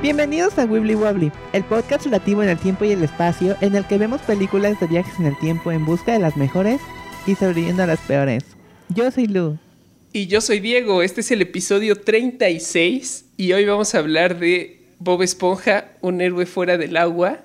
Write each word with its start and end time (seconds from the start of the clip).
Bienvenidos 0.00 0.56
a 0.60 0.64
Wibbly 0.64 0.94
Wobbly, 0.94 1.32
el 1.52 1.64
podcast 1.64 2.04
relativo 2.04 2.40
en 2.44 2.48
el 2.48 2.58
tiempo 2.58 2.84
y 2.84 2.92
el 2.92 3.02
espacio 3.02 3.56
en 3.60 3.74
el 3.74 3.84
que 3.84 3.98
vemos 3.98 4.22
películas 4.22 4.78
de 4.78 4.86
viajes 4.86 5.18
en 5.18 5.26
el 5.26 5.36
tiempo 5.40 5.72
en 5.72 5.84
busca 5.84 6.12
de 6.12 6.20
las 6.20 6.36
mejores 6.36 6.80
y 7.26 7.34
sobreviviendo 7.34 7.82
a 7.82 7.88
las 7.88 7.98
peores. 8.02 8.44
Yo 8.90 9.10
soy 9.10 9.26
Lu. 9.26 9.58
Y 10.12 10.28
yo 10.28 10.40
soy 10.40 10.60
Diego, 10.60 11.02
este 11.02 11.22
es 11.22 11.32
el 11.32 11.42
episodio 11.42 11.96
36 11.96 13.24
y 13.36 13.52
hoy 13.52 13.64
vamos 13.64 13.92
a 13.92 13.98
hablar 13.98 14.38
de 14.38 14.86
Bob 15.00 15.22
Esponja, 15.22 15.88
un 16.00 16.20
héroe 16.20 16.46
fuera 16.46 16.78
del 16.78 16.96
agua. 16.96 17.40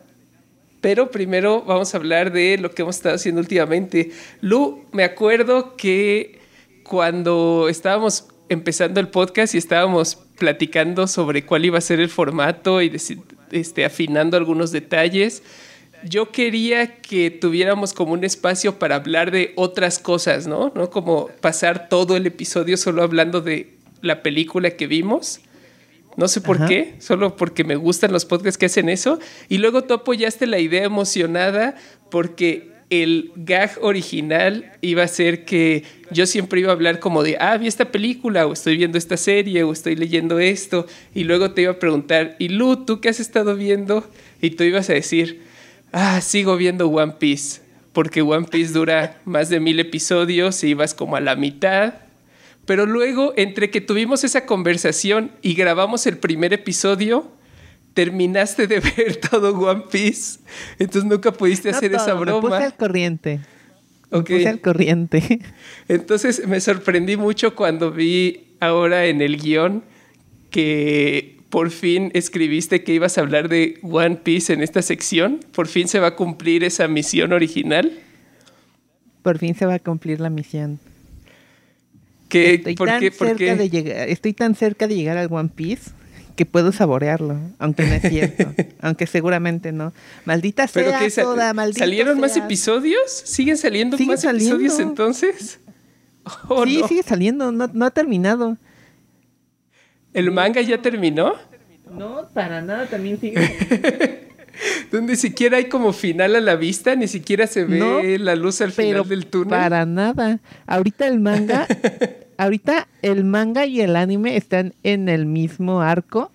Pero 0.80 1.10
primero 1.10 1.64
vamos 1.64 1.96
a 1.96 1.98
hablar 1.98 2.32
de 2.32 2.60
lo 2.60 2.70
que 2.70 2.84
hemos 2.84 2.98
estado 2.98 3.16
haciendo 3.16 3.42
últimamente. 3.42 4.12
Lu, 4.42 4.86
me 4.92 5.04
acuerdo 5.04 5.76
que 5.76 6.40
cuando 6.84 7.68
estábamos 7.68 8.28
empezando 8.50 9.00
el 9.00 9.08
podcast 9.08 9.56
y 9.56 9.58
estábamos 9.58 10.16
platicando 10.38 11.08
sobre 11.08 11.46
cuál 11.46 11.66
iba 11.66 11.78
a 11.78 11.82
ser 11.82 12.00
el 12.00 12.10
formato 12.10 12.82
y 12.82 12.92
este, 13.52 13.86
afinando 13.86 14.38
algunos 14.38 14.72
detalles, 14.72 15.44
yo 16.04 16.32
quería 16.32 16.98
que 16.98 17.32
tuviéramos 17.32 17.94
como 17.94 18.14
un 18.14 18.24
espacio 18.24 18.78
para 18.78 18.96
hablar 18.96 19.32
de 19.32 19.54
otras 19.56 20.00
cosas, 20.00 20.48
¿no? 20.48 20.72
¿no? 20.76 20.90
Como 20.90 21.28
pasar 21.40 21.88
todo 21.88 22.18
el 22.18 22.26
episodio 22.26 22.78
solo 22.78 23.04
hablando 23.04 23.42
de 23.42 23.78
la 24.02 24.22
película 24.22 24.72
que 24.72 24.88
vimos. 24.88 25.40
No 26.16 26.28
sé 26.28 26.42
por 26.42 26.68
qué, 26.68 26.96
solo 27.00 27.36
porque 27.36 27.64
me 27.64 27.76
gustan 27.76 28.12
los 28.12 28.26
podcasts 28.26 28.58
que 28.58 28.68
hacen 28.68 28.90
eso. 28.90 29.18
Y 29.50 29.58
luego 29.58 29.84
tú 29.84 29.96
apoyaste 29.96 30.46
la 30.46 30.60
idea 30.60 30.84
emocionada 30.84 31.76
porque 32.12 32.73
el 33.02 33.32
gag 33.36 33.78
original 33.82 34.72
iba 34.82 35.04
a 35.04 35.08
ser 35.08 35.46
que 35.46 35.84
yo 36.12 36.28
siempre 36.28 36.60
iba 36.60 36.70
a 36.70 36.74
hablar 36.74 37.00
como 37.00 37.24
de, 37.24 37.38
ah, 37.40 37.58
vi 37.58 37.68
esta 37.68 37.92
película, 37.92 38.46
o 38.46 38.54
estoy 38.54 38.78
viendo 38.78 38.98
esta 38.98 39.18
serie, 39.18 39.64
o 39.64 39.72
estoy 39.72 39.96
leyendo 39.96 40.40
esto, 40.40 40.86
y 41.16 41.24
luego 41.24 41.52
te 41.52 41.64
iba 41.64 41.72
a 41.72 41.80
preguntar, 41.80 42.36
¿y 42.38 42.50
Lu, 42.50 42.86
tú 42.86 43.02
qué 43.02 43.10
has 43.10 43.20
estado 43.20 43.56
viendo? 43.56 44.08
Y 44.42 44.52
tú 44.52 44.64
ibas 44.64 44.90
a 44.90 44.94
decir, 44.94 45.42
ah, 45.92 46.22
sigo 46.22 46.56
viendo 46.56 46.88
One 46.88 47.14
Piece, 47.20 47.62
porque 47.94 48.22
One 48.22 48.48
Piece 48.48 48.74
dura 48.74 49.20
más 49.26 49.50
de 49.50 49.60
mil 49.60 49.80
episodios 49.80 50.64
y 50.64 50.70
ibas 50.70 50.94
como 50.94 51.16
a 51.16 51.22
la 51.22 51.36
mitad. 51.36 51.96
Pero 52.66 52.86
luego, 52.86 53.34
entre 53.36 53.72
que 53.72 53.82
tuvimos 53.82 54.24
esa 54.24 54.46
conversación 54.46 55.32
y 55.42 55.56
grabamos 55.56 56.06
el 56.06 56.18
primer 56.18 56.54
episodio, 56.54 57.32
terminaste 57.94 58.68
de 58.68 58.80
ver 58.98 59.18
todo 59.18 59.58
One 59.58 59.84
Piece, 59.92 60.40
entonces 60.80 61.10
nunca 61.10 61.32
pudiste 61.32 61.70
hacer 61.70 61.94
esa 61.94 62.14
broma. 62.14 62.42
Me 62.42 62.56
puse 62.56 62.64
al 62.64 62.76
corriente. 62.76 63.40
Me 64.12 64.22
puse 64.22 64.48
al 64.48 64.62
corriente. 64.62 65.40
Entonces 65.88 66.48
me 66.48 66.60
sorprendí 66.60 67.18
mucho 67.18 67.56
cuando 67.56 67.92
vi 67.92 68.56
ahora 68.60 69.06
en 69.06 69.22
el 69.22 69.38
guion 69.38 69.84
que 70.50 71.38
por 71.50 71.72
fin 71.72 72.12
escribiste 72.14 72.84
que 72.84 72.94
ibas 72.94 73.18
a 73.18 73.22
hablar 73.22 73.50
de 73.50 73.80
One 73.82 74.18
Piece 74.18 74.54
en 74.54 74.62
esta 74.62 74.82
sección. 74.82 75.40
Por 75.52 75.68
fin 75.68 75.88
se 75.88 76.00
va 76.00 76.08
a 76.08 76.16
cumplir 76.16 76.64
esa 76.64 76.88
misión 76.88 77.34
original. 77.34 77.92
Por 79.22 79.38
fin 79.38 79.56
se 79.56 79.66
va 79.66 79.76
a 79.76 79.80
cumplir 79.80 80.20
la 80.20 80.30
misión. 80.30 80.80
¿Qué? 82.30 82.56
Estoy, 82.56 82.76
¿Por 82.76 82.88
tan 82.88 83.00
qué? 83.00 83.12
¿Por 83.12 83.28
cerca 83.28 83.38
qué? 83.38 83.56
De 83.56 83.70
llegar, 83.70 84.10
estoy 84.10 84.34
tan 84.34 84.56
cerca 84.56 84.88
de 84.88 84.96
llegar 84.96 85.18
al 85.18 85.32
One 85.32 85.50
Piece 85.56 85.92
que 86.36 86.46
puedo 86.46 86.72
saborearlo, 86.72 87.38
aunque 87.60 87.84
no 87.86 87.94
es 87.94 88.02
cierto, 88.02 88.54
aunque 88.82 89.08
seguramente 89.08 89.72
no. 89.72 89.94
Maldita 90.26 90.68
¿Pero 90.72 90.92
sea 91.10 91.24
toda, 91.24 91.54
maldita 91.54 91.80
¿Salieron 91.86 92.20
más 92.20 92.36
episodios? 92.38 93.12
¿Siguen 93.12 93.58
saliendo 93.58 93.98
Sigue 93.98 94.12
más 94.12 94.22
saliendo. 94.22 94.56
episodios 94.56 94.80
entonces? 94.80 95.60
¿O 96.48 96.66
sí, 96.66 96.80
no? 96.80 96.88
sigue 96.88 97.04
saliendo, 97.04 97.52
no, 97.52 97.70
no 97.74 97.86
ha 97.86 97.92
terminado. 97.92 98.58
¿El 100.14 100.32
manga 100.32 100.62
ya 100.62 100.82
terminó? 100.82 101.34
No, 101.92 102.28
para 102.34 102.62
nada, 102.62 102.88
también 102.88 103.20
sigue. 103.20 103.40
Donde 104.92 105.14
ni 105.14 105.18
siquiera 105.18 105.58
hay 105.58 105.68
como 105.68 105.94
final 105.94 106.36
a 106.36 106.40
la 106.40 106.56
vista, 106.56 106.96
ni 106.96 107.08
siquiera 107.08 107.48
se 107.48 107.66
ve 107.66 107.80
No, 107.80 108.02
la 108.24 108.36
luz 108.36 108.62
al 108.62 108.72
final 108.72 109.08
del 109.08 109.26
túnel. 109.26 109.50
para 109.50 109.86
nada. 109.86 110.40
Ahorita 110.68 111.08
el 111.08 111.20
manga, 111.20 111.68
ahorita 112.44 112.88
el 113.02 113.24
manga 113.24 113.66
y 113.66 113.82
el 113.82 113.96
anime 113.96 114.38
están 114.38 114.74
en 114.84 115.10
el 115.10 115.26
mismo 115.26 115.82
arco. 115.82 116.32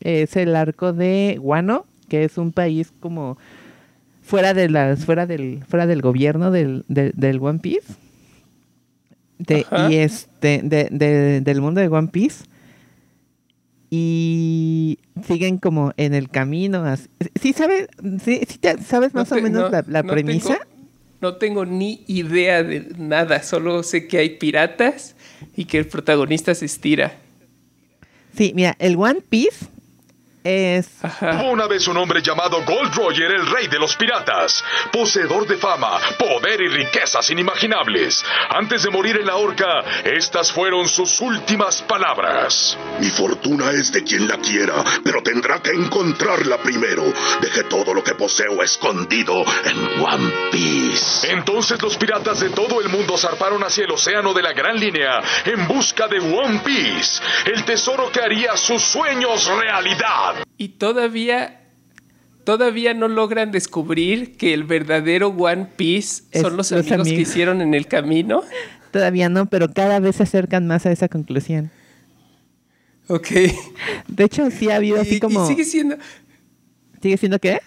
Es 0.00 0.36
el 0.36 0.56
arco 0.56 0.92
de 0.92 1.38
Wano, 1.40 1.86
que 2.08 2.24
es 2.24 2.38
un 2.38 2.52
país 2.52 2.92
como 3.00 3.36
fuera 4.22 4.54
de 4.54 4.68
las, 4.70 5.04
fuera 5.04 5.26
del, 5.26 5.62
fuera 5.68 5.86
del 5.86 6.00
gobierno 6.02 6.50
del, 6.50 6.84
del, 6.88 7.12
del 7.16 7.38
One 7.40 7.58
Piece. 7.58 7.94
De, 9.38 9.64
y 9.88 9.96
este, 9.96 10.60
de, 10.62 10.88
de- 10.90 11.40
del 11.40 11.60
mundo 11.60 11.80
de 11.80 11.88
One 11.88 12.08
Piece. 12.08 12.44
Y 13.90 14.98
siguen 15.26 15.58
como 15.58 15.92
en 15.96 16.14
el 16.14 16.28
camino. 16.30 16.84
así- 16.84 17.08
¿Sí 17.40 17.52
sabes, 17.52 17.88
sí, 18.24 18.40
sí 18.48 18.58
te- 18.58 18.78
sabes 18.82 19.14
No 19.14 19.20
más 19.20 19.32
o 19.32 19.36
menos 19.36 19.62
no- 19.62 19.68
la, 19.70 19.84
la 19.88 20.02
no 20.02 20.12
premisa? 20.12 20.58
tengo- 20.58 20.70
no 21.20 21.36
tengo 21.36 21.66
ni 21.66 22.04
idea 22.06 22.62
de 22.62 22.94
nada, 22.96 23.42
solo 23.42 23.82
sé 23.82 24.06
que 24.08 24.18
hay 24.18 24.38
piratas 24.38 25.16
y 25.56 25.64
que 25.64 25.78
el 25.78 25.86
protagonista 25.86 26.54
se 26.54 26.66
estira. 26.66 27.18
Sí, 28.36 28.52
mira, 28.54 28.76
el 28.78 28.96
One 28.96 29.20
Piece 29.28 29.66
es... 30.44 31.04
Ajá. 31.04 31.42
Una 31.44 31.66
vez 31.66 31.86
un 31.88 31.96
hombre 31.96 32.22
llamado 32.22 32.62
Gold 32.64 32.94
Roger, 32.94 33.30
el 33.30 33.46
rey 33.46 33.68
de 33.68 33.78
los 33.78 33.96
piratas, 33.96 34.64
poseedor 34.92 35.46
de 35.46 35.56
fama, 35.56 35.98
poder 36.18 36.60
y 36.62 36.68
riquezas 36.68 37.28
inimaginables. 37.30 38.24
Antes 38.50 38.82
de 38.82 38.90
morir 38.90 39.16
en 39.18 39.26
la 39.26 39.36
horca, 39.36 39.84
estas 40.04 40.52
fueron 40.52 40.88
sus 40.88 41.20
últimas 41.20 41.82
palabras. 41.82 42.76
Mi 43.00 43.10
fortuna 43.10 43.70
es 43.70 43.92
de 43.92 44.04
quien 44.04 44.28
la 44.28 44.38
quiera, 44.38 44.84
pero 45.04 45.22
tendrá 45.22 45.60
que 45.60 45.70
encontrarla 45.70 46.58
primero. 46.58 47.04
Deje 47.40 47.64
todo 47.64 47.94
lo 47.94 48.02
que 48.02 48.14
poseo 48.14 48.62
escondido 48.62 49.44
en 49.64 50.02
One 50.02 50.32
Piece. 50.50 51.30
Entonces 51.30 51.80
los 51.82 51.96
piratas 51.96 52.40
de 52.40 52.50
todo 52.50 52.80
el 52.80 52.88
mundo 52.88 53.16
zarparon 53.16 53.62
hacia 53.64 53.84
el 53.84 53.90
océano 53.90 54.32
de 54.32 54.42
la 54.42 54.52
Gran 54.52 54.78
Línea 54.78 55.20
en 55.44 55.66
busca 55.66 56.06
de 56.08 56.18
One 56.18 56.60
Piece, 56.64 57.22
el 57.46 57.64
tesoro 57.64 58.10
que 58.10 58.20
haría 58.20 58.56
sus 58.56 58.82
sueños 58.82 59.46
realidad. 59.46 60.29
Y 60.60 60.68
todavía, 60.68 61.58
todavía 62.44 62.92
no 62.92 63.08
logran 63.08 63.50
descubrir 63.50 64.36
que 64.36 64.52
el 64.52 64.64
verdadero 64.64 65.28
One 65.28 65.68
Piece 65.74 66.24
Es 66.32 66.42
son 66.42 66.58
los 66.58 66.70
los 66.70 66.86
amigos 66.86 67.08
que 67.08 67.14
hicieron 67.22 67.62
en 67.62 67.72
el 67.72 67.86
camino. 67.86 68.42
Todavía 68.90 69.30
no, 69.30 69.46
pero 69.46 69.72
cada 69.72 70.00
vez 70.00 70.16
se 70.16 70.24
acercan 70.24 70.66
más 70.66 70.84
a 70.84 70.92
esa 70.92 71.08
conclusión. 71.08 71.70
Ok. 73.06 73.28
De 74.06 74.24
hecho, 74.24 74.50
sí 74.50 74.68
ha 74.68 74.76
habido 74.76 75.00
así 75.00 75.14
y 75.14 75.20
como... 75.20 75.46
sigue 75.46 75.64
siendo 75.64 75.96
¿Sigue 77.00 77.16
siendo 77.16 77.38
qué? 77.38 77.60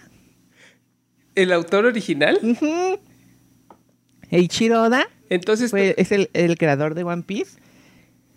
el 1.34 1.50
autor 1.50 1.86
original. 1.86 2.38
Eiichiro 4.30 4.84
Oda 4.84 5.08
Entonces, 5.30 5.72
fue, 5.72 5.96
es 5.98 6.12
el, 6.12 6.30
el 6.32 6.56
creador 6.58 6.94
de 6.94 7.02
One 7.02 7.24
Piece. 7.24 7.58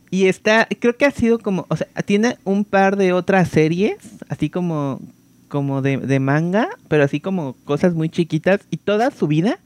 Y 0.10 0.28
está, 0.28 0.68
creo 0.80 0.96
que 0.96 1.06
ha 1.06 1.12
sido 1.12 1.40
como, 1.40 1.66
o 1.70 1.76
sea, 1.76 1.88
tiene 2.06 2.38
un 2.44 2.64
par 2.64 2.96
de 2.96 3.14
otras 3.14 3.50
series, 3.50 3.98
así 4.30 4.50
como, 4.50 5.02
como 5.50 5.82
de, 5.82 5.98
de 5.98 6.20
manga, 6.20 6.70
pero 6.88 7.04
así 7.04 7.20
como 7.20 7.54
cosas 7.66 7.94
muy 7.94 8.10
chiquitas. 8.10 8.62
Y 8.70 8.78
toda 8.78 9.12
su 9.12 9.28
vida, 9.28 9.60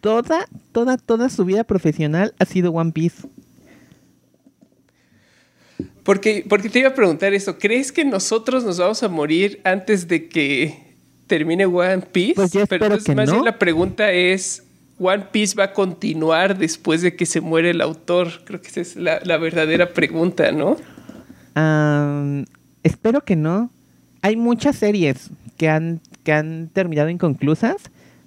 toda, 0.00 0.46
toda, 0.72 0.98
toda 0.98 1.28
su 1.30 1.44
vida 1.44 1.64
profesional 1.64 2.34
ha 2.38 2.44
sido 2.44 2.72
One 2.72 2.92
Piece. 2.92 3.26
Porque, 6.02 6.44
porque 6.48 6.68
te 6.68 6.80
iba 6.80 6.88
a 6.88 6.94
preguntar 6.94 7.32
eso. 7.34 7.58
¿Crees 7.58 7.92
que 7.92 8.04
nosotros 8.04 8.64
nos 8.64 8.78
vamos 8.78 9.02
a 9.02 9.08
morir 9.08 9.60
antes 9.64 10.08
de 10.08 10.28
que 10.28 10.94
termine 11.26 11.66
One 11.66 12.02
Piece? 12.12 12.34
Pues 12.34 12.52
yo 12.52 12.62
espero 12.62 12.86
entonces 12.86 13.06
que 13.06 13.14
más 13.14 13.30
bien 13.30 13.44
la 13.44 13.58
pregunta 13.58 14.10
es, 14.12 14.64
¿One 15.00 15.28
Piece 15.32 15.56
va 15.56 15.64
a 15.64 15.72
continuar 15.72 16.58
después 16.58 17.00
de 17.00 17.16
que 17.16 17.24
se 17.24 17.40
muere 17.40 17.70
el 17.70 17.80
autor? 17.80 18.44
Creo 18.44 18.60
que 18.60 18.68
esa 18.68 18.82
es 18.82 18.96
la, 18.96 19.18
la 19.24 19.38
verdadera 19.38 19.94
pregunta, 19.94 20.52
¿no? 20.52 20.76
Espero 22.82 23.24
que 23.24 23.34
no. 23.34 23.70
Hay 24.20 24.36
muchas 24.36 24.76
series 24.76 25.30
que 25.56 25.70
han, 25.70 26.00
que 26.22 26.32
han 26.32 26.68
terminado 26.72 27.08
inconclusas 27.08 27.76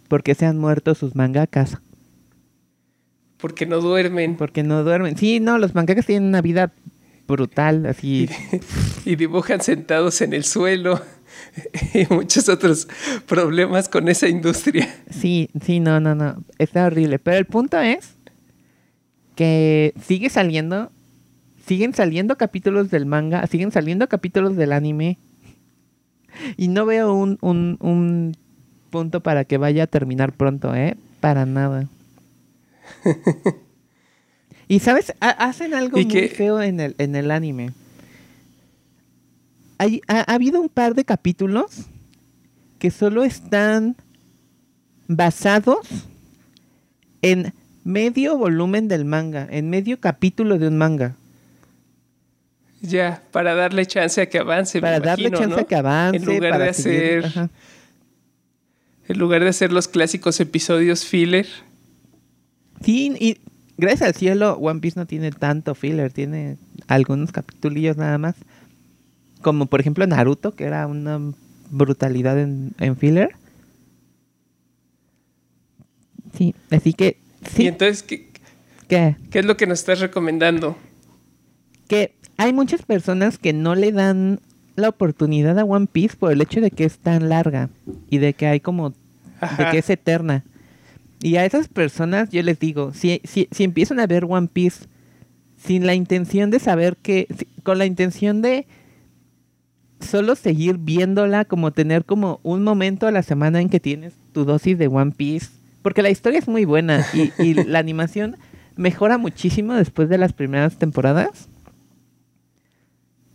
porque 0.07 0.33
se 0.33 0.47
han 0.47 0.57
muerto 0.57 0.95
sus 0.95 1.15
mangakas. 1.15 1.77
Porque 3.38 3.65
no 3.65 3.80
duermen 3.80 4.36
Porque 4.36 4.63
no 4.63 4.83
duermen. 4.83 5.15
Sí, 5.15 5.39
no, 5.39 5.59
los 5.59 5.75
mangakas 5.75 6.07
tienen 6.07 6.27
una 6.27 6.42
vida 6.42 6.71
brutal, 7.27 7.86
así. 7.86 8.30
y 9.06 9.15
dibujan 9.15 9.62
sentados 9.62 10.21
en 10.21 10.33
el 10.33 10.44
suelo 10.44 11.00
y 11.94 12.06
muchos 12.13 12.50
otros 12.50 12.88
problemas 13.27 13.89
con 13.89 14.07
esa 14.09 14.27
industria. 14.27 14.88
Sí, 15.09 15.50
sí, 15.63 15.80
no, 15.80 16.00
no, 16.00 16.15
no. 16.15 16.44
Está 16.57 16.85
horrible. 16.85 17.19
Pero 17.19 17.38
el 17.38 17.45
punto 17.45 17.80
es 17.80 18.15
que 19.35 19.94
sigue 20.06 20.30
saliendo. 20.30 20.91
Siguen 21.65 21.94
saliendo 21.94 22.38
capítulos 22.38 22.91
del 22.91 23.06
manga, 23.06 23.47
siguen 23.47 23.71
saliendo 23.71 24.09
capítulos 24.09 24.57
del 24.57 24.74
anime. 24.74 25.18
Y 26.57 26.68
no 26.68 26.85
veo 26.85 27.13
un, 27.13 27.38
un, 27.41 27.77
un 27.80 28.35
punto 28.89 29.21
para 29.24 29.45
que 29.45 29.57
vaya 29.57 29.83
a 29.83 29.88
terminar 29.88 30.33
pronto, 30.33 30.75
¿eh? 30.75 30.97
Para 31.21 31.45
nada. 31.45 31.88
y 34.68 34.80
sabes, 34.80 35.13
Ha- 35.21 35.30
hacen 35.30 35.74
algo 35.74 35.97
¿Y 36.00 36.06
muy 36.06 36.27
feo 36.27 36.62
en 36.62 36.80
el, 36.80 36.95
en 36.97 37.15
el 37.15 37.31
anime. 37.31 37.71
Hay, 39.77 40.01
ha, 40.07 40.19
ha 40.29 40.33
habido 40.35 40.61
un 40.61 40.69
par 40.69 40.95
de 40.95 41.05
capítulos 41.05 41.85
que 42.79 42.91
solo 42.91 43.23
están 43.23 43.95
basados 45.07 45.87
en 47.21 47.53
medio 47.83 48.37
volumen 48.37 48.87
del 48.87 49.05
manga, 49.05 49.47
en 49.49 49.69
medio 49.69 49.99
capítulo 49.99 50.57
de 50.59 50.67
un 50.67 50.77
manga. 50.77 51.15
Ya, 52.81 53.21
para 53.31 53.55
darle 53.55 53.85
chance 53.85 54.19
a 54.21 54.27
que 54.29 54.39
avance. 54.39 54.77
me 54.79 54.81
Para 54.81 54.99
darle 54.99 55.27
imagino, 55.29 55.39
chance 55.39 55.55
¿no? 55.55 55.61
a 55.61 55.67
que 55.67 55.75
avance. 55.75 56.17
En 56.17 56.25
lugar 56.25 56.51
para 56.51 56.65
de 56.65 56.73
seguir- 56.73 57.19
hacer. 57.19 57.25
ajá. 57.25 57.49
En 59.07 59.17
lugar 59.19 59.43
de 59.43 59.49
hacer 59.49 59.71
los 59.71 59.87
clásicos 59.87 60.39
episodios 60.39 61.05
filler. 61.05 61.47
Sí, 62.83 63.13
y 63.19 63.37
gracias 63.77 64.01
al 64.09 64.15
cielo, 64.15 64.53
One 64.57 64.79
Piece 64.81 64.99
no 64.99 65.05
tiene 65.05 65.31
tanto 65.31 65.75
filler, 65.75 66.11
tiene 66.11 66.57
algunos 66.87 67.31
capitulillos 67.31 67.95
nada 67.97 68.17
más. 68.17 68.35
Como 69.44 69.68
por 69.68 69.80
ejemplo 69.80 70.07
Naruto, 70.07 70.56
que 70.56 70.63
era 70.63 70.88
una 70.88 71.19
brutalidad 71.69 72.40
en, 72.40 72.72
en 72.80 72.98
filler. 72.98 73.30
Sí, 76.36 76.56
así 76.72 76.94
que 76.94 77.18
Y 77.45 77.50
sí, 77.50 77.68
entonces, 77.68 78.04
¿qué, 78.04 78.30
que, 78.88 79.16
qué 79.30 79.40
es 79.40 79.45
lo 79.45 79.57
que 79.57 79.68
nos 79.68 79.80
estás 79.80 80.00
recomendando? 80.00 80.78
que 81.88 82.16
hay 82.38 82.54
muchas 82.54 82.81
personas 82.81 83.38
que 83.38 83.54
no 83.54 83.75
le 83.75 83.92
dan 83.92 84.40
la 84.75 84.90
oportunidad 84.90 85.60
a 85.60 85.66
One 85.66 85.86
Piece 85.92 86.16
por 86.18 86.31
el 86.31 86.42
hecho 86.42 86.60
de 86.62 86.72
que 86.72 86.86
es 86.86 86.98
tan 86.98 87.30
larga 87.30 87.69
y 88.10 88.18
de 88.18 88.34
que 88.34 88.48
hay 88.48 88.60
como 88.62 88.92
de 88.92 89.66
que 89.72 89.78
es 89.80 89.90
eterna. 89.90 90.44
Y 91.22 91.36
a 91.36 91.45
esas 91.45 91.68
personas 91.68 92.30
yo 92.31 92.42
les 92.42 92.57
digo, 92.60 92.94
si, 92.94 93.22
si, 93.25 93.48
si 93.51 93.63
empiezan 93.63 94.00
a 94.00 94.07
ver 94.07 94.25
One 94.28 94.48
Piece 94.51 94.86
sin 95.57 95.86
la 95.86 95.94
intención 95.94 96.50
de 96.50 96.60
saber 96.60 96.98
que, 96.98 97.28
si- 97.38 97.45
con 97.62 97.78
la 97.78 97.86
intención 97.86 98.42
de 98.42 98.66
solo 100.03 100.35
seguir 100.35 100.77
viéndola, 100.77 101.45
como 101.45 101.71
tener 101.71 102.05
como 102.05 102.39
un 102.44 102.63
momento 102.63 103.07
a 103.07 103.11
la 103.11 103.23
semana 103.23 103.61
en 103.61 103.69
que 103.69 103.79
tienes 103.79 104.13
tu 104.31 104.45
dosis 104.45 104.77
de 104.77 104.88
One 104.88 105.11
Piece, 105.15 105.47
porque 105.81 106.01
la 106.01 106.09
historia 106.09 106.39
es 106.39 106.47
muy 106.47 106.65
buena 106.65 107.05
y, 107.13 107.31
y 107.41 107.53
la 107.65 107.79
animación 107.79 108.38
mejora 108.75 109.17
muchísimo 109.17 109.73
después 109.73 110.09
de 110.09 110.17
las 110.17 110.33
primeras 110.33 110.77
temporadas. 110.77 111.50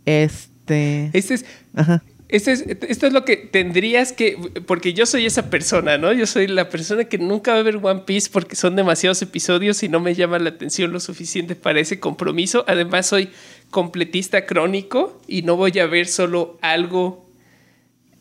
Este... 0.05 1.09
Este 1.13 1.33
es, 1.35 1.45
Ajá. 1.75 2.03
este 2.29 2.51
es, 2.51 2.65
esto 2.67 3.07
es 3.07 3.13
lo 3.13 3.25
que 3.25 3.37
tendrías 3.37 4.11
que. 4.11 4.37
Porque 4.65 4.93
yo 4.93 5.05
soy 5.05 5.25
esa 5.25 5.49
persona, 5.49 5.97
¿no? 5.97 6.13
Yo 6.13 6.25
soy 6.25 6.47
la 6.47 6.69
persona 6.69 7.05
que 7.05 7.17
nunca 7.17 7.53
va 7.53 7.59
a 7.59 7.63
ver 7.63 7.79
One 7.81 8.01
Piece 8.05 8.29
porque 8.31 8.55
son 8.55 8.75
demasiados 8.75 9.21
episodios 9.21 9.81
y 9.83 9.89
no 9.89 9.99
me 9.99 10.15
llama 10.15 10.39
la 10.39 10.49
atención 10.49 10.91
lo 10.91 10.99
suficiente 10.99 11.55
para 11.55 11.79
ese 11.79 11.99
compromiso. 11.99 12.63
Además, 12.67 13.07
soy 13.07 13.29
completista 13.69 14.45
crónico 14.45 15.21
y 15.27 15.41
no 15.43 15.55
voy 15.55 15.77
a 15.79 15.85
ver 15.85 16.07
solo 16.07 16.57
algo 16.61 17.29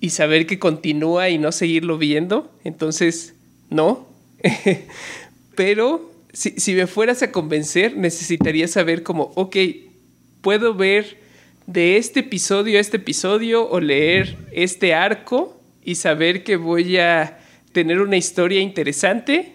y 0.00 0.10
saber 0.10 0.46
que 0.46 0.58
continúa 0.58 1.28
y 1.28 1.38
no 1.38 1.52
seguirlo 1.52 1.98
viendo. 1.98 2.52
Entonces, 2.64 3.34
no. 3.70 4.06
Pero 5.56 6.12
si, 6.32 6.50
si 6.58 6.74
me 6.74 6.86
fueras 6.86 7.22
a 7.22 7.32
convencer, 7.32 7.96
necesitaría 7.96 8.68
saber 8.68 9.02
como, 9.02 9.32
ok, 9.34 9.56
puedo 10.40 10.74
ver 10.74 11.18
de 11.66 11.96
este 11.96 12.20
episodio 12.20 12.78
a 12.78 12.80
este 12.80 12.98
episodio 12.98 13.68
o 13.68 13.80
leer 13.80 14.36
este 14.52 14.94
arco 14.94 15.60
y 15.84 15.96
saber 15.96 16.44
que 16.44 16.56
voy 16.56 16.96
a 16.98 17.38
tener 17.72 18.00
una 18.00 18.16
historia 18.16 18.60
interesante 18.60 19.52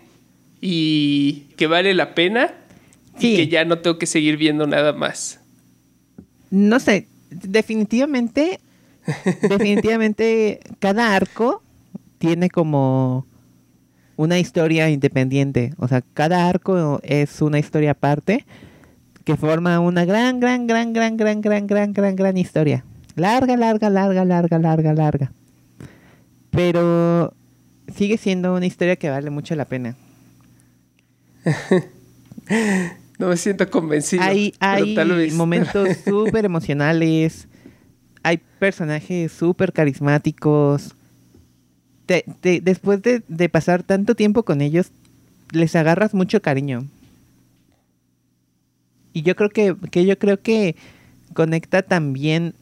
y 0.61 1.45
que 1.57 1.67
vale 1.67 1.93
la 1.93 2.13
pena 2.15 2.55
Sí. 3.19 3.33
y 3.33 3.35
que 3.37 3.47
ya 3.47 3.63
no 3.65 3.77
tengo 3.79 3.99
que 3.99 4.07
seguir 4.07 4.37
viendo 4.37 4.65
nada 4.65 4.91
más. 4.91 5.39
No 6.53 6.79
sé, 6.79 7.07
definitivamente, 7.31 8.59
definitivamente 9.41 10.59
cada 10.77 11.15
arco 11.15 11.63
tiene 12.19 12.51
como 12.51 13.25
una 14.17 14.37
historia 14.37 14.87
independiente. 14.91 15.73
O 15.79 15.87
sea, 15.87 16.03
cada 16.13 16.47
arco 16.47 16.99
es 17.01 17.41
una 17.41 17.57
historia 17.57 17.91
aparte 17.91 18.45
que 19.23 19.35
forma 19.35 19.79
una 19.79 20.05
gran, 20.05 20.39
gran, 20.39 20.67
gran, 20.67 20.93
gran, 20.93 21.17
gran, 21.17 21.41
gran, 21.41 21.65
gran, 21.65 21.91
gran, 21.91 22.15
gran 22.15 22.37
historia. 22.37 22.85
Larga, 23.15 23.57
larga, 23.57 23.89
larga, 23.89 24.23
larga, 24.23 24.59
larga, 24.59 24.93
larga. 24.93 25.31
Pero 26.51 27.33
sigue 27.95 28.19
siendo 28.19 28.53
una 28.53 28.67
historia 28.67 28.95
que 28.95 29.09
vale 29.09 29.31
mucho 29.31 29.55
la 29.55 29.65
pena. 29.65 29.95
No 33.23 33.29
me 33.29 33.37
siento 33.37 33.69
convencido. 33.69 34.21
hay 34.21 34.53
hay 34.59 35.31
momentos 35.31 35.87
súper 36.05 36.43
emocionales. 36.45 37.47
Hay 38.21 38.41
personajes 38.59 39.31
súper 39.31 39.71
carismáticos. 39.71 40.93
Te- 42.05 42.25
te- 42.41 42.59
después 42.61 43.01
de, 43.01 43.23
de 43.27 43.47
pasar 43.49 43.83
tanto 43.83 44.13
tiempo 44.15 44.43
con 44.43 44.61
ellos, 44.61 44.91
les 45.51 45.75
agarras 45.75 46.13
mucho 46.13 46.41
cariño. 46.41 46.85
Y 49.13 49.21
yo 49.21 49.35
creo 49.35 49.49
que, 49.49 49.75
que 49.91 50.05
yo 50.05 50.17
creo 50.19 50.41
que 50.41 50.75
conecta 51.33 51.81
también 51.81 52.55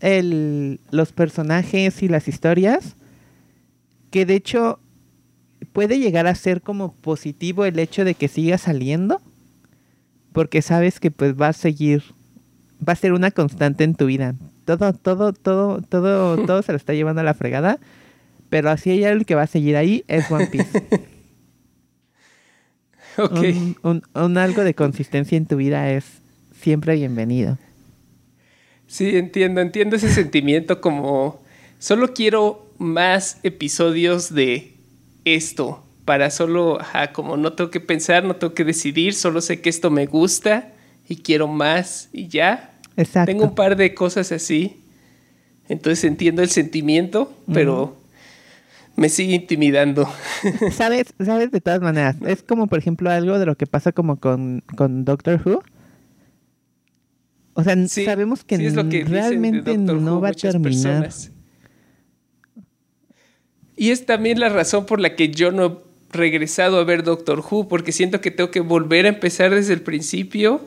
el, 0.00 0.78
los 0.90 1.12
personajes 1.12 2.02
y 2.02 2.08
las 2.08 2.28
historias. 2.28 2.94
Que 4.10 4.24
de 4.26 4.34
hecho 4.36 4.78
puede 5.76 5.98
llegar 5.98 6.26
a 6.26 6.34
ser 6.34 6.62
como 6.62 6.94
positivo 6.94 7.64
el 7.66 7.78
hecho 7.78 8.04
de 8.04 8.14
que 8.14 8.28
siga 8.28 8.56
saliendo 8.58 9.20
porque 10.32 10.62
sabes 10.62 11.00
que 11.00 11.10
pues 11.10 11.34
va 11.34 11.48
a 11.48 11.52
seguir 11.52 12.02
va 12.86 12.94
a 12.94 12.96
ser 12.96 13.12
una 13.12 13.30
constante 13.30 13.84
en 13.84 13.94
tu 13.94 14.06
vida. 14.06 14.34
Todo 14.64 14.92
todo 14.94 15.32
todo 15.34 15.80
todo 15.82 16.36
todo 16.46 16.62
se 16.62 16.72
lo 16.72 16.76
está 16.76 16.94
llevando 16.94 17.20
a 17.20 17.24
la 17.24 17.34
fregada 17.34 17.78
pero 18.48 18.70
así 18.70 18.90
hay 18.90 19.04
algo 19.04 19.24
que 19.24 19.34
va 19.34 19.42
a 19.42 19.46
seguir 19.46 19.76
ahí 19.76 20.02
es 20.08 20.30
One 20.30 20.46
Piece. 20.46 20.82
Ok. 23.18 23.32
un, 23.32 23.76
un- 23.82 24.02
un 24.14 24.36
algo 24.38 24.62
de 24.62 24.74
consistencia 24.74 25.38
en 25.38 25.46
tu 25.46 25.56
vida 25.56 25.90
es 25.90 26.04
siempre 26.60 26.94
bienvenido. 26.96 27.56
Sí, 28.86 29.16
entiendo, 29.16 29.60
entiendo 29.62 29.96
ese 29.96 30.10
sentimiento 30.12 30.80
como 30.82 31.40
solo 31.78 32.12
quiero 32.12 32.70
más 32.78 33.40
episodios 33.42 34.34
de 34.34 34.75
esto 35.34 35.82
para 36.06 36.30
solo, 36.30 36.80
ajá, 36.80 37.12
como 37.12 37.36
no 37.36 37.52
tengo 37.52 37.70
que 37.70 37.80
pensar, 37.80 38.24
no 38.24 38.36
tengo 38.36 38.54
que 38.54 38.64
decidir, 38.64 39.12
solo 39.12 39.40
sé 39.40 39.60
que 39.60 39.68
esto 39.68 39.90
me 39.90 40.06
gusta 40.06 40.72
y 41.08 41.16
quiero 41.16 41.48
más 41.48 42.08
y 42.12 42.28
ya. 42.28 42.78
exacto 42.96 43.32
Tengo 43.32 43.44
un 43.44 43.54
par 43.54 43.76
de 43.76 43.92
cosas 43.92 44.30
así, 44.32 44.80
entonces 45.68 46.04
entiendo 46.04 46.42
el 46.42 46.48
sentimiento, 46.48 47.32
pero 47.52 47.96
me 48.94 49.08
sigue 49.08 49.34
intimidando. 49.34 50.08
sabes 50.72 51.12
sabes 51.22 51.50
de 51.50 51.60
todas 51.60 51.80
maneras 51.80 52.16
es 52.24 52.42
como 52.42 52.68
por 52.68 52.78
ejemplo 52.78 53.10
algo 53.10 53.38
de 53.38 53.46
lo 53.46 53.56
que 53.56 53.66
pasa 53.66 53.92
como 53.92 54.18
con 54.18 54.62
con 54.76 55.04
Doctor 55.04 55.42
Who 55.44 55.62
o 57.54 57.62
sea 57.64 57.76
Sí, 57.88 58.04
sabemos 58.04 58.44
que, 58.44 58.56
sí 58.58 58.66
es 58.66 58.74
lo 58.74 58.88
que 58.88 58.98
dicen 58.98 59.12
de 59.12 59.20
realmente 59.20 59.76
no 59.76 60.16
Who 60.16 60.20
va 60.20 60.28
a 60.28 60.32
terminar 60.32 60.62
personas. 60.62 61.32
Y 63.76 63.90
es 63.90 64.06
también 64.06 64.40
la 64.40 64.48
razón 64.48 64.86
por 64.86 65.00
la 65.00 65.14
que 65.14 65.28
yo 65.28 65.52
no 65.52 65.66
he 65.66 66.16
regresado 66.16 66.78
a 66.78 66.84
ver 66.84 67.02
Doctor 67.02 67.40
Who, 67.40 67.68
porque 67.68 67.92
siento 67.92 68.20
que 68.20 68.30
tengo 68.30 68.50
que 68.50 68.60
volver 68.60 69.04
a 69.04 69.10
empezar 69.10 69.54
desde 69.54 69.74
el 69.74 69.82
principio. 69.82 70.62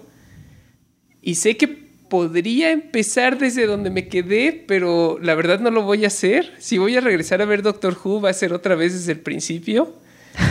Y 1.21 1.35
sé 1.35 1.57
que 1.57 1.67
podría 1.67 2.71
empezar 2.71 3.37
desde 3.37 3.65
donde 3.65 3.89
me 3.89 4.07
quedé, 4.07 4.63
pero 4.67 5.17
la 5.21 5.35
verdad 5.35 5.59
no 5.59 5.71
lo 5.71 5.83
voy 5.83 6.03
a 6.03 6.07
hacer. 6.07 6.53
Si 6.59 6.77
voy 6.77 6.95
a 6.97 7.01
regresar 7.01 7.41
a 7.41 7.45
ver 7.45 7.61
Doctor 7.61 7.97
Who, 8.03 8.21
va 8.21 8.29
a 8.29 8.33
ser 8.33 8.53
otra 8.53 8.75
vez 8.75 8.93
desde 8.93 9.13
el 9.13 9.19
principio, 9.19 9.93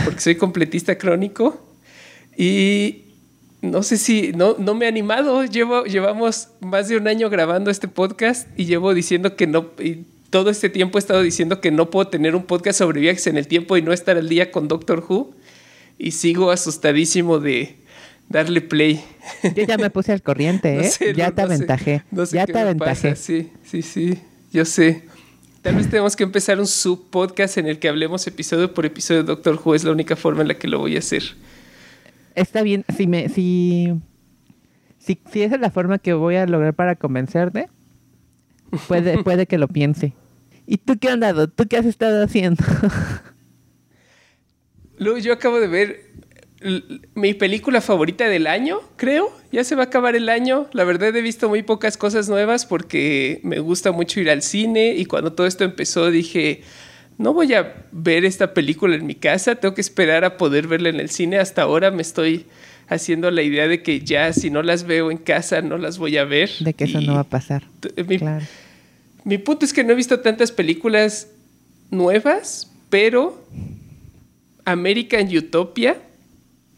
porque 0.05 0.21
soy 0.21 0.35
completista 0.35 0.97
crónico. 0.97 1.65
Y 2.37 3.03
no 3.61 3.83
sé 3.83 3.97
si, 3.97 4.31
no, 4.31 4.55
no 4.57 4.73
me 4.73 4.85
he 4.85 4.87
animado. 4.87 5.43
Llevo, 5.45 5.83
llevamos 5.83 6.49
más 6.61 6.87
de 6.87 6.97
un 6.97 7.07
año 7.07 7.29
grabando 7.29 7.69
este 7.71 7.87
podcast 7.87 8.47
y 8.57 8.65
llevo 8.65 8.93
diciendo 8.93 9.35
que 9.35 9.47
no, 9.47 9.71
todo 10.29 10.49
este 10.49 10.69
tiempo 10.69 10.97
he 10.97 10.99
estado 10.99 11.21
diciendo 11.21 11.59
que 11.61 11.71
no 11.71 11.89
puedo 11.89 12.07
tener 12.09 12.35
un 12.35 12.43
podcast 12.43 12.79
sobre 12.79 13.01
viajes 13.01 13.27
en 13.27 13.37
el 13.37 13.47
tiempo 13.47 13.77
y 13.77 13.81
no 13.81 13.93
estar 13.93 14.17
al 14.17 14.29
día 14.29 14.51
con 14.51 14.67
Doctor 14.67 15.03
Who. 15.07 15.33
Y 15.97 16.11
sigo 16.11 16.51
asustadísimo 16.51 17.39
de 17.39 17.75
darle 18.29 18.61
play. 18.61 19.03
Yo 19.55 19.63
ya 19.65 19.77
me 19.77 19.89
puse 19.91 20.11
al 20.13 20.21
corriente, 20.21 20.75
No 20.75 20.81
¿eh? 20.81 20.89
sé, 20.89 21.13
ya 21.13 21.29
no- 21.29 21.33
te 21.35 21.41
no 21.41 21.47
aventajé. 21.47 22.03
sé 22.25 22.35
ya 22.35 22.45
te 22.45 22.57
aventajé. 22.59 23.15
Sí, 23.15 23.49
sí, 23.63 23.81
sí. 23.81 24.19
Yo 24.53 24.65
sé. 24.65 25.03
Tal 25.61 25.75
vez 25.75 25.89
tenemos 25.89 26.15
que 26.15 26.23
empezar 26.23 26.57
un 26.59 26.67
subpodcast 26.67 27.57
en 27.57 27.67
el 27.67 27.79
que 27.79 27.89
hablemos 27.89 28.25
episodio 28.27 28.73
por 28.73 28.85
episodio 28.85 29.23
de 29.23 29.27
Doctor 29.27 29.59
Who. 29.63 29.75
Es 29.75 29.83
la 29.83 29.91
única 29.91 30.15
forma 30.15 30.41
en 30.41 30.47
la 30.47 30.53
que 30.57 30.67
lo 30.69 30.79
voy 30.79 30.95
a 30.95 30.99
hacer. 30.99 31.23
Está 32.35 32.61
bien, 32.61 32.85
si 32.95 33.07
me, 33.07 33.27
si, 33.27 33.93
si, 34.99 35.19
si 35.31 35.41
esa 35.41 35.55
es 35.55 35.61
la 35.61 35.69
forma 35.71 35.99
que 35.99 36.13
voy 36.13 36.35
a 36.37 36.45
lograr 36.45 36.73
para 36.73 36.95
convencerte, 36.95 37.67
puede, 38.87 39.23
puede 39.23 39.45
que 39.45 39.57
lo 39.57 39.67
piense. 39.67 40.13
¿Y 40.65 40.77
tú 40.77 40.97
qué 40.99 41.11
onda, 41.11 41.33
Dot? 41.33 41.53
¿Tú 41.55 41.67
qué 41.67 41.77
has 41.77 41.85
estado 41.85 42.23
haciendo? 42.23 42.63
Luego 44.97 45.17
yo 45.17 45.33
acabo 45.33 45.59
de 45.59 45.67
ver 45.67 46.09
mi 47.15 47.33
película 47.33 47.81
favorita 47.81 48.27
del 48.27 48.47
año, 48.47 48.79
creo. 48.97 49.31
Ya 49.51 49.63
se 49.63 49.75
va 49.75 49.83
a 49.83 49.85
acabar 49.85 50.15
el 50.15 50.29
año. 50.29 50.67
La 50.73 50.83
verdad 50.83 51.15
he 51.15 51.21
visto 51.21 51.49
muy 51.49 51.63
pocas 51.63 51.97
cosas 51.97 52.29
nuevas 52.29 52.65
porque 52.65 53.39
me 53.43 53.59
gusta 53.59 53.91
mucho 53.91 54.19
ir 54.19 54.29
al 54.29 54.41
cine 54.41 54.93
y 54.95 55.05
cuando 55.05 55.33
todo 55.33 55.47
esto 55.47 55.63
empezó 55.63 56.11
dije, 56.11 56.61
no 57.17 57.33
voy 57.33 57.53
a 57.53 57.85
ver 57.91 58.25
esta 58.25 58.53
película 58.53 58.95
en 58.95 59.05
mi 59.05 59.15
casa, 59.15 59.55
tengo 59.55 59.73
que 59.73 59.81
esperar 59.81 60.25
a 60.25 60.37
poder 60.37 60.67
verla 60.67 60.89
en 60.89 60.99
el 60.99 61.09
cine. 61.09 61.39
Hasta 61.39 61.61
ahora 61.61 61.91
me 61.91 62.01
estoy 62.01 62.45
haciendo 62.89 63.31
la 63.31 63.43
idea 63.43 63.67
de 63.67 63.81
que 63.83 64.01
ya 64.01 64.33
si 64.33 64.49
no 64.49 64.63
las 64.63 64.83
veo 64.83 65.11
en 65.11 65.17
casa 65.17 65.61
no 65.61 65.77
las 65.77 65.97
voy 65.97 66.17
a 66.17 66.25
ver. 66.25 66.49
De 66.59 66.73
que 66.73 66.85
eso 66.85 66.99
no 66.99 67.13
va 67.13 67.21
a 67.21 67.23
pasar. 67.23 67.63
Mi, 68.07 68.17
claro. 68.17 68.45
mi 69.23 69.37
punto 69.37 69.65
es 69.65 69.73
que 69.73 69.83
no 69.83 69.93
he 69.93 69.95
visto 69.95 70.19
tantas 70.19 70.51
películas 70.51 71.27
nuevas, 71.91 72.71
pero 72.89 73.45
American 74.65 75.27
Utopia 75.35 75.97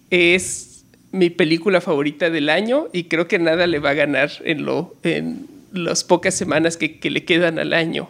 es 0.09 0.83
mi 1.11 1.29
película 1.29 1.81
favorita 1.81 2.29
del 2.29 2.49
año 2.49 2.87
y 2.93 3.05
creo 3.05 3.27
que 3.27 3.39
nada 3.39 3.67
le 3.67 3.79
va 3.79 3.91
a 3.91 3.93
ganar 3.93 4.31
en, 4.43 4.65
lo, 4.65 4.95
en 5.03 5.47
las 5.73 6.03
pocas 6.03 6.33
semanas 6.33 6.77
que, 6.77 6.99
le 7.09 7.23
quedan 7.25 7.59
al 7.59 7.73
año. 7.73 8.09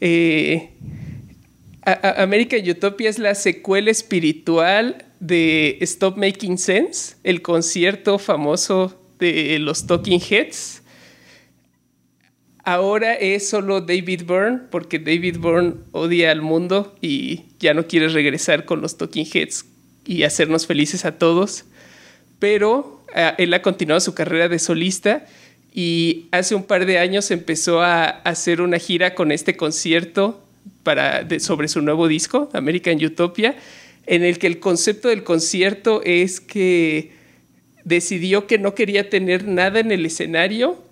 Eh, 0.00 0.70
American 1.84 2.68
Utopia 2.68 3.10
es 3.10 3.18
la 3.18 3.34
secuela 3.34 3.90
espiritual 3.90 5.04
de 5.22 5.78
Stop 5.82 6.16
Making 6.16 6.58
Sense, 6.58 7.14
el 7.22 7.42
concierto 7.42 8.18
famoso 8.18 9.00
de 9.20 9.56
los 9.60 9.86
Talking 9.86 10.20
Heads. 10.20 10.82
Ahora 12.64 13.14
es 13.14 13.48
solo 13.48 13.80
David 13.80 14.24
Byrne, 14.26 14.62
porque 14.68 14.98
David 14.98 15.38
Byrne 15.38 15.74
odia 15.92 16.32
al 16.32 16.42
mundo 16.42 16.96
y 17.00 17.44
ya 17.60 17.72
no 17.72 17.86
quiere 17.86 18.08
regresar 18.08 18.64
con 18.64 18.80
los 18.80 18.98
Talking 18.98 19.26
Heads 19.32 19.64
y 20.04 20.24
hacernos 20.24 20.66
felices 20.66 21.04
a 21.04 21.16
todos. 21.18 21.66
Pero 22.40 23.04
ah, 23.14 23.36
él 23.38 23.54
ha 23.54 23.62
continuado 23.62 24.00
su 24.00 24.14
carrera 24.14 24.48
de 24.48 24.58
solista 24.58 25.24
y 25.72 26.26
hace 26.32 26.56
un 26.56 26.64
par 26.64 26.84
de 26.84 26.98
años 26.98 27.30
empezó 27.30 27.80
a 27.80 28.06
hacer 28.06 28.60
una 28.60 28.80
gira 28.80 29.14
con 29.14 29.30
este 29.30 29.56
concierto 29.56 30.44
para, 30.82 31.28
sobre 31.38 31.68
su 31.68 31.80
nuevo 31.80 32.08
disco, 32.08 32.50
American 32.54 33.02
Utopia, 33.04 33.54
en 34.06 34.22
el 34.24 34.38
que 34.38 34.46
el 34.46 34.58
concepto 34.58 35.08
del 35.08 35.24
concierto 35.24 36.02
es 36.04 36.40
que 36.40 37.12
decidió 37.84 38.46
que 38.46 38.58
no 38.58 38.74
quería 38.74 39.10
tener 39.10 39.46
nada 39.46 39.80
en 39.80 39.92
el 39.92 40.06
escenario 40.06 40.82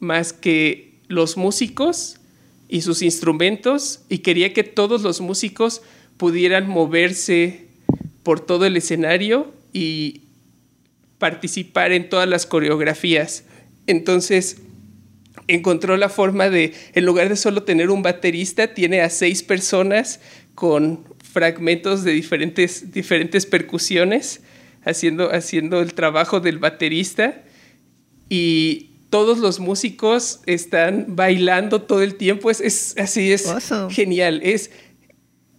más 0.00 0.32
que 0.32 0.94
los 1.08 1.36
músicos 1.36 2.20
y 2.68 2.82
sus 2.82 3.02
instrumentos 3.02 4.00
y 4.08 4.18
quería 4.18 4.52
que 4.52 4.64
todos 4.64 5.02
los 5.02 5.20
músicos 5.20 5.82
pudieran 6.16 6.68
moverse 6.68 7.66
por 8.22 8.40
todo 8.40 8.66
el 8.66 8.76
escenario 8.76 9.52
y 9.72 10.22
participar 11.18 11.92
en 11.92 12.08
todas 12.08 12.28
las 12.28 12.46
coreografías. 12.46 13.44
Entonces 13.86 14.58
encontró 15.46 15.96
la 15.96 16.10
forma 16.10 16.50
de, 16.50 16.74
en 16.92 17.06
lugar 17.06 17.28
de 17.28 17.36
solo 17.36 17.62
tener 17.62 17.90
un 17.90 18.02
baterista, 18.02 18.74
tiene 18.74 19.00
a 19.00 19.10
seis 19.10 19.42
personas 19.42 20.20
con 20.54 21.04
fragmentos 21.32 22.04
de 22.04 22.12
diferentes, 22.12 22.92
diferentes 22.92 23.46
percusiones 23.46 24.40
haciendo, 24.84 25.32
haciendo 25.32 25.80
el 25.80 25.94
trabajo 25.94 26.40
del 26.40 26.58
baterista 26.58 27.42
y 28.28 28.90
todos 29.10 29.38
los 29.38 29.60
músicos 29.60 30.40
están 30.46 31.16
bailando 31.16 31.82
todo 31.82 32.02
el 32.02 32.16
tiempo. 32.16 32.50
Es, 32.50 32.94
así, 32.98 33.32
es 33.32 33.50
genial. 33.90 34.40
Es, 34.42 34.70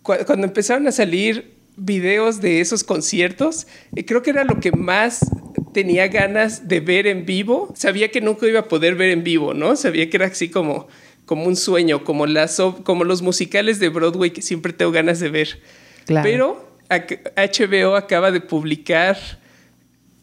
cuando 0.02 0.46
empezaron 0.46 0.88
a 0.88 0.92
salir 0.92 1.58
videos 1.76 2.42
de 2.42 2.62
esos 2.62 2.84
conciertos, 2.84 3.68
eh, 3.96 4.06
creo 4.06 4.22
que 4.22 4.32
era 4.32 4.44
lo 4.44 4.60
que 4.60 4.72
más 4.72 5.20
tenía 5.74 6.08
ganas 6.08 6.68
de 6.68 6.80
ver 6.80 7.08
en 7.08 7.26
vivo. 7.26 7.74
Sabía 7.76 8.12
que 8.12 8.22
nunca 8.22 8.48
iba 8.48 8.60
a 8.60 8.68
poder 8.68 8.96
ver 8.96 9.12
en 9.12 9.24
vivo, 9.24 9.54
¿no? 9.54 9.76
Sabía 9.76 10.10
que 10.10 10.18
era 10.18 10.28
así 10.28 10.50
como, 10.50 10.88
como 11.30 11.46
un 11.46 11.56
sueño, 11.56 12.04
como, 12.04 12.26
las, 12.26 12.60
como 12.82 13.04
los 13.04 13.22
musicales 13.22 13.78
de 13.78 13.90
Broadway 13.90 14.32
que 14.32 14.42
siempre 14.42 14.74
tengo 14.74 14.92
ganas 14.92 15.20
de 15.20 15.30
ver. 15.30 15.62
Pero 16.08 16.76
HBO 16.90 17.96
acaba 17.96 18.32
de 18.32 18.42
publicar 18.42 19.16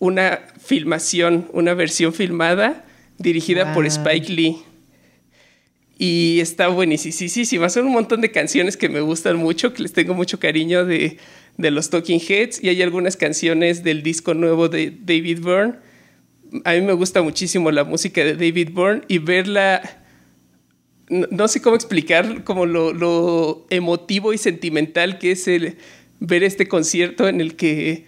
una 0.01 0.41
filmación, 0.61 1.49
una 1.53 1.75
versión 1.75 2.13
filmada 2.13 2.85
dirigida 3.19 3.73
por 3.73 3.87
Spike 3.87 4.33
Lee. 4.33 4.57
Y 5.97 6.41
está 6.41 6.67
buenísima. 6.67 7.69
Son 7.69 7.87
un 7.87 7.93
montón 7.93 8.21
de 8.21 8.33
canciones 8.33 8.77
que 8.77 8.89
me 8.89 9.01
gustan 9.01 9.37
mucho, 9.37 9.73
que 9.73 9.85
les 9.85 9.93
tengo 9.93 10.13
mucho 10.13 10.41
cariño 10.41 10.85
de, 10.85 11.19
de 11.57 11.71
los 11.71 11.89
Talking 11.89 12.19
Heads 12.19 12.65
y 12.65 12.69
hay 12.69 12.83
algunas 12.83 13.17
canciones 13.17 13.85
del 13.85 14.03
disco 14.03 14.35
nuevo 14.35 14.69
de 14.69 14.91
David 14.91 15.39
Byrne. 15.41 15.75
A 16.65 16.73
mí 16.73 16.81
me 16.81 16.95
gusta 16.95 17.23
muchísimo 17.23 17.71
la 17.71 17.85
música 17.85 18.25
de 18.25 18.35
David 18.35 18.71
Byrne 18.73 19.03
y 19.07 19.19
verla, 19.19 20.03
no, 21.09 21.49
sé 21.49 21.63
cómo 21.63 21.77
explicar 21.77 22.45
como 22.45 22.67
lo, 22.67 23.67
emotivo 23.71 24.33
y 24.33 24.39
sentimental 24.39 25.19
que 25.19 25.33
es 25.33 25.49
el, 25.49 25.77
ver 26.21 26.43
este 26.43 26.69
concierto 26.69 27.29
en 27.29 27.41
el 27.41 27.57
que 27.57 28.07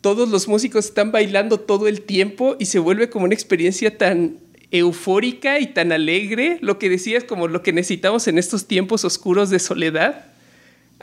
todos 0.00 0.28
los 0.28 0.48
músicos 0.48 0.86
están 0.86 1.12
bailando 1.12 1.60
todo 1.60 1.88
el 1.88 2.02
tiempo 2.02 2.56
y 2.58 2.66
se 2.66 2.78
vuelve 2.78 3.08
como 3.08 3.24
una 3.24 3.34
experiencia 3.34 3.96
tan 3.96 4.38
eufórica 4.70 5.60
y 5.60 5.66
tan 5.66 5.92
alegre, 5.92 6.58
lo 6.60 6.78
que 6.78 6.88
decías 6.88 7.24
como 7.24 7.46
lo 7.46 7.62
que 7.62 7.72
necesitamos 7.72 8.26
en 8.26 8.38
estos 8.38 8.66
tiempos 8.66 9.04
oscuros 9.04 9.50
de 9.50 9.58
soledad 9.58 10.32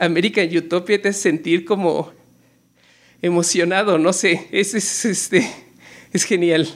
América 0.00 0.40
Utopia 0.42 1.00
te 1.00 1.10
hace 1.10 1.20
sentir 1.20 1.66
como 1.66 2.10
emocionado, 3.20 3.98
no 3.98 4.14
sé, 4.14 4.48
es, 4.50 4.74
este, 5.04 5.46
es 6.12 6.24
genial. 6.24 6.68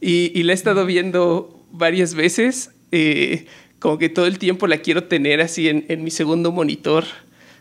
Y, 0.00 0.44
la 0.44 0.52
he 0.52 0.54
estado 0.54 0.86
viendo 0.86 1.66
varias 1.72 2.14
veces, 2.14 2.70
eh, 2.92 3.46
como 3.78 3.98
que 3.98 4.08
todo 4.08 4.26
el 4.26 4.38
tiempo 4.38 4.66
la 4.66 4.78
quiero 4.78 5.04
tener 5.04 5.40
así 5.40 5.68
en, 5.68 6.04
mi 6.04 6.10
segundo 6.10 6.52
monitor, 6.52 7.04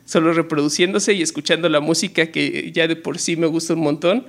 solo 0.06 0.34
reproduciéndose 0.34 1.14
y 1.14 1.22
escuchando 1.22 1.70
la 1.70 1.80
música 1.80 2.32
que 2.32 2.72
ya 2.72 2.88
de 2.88 2.96
por 2.96 3.20
sí 3.20 3.36
me 3.36 3.48
gusta 3.48 3.74
un 3.74 3.82
montón, 3.82 4.28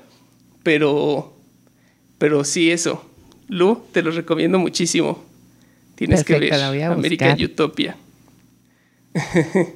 pero, 0.62 1.36
pero 2.18 2.44
sí 2.44 2.70
eso. 2.70 3.04
Lu, 3.48 3.82
te 3.92 4.02
lo 4.02 4.10
recomiendo 4.10 4.58
muchísimo. 4.58 5.24
Tienes 5.94 6.24
que 6.24 6.38
ver 6.38 6.54
América 6.54 7.36
Utopia. 7.40 7.96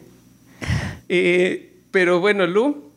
Eh, 1.14 1.72
pero 1.90 2.20
bueno, 2.20 2.46
Lu, 2.46 2.90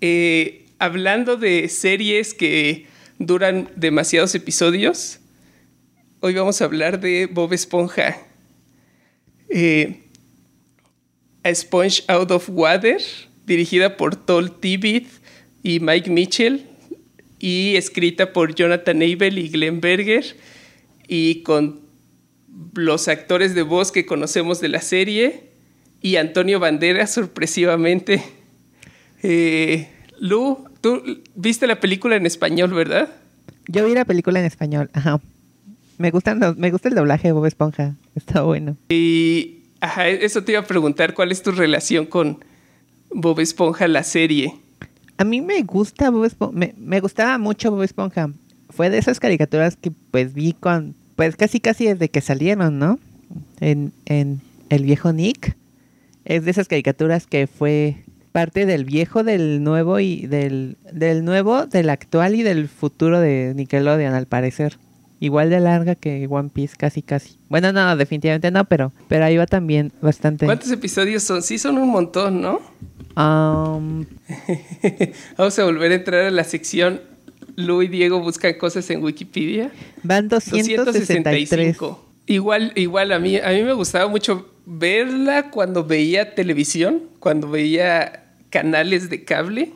eh, 0.00 0.66
hablando 0.78 1.36
de 1.36 1.68
series 1.68 2.34
que 2.34 2.86
duran 3.18 3.70
demasiados 3.74 4.34
episodios, 4.34 5.18
hoy 6.20 6.34
vamos 6.34 6.60
a 6.60 6.64
hablar 6.64 7.00
de 7.00 7.26
Bob 7.26 7.52
Esponja. 7.52 8.16
Eh, 9.48 10.02
a 11.42 11.54
Sponge 11.54 12.02
Out 12.08 12.30
of 12.30 12.48
Water, 12.50 13.00
dirigida 13.46 13.96
por 13.96 14.16
Toll 14.16 14.58
Tibbit 14.58 15.08
y 15.62 15.80
Mike 15.80 16.10
Mitchell, 16.10 16.66
y 17.38 17.76
escrita 17.76 18.32
por 18.32 18.54
Jonathan 18.54 18.96
Abel 18.96 19.38
y 19.38 19.48
Glenn 19.48 19.80
Berger, 19.80 20.36
y 21.06 21.42
con 21.42 21.80
los 22.74 23.08
actores 23.08 23.54
de 23.54 23.62
voz 23.62 23.92
que 23.92 24.06
conocemos 24.06 24.60
de 24.60 24.68
la 24.68 24.80
serie, 24.80 25.50
y 26.00 26.16
Antonio 26.16 26.58
Banderas, 26.58 27.12
sorpresivamente. 27.12 28.22
Eh, 29.22 29.88
Lu, 30.18 30.68
tú 30.80 31.22
viste 31.34 31.66
la 31.66 31.78
película 31.78 32.16
en 32.16 32.26
español, 32.26 32.72
¿verdad? 32.74 33.08
Yo 33.68 33.84
vi 33.86 33.94
la 33.94 34.04
película 34.04 34.40
en 34.40 34.46
español, 34.46 34.90
ajá. 34.92 35.20
Me, 35.98 36.10
gustan 36.10 36.40
me 36.58 36.70
gusta 36.70 36.88
el 36.88 36.94
doblaje 36.94 37.28
de 37.28 37.32
Bob 37.32 37.46
Esponja, 37.46 37.94
está 38.14 38.42
bueno. 38.42 38.76
Y 38.88 39.62
ajá, 39.80 40.08
eso 40.08 40.44
te 40.44 40.52
iba 40.52 40.60
a 40.60 40.66
preguntar, 40.66 41.14
¿cuál 41.14 41.32
es 41.32 41.42
tu 41.42 41.52
relación 41.52 42.06
con 42.06 42.44
Bob 43.10 43.40
Esponja, 43.40 43.88
la 43.88 44.02
serie? 44.02 44.54
A 45.18 45.24
mí 45.24 45.40
me 45.40 45.62
gusta 45.62 46.10
Bob 46.10 46.24
Esponja, 46.24 46.72
me, 46.76 47.00
gustaba 47.00 47.38
mucho 47.38 47.70
Bob 47.70 47.82
Esponja. 47.82 48.30
Fue 48.70 48.90
de 48.90 48.98
esas 48.98 49.20
caricaturas 49.20 49.76
que 49.76 49.90
pues 50.10 50.34
vi 50.34 50.52
con, 50.52 50.94
pues 51.14 51.36
casi 51.36 51.60
casi 51.60 51.86
desde 51.86 52.08
que 52.08 52.20
salieron, 52.20 52.78
¿no? 52.78 52.98
En, 53.60 53.92
en 54.04 54.40
El 54.68 54.84
Viejo 54.84 55.12
Nick 55.12 55.56
es 56.26 56.44
de 56.44 56.50
esas 56.50 56.68
caricaturas 56.68 57.26
que 57.26 57.46
fue 57.46 58.04
parte 58.32 58.66
del 58.66 58.84
viejo, 58.84 59.24
del 59.24 59.62
nuevo 59.62 59.98
y 59.98 60.26
del, 60.26 60.76
del 60.92 61.24
nuevo, 61.24 61.64
del 61.64 61.88
actual 61.88 62.34
y 62.34 62.42
del 62.42 62.68
futuro 62.68 63.18
de 63.18 63.54
Nickelodeon 63.56 64.12
al 64.12 64.26
parecer. 64.26 64.76
Igual 65.18 65.48
de 65.50 65.60
larga 65.60 65.94
que 65.94 66.26
One 66.28 66.50
Piece, 66.52 66.76
casi 66.76 67.00
casi. 67.02 67.38
Bueno, 67.48 67.72
no, 67.72 67.96
definitivamente 67.96 68.50
no, 68.50 68.64
pero, 68.66 68.92
pero 69.08 69.24
ahí 69.24 69.36
va 69.38 69.46
también 69.46 69.92
bastante. 70.02 70.44
¿Cuántos 70.44 70.70
episodios 70.70 71.22
son? 71.22 71.42
Sí, 71.42 71.56
son 71.58 71.78
un 71.78 71.88
montón, 71.88 72.42
¿no? 72.42 72.60
Um, 73.16 74.04
Vamos 75.38 75.58
a 75.58 75.64
volver 75.64 75.92
a 75.92 75.94
entrar 75.94 76.20
a 76.26 76.30
la 76.30 76.44
sección 76.44 77.00
Lu 77.56 77.82
y 77.82 77.88
Diego 77.88 78.20
buscan 78.20 78.54
cosas 78.54 78.88
en 78.90 79.02
Wikipedia. 79.02 79.70
Van 80.02 80.28
263. 80.28 81.78
Igual, 82.26 82.72
igual 82.74 83.12
a 83.12 83.18
mí, 83.18 83.36
a 83.38 83.48
mí 83.50 83.62
me 83.62 83.72
gustaba 83.72 84.08
mucho 84.08 84.50
verla 84.66 85.50
cuando 85.50 85.84
veía 85.84 86.34
televisión, 86.34 87.02
cuando 87.20 87.48
veía 87.48 88.24
canales 88.50 89.08
de 89.08 89.24
cable. 89.24 89.72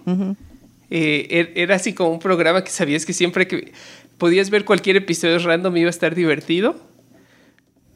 Eh, 0.92 1.28
er- 1.30 1.52
era 1.54 1.76
así 1.76 1.92
como 1.94 2.10
un 2.10 2.18
programa 2.18 2.64
que 2.64 2.70
sabías 2.70 3.06
que 3.06 3.12
siempre 3.12 3.46
que 3.46 3.72
podías 4.20 4.50
ver 4.50 4.64
cualquier 4.64 4.96
episodio 4.96 5.38
random 5.38 5.78
iba 5.78 5.88
a 5.88 5.90
estar 5.90 6.14
divertido. 6.14 6.76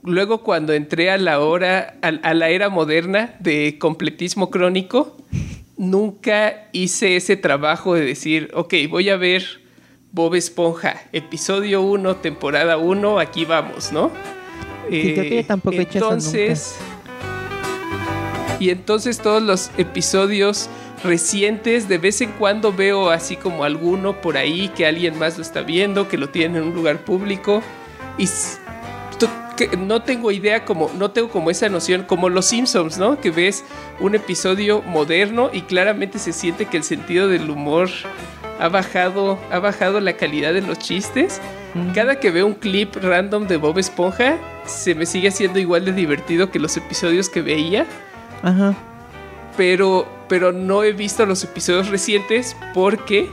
Luego 0.02 0.42
cuando 0.42 0.72
entré 0.72 1.10
a 1.10 1.18
la 1.18 1.38
hora, 1.38 1.98
a, 2.02 2.08
a 2.08 2.34
la 2.34 2.48
era 2.48 2.70
moderna 2.70 3.36
de 3.40 3.76
completismo 3.78 4.50
crónico, 4.50 5.16
nunca 5.76 6.68
hice 6.72 7.16
ese 7.16 7.36
trabajo 7.36 7.94
de 7.94 8.06
decir, 8.06 8.50
ok, 8.54 8.74
voy 8.88 9.10
a 9.10 9.16
ver 9.16 9.44
Bob 10.12 10.34
Esponja, 10.34 11.02
episodio 11.12 11.82
1, 11.82 12.16
temporada 12.16 12.78
1, 12.78 13.18
aquí 13.18 13.44
vamos, 13.44 13.92
¿no? 13.92 14.10
Sí, 14.88 15.12
creo 15.14 15.24
que 15.24 15.36
yo 15.36 15.44
tampoco 15.44 15.76
he 15.76 15.82
hecho 15.82 15.98
eso 15.98 16.06
entonces, 16.06 16.76
y 18.60 18.70
entonces 18.70 19.18
todos 19.18 19.42
los 19.42 19.70
episodios 19.76 20.70
recientes, 21.04 21.88
de 21.88 21.98
vez 21.98 22.20
en 22.20 22.32
cuando 22.32 22.72
veo 22.72 23.10
así 23.10 23.36
como 23.36 23.64
alguno 23.64 24.20
por 24.20 24.36
ahí 24.36 24.68
que 24.68 24.86
alguien 24.86 25.18
más 25.18 25.36
lo 25.36 25.42
está 25.42 25.62
viendo, 25.62 26.08
que 26.08 26.18
lo 26.18 26.30
tiene 26.30 26.58
en 26.58 26.64
un 26.64 26.74
lugar 26.74 26.98
público. 26.98 27.62
Y 28.18 28.26
que 29.56 29.76
no 29.76 30.02
tengo 30.02 30.30
idea 30.30 30.64
como, 30.64 30.90
no 30.98 31.10
tengo 31.10 31.28
como 31.28 31.50
esa 31.50 31.68
noción, 31.68 32.02
como 32.02 32.28
los 32.28 32.46
Simpsons, 32.46 32.98
¿no? 32.98 33.20
Que 33.20 33.30
ves 33.30 33.64
un 34.00 34.14
episodio 34.14 34.82
moderno 34.82 35.50
y 35.52 35.62
claramente 35.62 36.18
se 36.18 36.32
siente 36.32 36.66
que 36.66 36.76
el 36.76 36.84
sentido 36.84 37.28
del 37.28 37.48
humor 37.48 37.88
ha 38.58 38.68
bajado, 38.68 39.38
ha 39.50 39.58
bajado 39.58 40.00
la 40.00 40.14
calidad 40.14 40.52
de 40.52 40.62
los 40.62 40.78
chistes. 40.78 41.40
Cada 41.92 42.20
que 42.20 42.30
veo 42.30 42.46
un 42.46 42.54
clip 42.54 42.94
random 42.94 43.48
de 43.48 43.56
Bob 43.56 43.78
Esponja, 43.78 44.38
se 44.64 44.94
me 44.94 45.06
sigue 45.06 45.28
haciendo 45.28 45.58
igual 45.58 45.84
de 45.84 45.92
divertido 45.92 46.50
que 46.52 46.60
los 46.60 46.76
episodios 46.76 47.28
que 47.28 47.42
veía 47.42 47.84
Ajá. 48.44 48.74
pero, 49.56 50.06
pero 50.28 50.52
no 50.52 50.82
he 50.84 50.92
visto 50.92 51.26
los 51.26 51.42
episodios 51.44 51.88
recientes 51.88 52.56
porque 52.74 53.30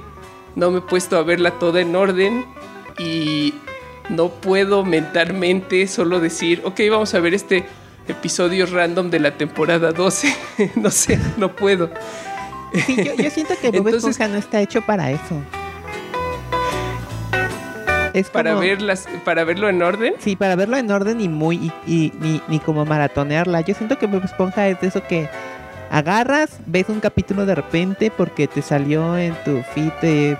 no 0.55 0.71
me 0.71 0.79
he 0.79 0.81
puesto 0.81 1.17
a 1.17 1.24
verla 1.24 1.51
toda 1.60 1.81
en 1.81 1.95
orden 1.95 2.45
y 3.00 3.53
no 4.10 4.29
puedo 4.29 4.83
mentalmente 4.83 5.88
solo 5.88 6.19
decir, 6.19 6.62
ok, 6.65 6.79
vamos 6.89 7.13
a 7.13 7.19
ver 7.19 7.33
este 7.33 7.65
episodio 8.07 8.65
random 8.65 9.10
de 9.10 9.19
la 9.19 9.38
temporada 9.38 9.91
12. 9.91 10.36
no 10.75 10.89
sé, 10.89 11.19
no 11.38 11.55
puedo. 11.55 11.89
Sí, 12.86 12.95
yo, 13.03 13.13
yo 13.15 13.29
siento 13.29 13.53
que 13.62 13.67
Bob 13.71 13.88
Entonces- 13.88 14.12
Esponja 14.12 14.27
no 14.33 14.38
está 14.39 14.60
hecho 14.62 14.81
para 14.81 15.12
eso. 15.12 15.41
Es 18.13 18.29
Para, 18.29 18.51
como- 18.51 18.62
verlas, 18.63 19.07
para 19.24 19.45
verlo 19.45 19.69
en 19.69 19.81
orden. 19.81 20.15
Sí, 20.19 20.36
para 20.36 20.57
verlo 20.57 20.75
en 20.75 20.91
orden 20.91 21.21
y 21.21 21.29
muy. 21.29 21.55
y, 21.55 21.71
y- 21.88 22.13
ni, 22.19 22.41
ni 22.50 22.60
como 22.60 22.83
maratonearla. 22.86 23.62
Yo 23.62 23.74
siento 23.74 23.98
que 23.98 24.05
Bob 24.05 24.25
Esponja 24.25 24.67
es 24.67 24.81
de 24.81 24.88
eso 24.88 25.01
que 25.07 25.29
agarras, 25.91 26.57
ves 26.65 26.88
un 26.89 27.01
capítulo 27.01 27.45
de 27.45 27.53
repente 27.53 28.12
porque 28.15 28.48
te 28.48 28.62
salió 28.62 29.17
en 29.17 29.36
tu 29.43 29.62
feed 29.74 29.91
de. 30.01 30.38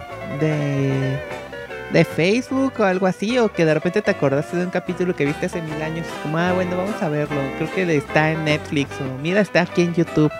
de, 1.91 2.05
Facebook 2.05 2.74
o 2.79 2.84
algo 2.84 3.05
así, 3.05 3.38
o 3.38 3.51
que 3.51 3.65
de 3.65 3.74
repente 3.74 4.01
te 4.01 4.12
acordaste 4.12 4.55
de 4.55 4.63
un 4.63 4.72
capítulo 4.72 5.13
que 5.13 5.25
viste 5.25 5.48
hace 5.48 5.62
mil 5.62 5.79
años. 5.81 6.08
Como, 6.24 6.38
ah, 6.38 6.53
bueno, 6.53 6.77
vamos 6.77 7.01
a 7.03 7.10
verlo. 7.10 7.38
Creo 7.58 7.72
que 7.74 7.98
está 7.98 8.31
en 8.31 8.46
Netflix 8.46 8.89
o 9.01 9.22
mira, 9.22 9.41
está 9.41 9.62
aquí 9.62 9.81
en 9.81 9.93
YouTube. 9.93 10.31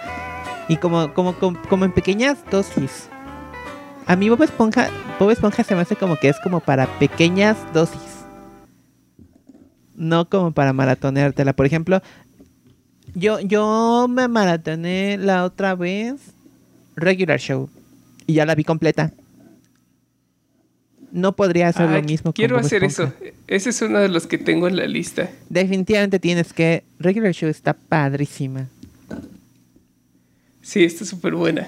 Y 0.70 0.78
como, 0.78 1.14
como, 1.14 1.34
como, 1.34 1.62
como 1.64 1.86
en 1.86 1.92
pequeñas 1.92 2.38
dosis. 2.50 3.10
A 4.08 4.16
mí 4.16 4.30
Bob 4.30 4.42
Esponja, 4.44 4.90
Bob 5.20 5.32
Esponja 5.32 5.64
se 5.64 5.76
me 5.76 5.82
hace 5.82 5.98
como 5.98 6.16
que 6.16 6.30
es 6.30 6.40
como 6.40 6.62
para 6.62 6.88
pequeñas 7.00 7.58
dosis. 7.74 8.26
No 9.94 10.30
como 10.30 10.54
para 10.54 10.72
maratoneártela. 10.72 11.54
Por 11.54 11.66
ejemplo, 11.66 12.02
yo, 13.16 13.40
yo 13.40 14.08
me 14.10 14.28
maratoné 14.28 15.18
la 15.18 15.44
otra 15.46 15.76
vez 15.76 16.16
Regular 16.96 17.40
Show. 17.40 17.70
Y 18.28 18.34
ya 18.34 18.46
la 18.46 18.56
vi 18.56 18.64
completa. 18.64 19.12
No 21.12 21.36
podría 21.36 21.68
hacer 21.68 21.88
Ah, 21.90 21.98
lo 21.98 22.04
mismo 22.04 22.26
con 22.26 22.34
quiero 22.34 22.58
hacer 22.58 22.84
eso. 22.86 23.12
Ese 23.48 23.72
es 23.72 23.82
uno 23.82 24.00
de 24.00 24.08
los 24.08 24.28
que 24.28 24.38
tengo 24.38 24.68
en 24.70 24.78
la 24.78 24.86
lista. 24.86 25.30
Definitivamente 25.50 26.20
tienes 26.20 26.54
que. 26.54 26.84
Regular 27.00 27.34
Show 27.34 27.50
está 27.50 27.74
padrísima. 27.74 28.68
Sí, 30.62 30.84
está 30.84 31.04
súper 31.06 31.36
buena. 31.36 31.68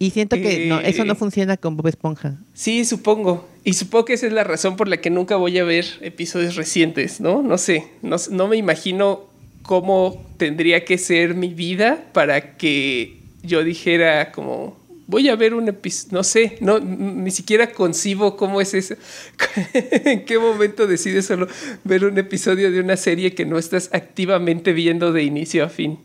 Y 0.00 0.10
siento 0.10 0.34
que 0.34 0.66
no, 0.66 0.80
eso 0.80 1.04
no 1.04 1.12
Eh. 1.12 1.16
funciona 1.16 1.56
con 1.56 1.76
Bob 1.76 1.86
Esponja. 1.86 2.34
Sí, 2.54 2.84
supongo. 2.84 3.48
Y 3.62 3.74
supongo 3.74 4.06
que 4.06 4.14
esa 4.14 4.26
es 4.26 4.32
la 4.32 4.42
razón 4.42 4.74
por 4.76 4.88
la 4.88 5.00
que 5.00 5.10
nunca 5.10 5.36
voy 5.36 5.56
a 5.58 5.64
ver 5.64 5.84
episodios 6.00 6.56
recientes, 6.56 7.20
¿no? 7.20 7.42
No 7.42 7.56
sé, 7.58 7.86
no, 8.02 8.16
no 8.32 8.48
me 8.48 8.56
imagino 8.56 9.20
cómo 9.62 10.26
tendría 10.36 10.84
que 10.84 10.98
ser 10.98 11.34
mi 11.34 11.54
vida 11.54 12.04
para 12.12 12.56
que 12.56 13.18
yo 13.42 13.64
dijera 13.64 14.32
como, 14.32 14.76
voy 15.06 15.28
a 15.28 15.36
ver 15.36 15.54
un 15.54 15.68
episodio, 15.68 16.12
no 16.12 16.24
sé, 16.24 16.56
no, 16.60 16.78
ni 16.78 17.30
siquiera 17.30 17.72
concibo 17.72 18.36
cómo 18.36 18.60
es 18.60 18.74
eso. 18.74 18.94
¿En 19.74 20.24
qué 20.24 20.38
momento 20.38 20.86
decides 20.86 21.26
solo 21.26 21.48
ver 21.84 22.04
un 22.04 22.18
episodio 22.18 22.70
de 22.70 22.80
una 22.80 22.96
serie 22.96 23.34
que 23.34 23.44
no 23.44 23.58
estás 23.58 23.90
activamente 23.92 24.72
viendo 24.72 25.12
de 25.12 25.22
inicio 25.22 25.64
a 25.64 25.68
fin? 25.68 25.98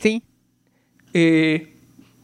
Sí. 0.00 0.22
Eh, 1.14 1.72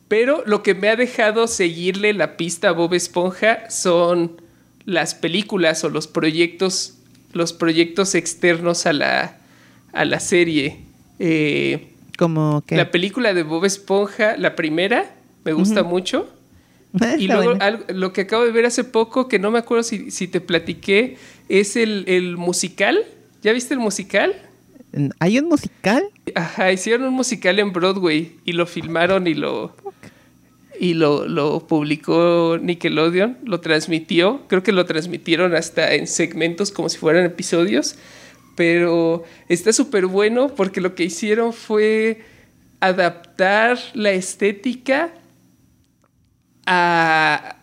pero 0.09 0.43
lo 0.45 0.63
que 0.63 0.75
me 0.75 0.91
ha 0.91 0.97
dejado 0.97 1.47
seguirle 1.47 2.13
la 2.13 2.37
pista 2.37 2.69
a 2.69 2.73
Bob 2.73 2.93
Esponja 2.93 3.71
son 3.71 4.43
las 4.85 5.15
películas 5.15 5.83
o 5.85 5.89
los 5.89 6.07
proyectos, 6.07 6.99
los 7.33 7.55
proyectos 7.55 8.15
externos 8.15 8.85
a 8.85 8.93
la, 8.93 9.39
a 9.93 10.05
la 10.05 10.21
serie. 10.21 10.79
Eh, 11.19 11.89
Como 12.19 12.63
que. 12.67 12.77
la 12.77 12.91
película 12.91 13.35
de 13.35 13.43
Bob 13.43 13.65
Esponja, 13.65 14.37
la 14.37 14.55
primera, 14.57 15.15
me 15.45 15.53
gusta 15.53 15.83
mucho. 15.83 16.29
Y 17.19 17.27
luego 17.27 17.55
algo- 17.61 17.85
lo 17.89 18.13
que 18.13 18.21
acabo 18.21 18.45
de 18.45 18.53
ver 18.53 18.67
hace 18.67 18.85
poco, 18.85 19.27
que 19.27 19.39
no 19.39 19.51
me 19.51 19.59
acuerdo 19.59 19.83
si, 19.83 20.11
si 20.11 20.29
te 20.29 20.43
platiqué, 20.43 21.17
es 21.49 21.75
el, 21.77 22.05
el 22.07 22.37
musical. 22.37 23.03
¿Ya 23.43 23.53
viste 23.55 23.73
el 23.73 23.81
musical? 23.81 24.35
¿Hay 25.19 25.39
un 25.39 25.49
musical? 25.49 26.05
Ajá, 26.35 26.71
hicieron 26.71 27.07
un 27.09 27.15
musical 27.15 27.59
en 27.61 27.73
Broadway 27.73 28.37
y 28.45 28.53
lo 28.53 28.67
filmaron 28.67 29.27
y 29.27 29.33
lo 29.33 29.75
y 30.79 30.93
lo, 30.95 31.27
lo 31.29 31.67
publicó 31.67 32.59
Nickelodeon, 32.61 33.39
lo 33.45 33.61
transmitió, 33.61 34.43
creo 34.49 34.63
que 34.63 34.73
lo 34.73 34.85
transmitieron 34.85 35.55
hasta 35.55 35.95
en 35.95 36.07
segmentos 36.07 36.73
como 36.73 36.89
si 36.91 36.99
fueran 36.99 37.25
episodios, 37.25 37.97
pero 38.55 39.25
está 39.49 39.73
súper 39.73 40.07
bueno 40.07 40.49
porque 40.55 40.81
lo 40.81 40.95
que 40.95 41.05
hicieron 41.05 41.53
fue 41.53 42.23
adaptar 42.81 43.79
la 43.95 44.11
estética 44.11 45.13
a, 46.67 47.57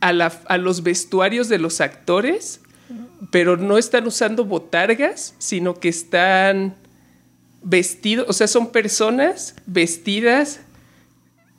a, 0.00 0.12
la- 0.12 0.40
a 0.46 0.58
los 0.58 0.82
vestuarios 0.82 1.48
de 1.48 1.58
los 1.58 1.80
actores, 1.80 2.60
pero 3.30 3.56
no 3.56 3.78
están 3.78 4.06
usando 4.06 4.44
botargas, 4.44 5.34
sino 5.38 5.74
que 5.74 5.88
están 5.88 6.74
vestidos, 7.62 8.26
o 8.28 8.32
sea, 8.32 8.46
son 8.46 8.70
personas 8.70 9.54
vestidas 9.66 10.60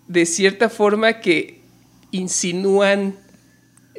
de 0.07 0.25
cierta 0.25 0.69
forma 0.69 1.19
que 1.19 1.61
insinúan 2.11 3.15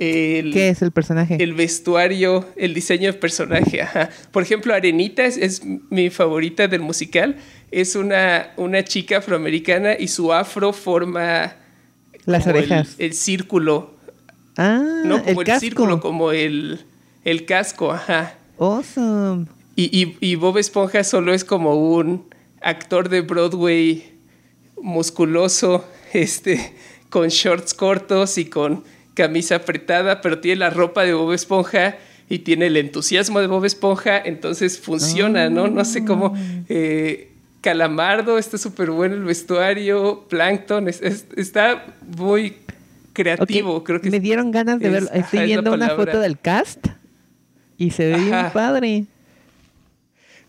el, 0.00 0.52
¿Qué 0.54 0.70
es 0.70 0.80
el 0.82 0.90
personaje? 0.92 1.36
el 1.42 1.52
vestuario, 1.54 2.46
el 2.56 2.72
diseño 2.74 3.12
de 3.12 3.18
personaje. 3.18 3.82
Ajá. 3.82 4.08
Por 4.32 4.42
ejemplo, 4.42 4.72
Arenita 4.74 5.24
es, 5.24 5.36
es 5.36 5.62
mi 5.90 6.08
favorita 6.10 6.66
del 6.68 6.80
musical. 6.80 7.36
Es 7.70 7.94
una, 7.96 8.50
una 8.56 8.82
chica 8.82 9.18
afroamericana 9.18 9.94
y 9.98 10.08
su 10.08 10.32
afro 10.32 10.72
forma 10.72 11.54
Las 12.24 12.46
el- 12.46 12.56
orejas. 12.56 12.94
El, 12.98 13.12
círculo. 13.12 13.94
ah, 14.56 15.02
No 15.04 15.22
como 15.22 15.42
el, 15.42 15.60
círculo, 15.60 16.00
como 16.00 16.32
el, 16.32 16.80
el 17.24 17.44
casco. 17.44 17.92
Ajá. 17.92 18.36
Awesome. 18.58 19.46
Y, 19.76 19.84
y- 20.02 20.16
y 20.20 20.34
Bob 20.36 20.56
Esponja 20.58 21.04
solo 21.04 21.32
es 21.34 21.44
como 21.44 21.74
un 21.74 22.24
actor 22.62 23.08
de 23.10 23.20
Broadway 23.20 24.12
musculoso, 24.80 25.84
este, 26.12 26.74
con 27.10 27.28
shorts 27.28 27.74
cortos 27.74 28.38
y 28.38 28.46
con 28.46 28.82
camisa 29.24 29.56
apretada, 29.56 30.20
pero 30.20 30.38
tiene 30.38 30.60
la 30.60 30.70
ropa 30.70 31.04
de 31.04 31.12
Bob 31.14 31.32
Esponja 31.32 31.96
y 32.28 32.38
tiene 32.40 32.66
el 32.66 32.76
entusiasmo 32.76 33.40
de 33.40 33.46
Bob 33.48 33.64
Esponja, 33.64 34.18
entonces 34.18 34.78
funciona, 34.78 35.50
¿no? 35.50 35.68
No 35.68 35.84
sé 35.84 36.04
cómo. 36.04 36.34
eh, 36.68 37.26
Calamardo, 37.60 38.38
está 38.38 38.56
súper 38.56 38.90
bueno 38.90 39.14
el 39.16 39.24
vestuario, 39.24 40.24
Plankton, 40.30 40.88
es- 40.88 41.02
es- 41.02 41.26
está 41.36 41.84
muy 42.16 42.54
creativo, 43.12 43.84
creo 43.84 44.00
que 44.00 44.10
Me 44.10 44.18
dieron 44.20 44.50
ganas 44.50 44.78
de 44.80 44.88
verlo. 44.88 45.10
Estoy 45.12 45.44
viendo 45.44 45.72
una 45.74 45.90
foto 45.90 46.20
del 46.20 46.38
cast 46.38 46.86
y 47.76 47.90
se 47.90 48.10
ve 48.12 48.18
bien 48.18 48.32
Ajá. 48.34 48.52
padre. 48.54 49.04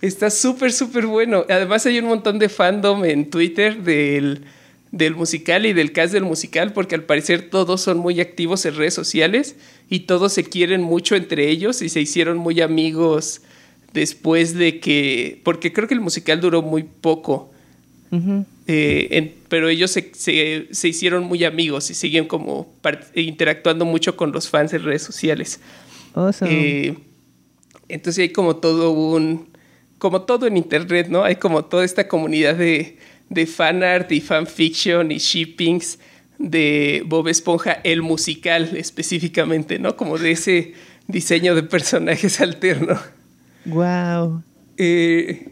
Está 0.02 0.30
súper, 0.30 0.72
súper 0.72 1.06
bueno. 1.06 1.46
Además 1.50 1.86
hay 1.86 2.00
un 2.00 2.06
montón 2.06 2.40
de 2.40 2.48
fandom 2.50 3.04
en 3.06 3.30
Twitter 3.30 3.78
del, 3.84 4.46
del 4.92 5.16
musical 5.16 5.66
y 5.66 5.74
del 5.74 5.94
cast 5.94 6.12
del 6.14 6.24
musical, 6.26 6.74
porque 6.74 6.96
al 6.96 7.04
parecer 7.04 7.50
todos 7.50 7.82
son 7.82 7.98
muy 8.00 8.20
activos 8.20 8.66
en 8.66 8.76
redes 8.76 8.94
sociales 8.94 9.56
y 9.90 10.02
todos 10.02 10.34
se 10.34 10.44
quieren 10.44 10.82
mucho 10.82 11.16
entre 11.16 11.50
ellos 11.50 11.82
y 11.82 11.88
se 11.90 12.02
hicieron 12.02 12.38
muy 12.38 12.60
amigos 12.62 13.42
después 13.94 14.54
de 14.54 14.80
que, 14.80 15.40
porque 15.44 15.72
creo 15.72 15.88
que 15.88 15.94
el 15.94 16.02
musical 16.02 16.42
duró 16.42 16.62
muy 16.62 16.84
poco. 16.84 17.52
Eh, 18.68 19.08
en- 19.12 19.34
pero 19.48 19.70
ellos 19.70 19.92
se, 19.92 20.12
se- 20.14 20.68
se 20.72 20.88
hicieron 20.90 21.24
muy 21.24 21.46
amigos 21.46 21.90
y 21.90 21.94
siguen 21.94 22.28
como 22.28 22.74
interactuando 23.16 23.86
mucho 23.86 24.18
con 24.18 24.34
los 24.34 24.50
fans 24.50 24.74
en 24.74 24.84
redes 24.84 25.02
sociales. 25.04 25.62
Awesome. 26.14 26.52
Eh, 26.52 26.98
entonces 27.88 28.22
hay 28.22 28.30
como 28.30 28.58
todo 28.58 28.92
un, 28.92 29.48
como 29.98 30.24
todo 30.24 30.46
en 30.48 30.58
internet, 30.58 31.08
¿no? 31.10 31.24
Hay 31.24 31.38
como 31.38 31.64
toda 31.64 31.86
esta 31.86 32.10
comunidad 32.10 32.56
de, 32.56 32.98
de 33.32 33.48
fanart 33.48 34.12
y 34.12 34.20
fanfiction 34.20 35.10
y 35.12 35.18
shippings 35.18 35.98
de 36.38 37.02
Bob 37.06 37.30
Esponja, 37.30 37.80
el 37.84 38.02
musical 38.02 38.76
específicamente, 38.76 39.80
¿no? 39.80 39.96
Como 39.96 40.18
de 40.18 40.32
ese 40.32 40.74
diseño 41.08 41.56
de 41.56 41.64
personajes 41.64 42.42
alterno. 42.42 43.00
Wow. 43.66 44.44
Eh, 44.78 45.48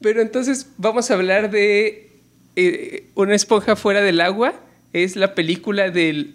pero 0.00 0.20
entonces 0.22 0.66
vamos 0.76 1.10
a 1.10 1.14
hablar 1.14 1.50
de 1.52 2.10
eh, 2.56 3.04
Una 3.14 3.34
esponja 3.36 3.76
fuera 3.76 4.00
del 4.02 4.20
agua. 4.20 4.54
Es 4.92 5.14
la 5.14 5.34
película 5.34 5.90
del 5.90 6.34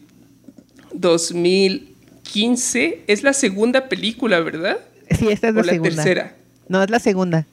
2015. 0.94 3.02
Es 3.08 3.24
la 3.24 3.34
segunda 3.34 3.90
película, 3.90 4.40
¿verdad? 4.40 4.78
Sí, 5.12 5.28
esta 5.30 5.50
es 5.50 5.54
O 5.54 5.58
la 5.58 5.64
la 5.64 5.74
segunda. 5.74 5.96
tercera. 5.96 6.36
No, 6.70 6.82
es 6.84 6.90
la 6.90 7.00
segunda. 7.00 7.46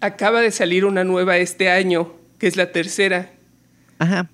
Acaba 0.00 0.40
de 0.40 0.50
salir 0.50 0.84
una 0.84 1.04
nueva 1.04 1.38
este 1.38 1.70
año, 1.70 2.12
que 2.38 2.46
es 2.46 2.56
la 2.56 2.70
tercera. 2.72 3.30
Ajá. 3.98 4.28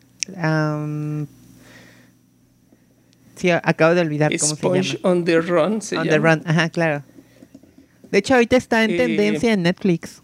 Sí, 3.37 3.51
acabo 3.51 3.94
de 3.94 4.01
olvidar 4.03 4.31
cómo 4.38 4.51
se 4.51 4.57
Sponge 4.57 4.83
llama. 4.98 5.09
on 5.11 5.25
the 5.25 5.40
Run 5.40 5.83
se 5.83 5.96
On 5.98 6.09
the. 6.09 6.18
Run. 6.18 6.42
Ajá, 6.44 6.68
claro. 6.70 7.03
De 8.11 8.18
hecho, 8.18 8.35
ahorita 8.35 8.57
está 8.57 8.85
en 8.85 8.90
Eh, 8.92 8.96
tendencia 8.96 9.53
en 9.53 9.62
Netflix. 9.62 10.22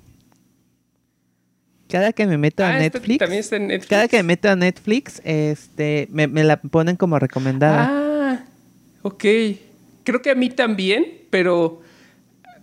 Cada 1.88 2.12
que 2.12 2.27
me 2.27 2.37
meto 2.37 2.62
a 2.62 2.68
Ah, 2.68 2.85
esta 2.85 2.98
Netflix, 2.98 3.18
también 3.18 3.40
está 3.40 3.57
en 3.57 3.66
Netflix. 3.68 3.88
cada 3.88 4.09
que 4.09 4.16
me 4.18 4.22
meto 4.24 4.51
a 4.51 4.57
Netflix, 4.57 5.22
este, 5.24 6.07
me, 6.11 6.27
me 6.29 6.44
la 6.44 6.61
ponen 6.61 6.96
como 6.96 7.18
recomendada. 7.18 7.88
Ah, 7.90 8.44
ok. 9.03 9.24
Creo 10.05 10.20
que 10.22 10.31
a 10.31 10.35
mí 10.35 10.51
también, 10.51 11.07
pero 11.31 11.81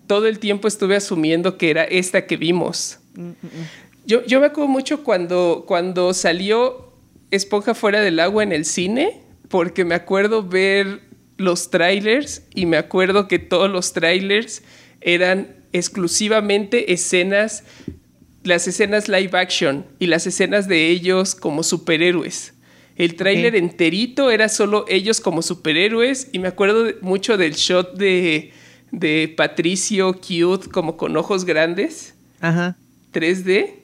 todo 0.08 0.28
el 0.28 0.39
tiempo 0.39 0.68
estuve 0.68 0.96
asumiendo 0.96 1.58
que 1.58 1.70
era 1.70 1.84
esta 1.84 2.26
que 2.26 2.38
vimos. 2.38 3.00
Yo, 4.06 4.26
yo 4.26 4.39
me 4.39 4.48
acuerdo 4.48 4.68
mucho 4.68 5.04
cuando, 5.04 5.63
cuando 5.68 6.13
salió 6.13 6.94
Esponja 7.32 7.74
fuera 7.74 8.02
del 8.02 8.20
agua 8.20 8.44
en 8.44 8.52
el 8.52 8.65
cine, 8.65 9.22
porque 9.50 9.86
me 9.86 9.96
acuerdo 9.96 10.44
ver 10.44 11.02
los 11.38 11.70
trailers 11.70 12.44
y 12.54 12.65
me 12.65 12.78
acuerdo 12.78 13.28
que 13.28 13.39
todos 13.39 13.70
los 13.70 13.94
trailers 13.94 14.63
eran 15.02 15.56
exclusivamente 15.74 16.94
escenas, 16.94 17.63
las 18.44 18.68
escenas 18.68 19.10
live 19.10 19.32
action 19.34 19.86
y 20.00 20.08
las 20.08 20.28
escenas 20.28 20.68
de 20.68 20.89
ellos 20.89 21.36
como 21.36 21.63
superhéroes. 21.63 22.54
El 22.96 23.15
tráiler 23.15 23.56
enterito 23.58 24.32
era 24.32 24.48
solo 24.48 24.86
ellos 24.88 25.20
como 25.20 25.41
superhéroes 25.41 26.30
y 26.32 26.39
me 26.39 26.48
acuerdo 26.48 26.94
mucho 27.02 27.36
del 27.36 27.54
shot 27.54 27.98
de, 27.98 28.54
de 28.91 29.34
Patricio 29.36 30.13
cute 30.13 30.69
como 30.69 30.98
con 30.98 31.15
ojos 31.17 31.45
grandes. 31.45 32.13
Ajá. 32.41 32.78
3D, 33.13 33.76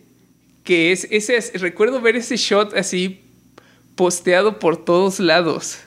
que 0.63 0.91
es 0.91 1.07
ese 1.11 1.35
es- 1.37 1.59
recuerdo 1.61 2.01
ver 2.01 2.15
ese 2.15 2.37
shot 2.37 2.75
así 2.75 3.21
posteado 3.95 4.59
por 4.59 4.83
todos 4.83 5.19
lados. 5.19 5.79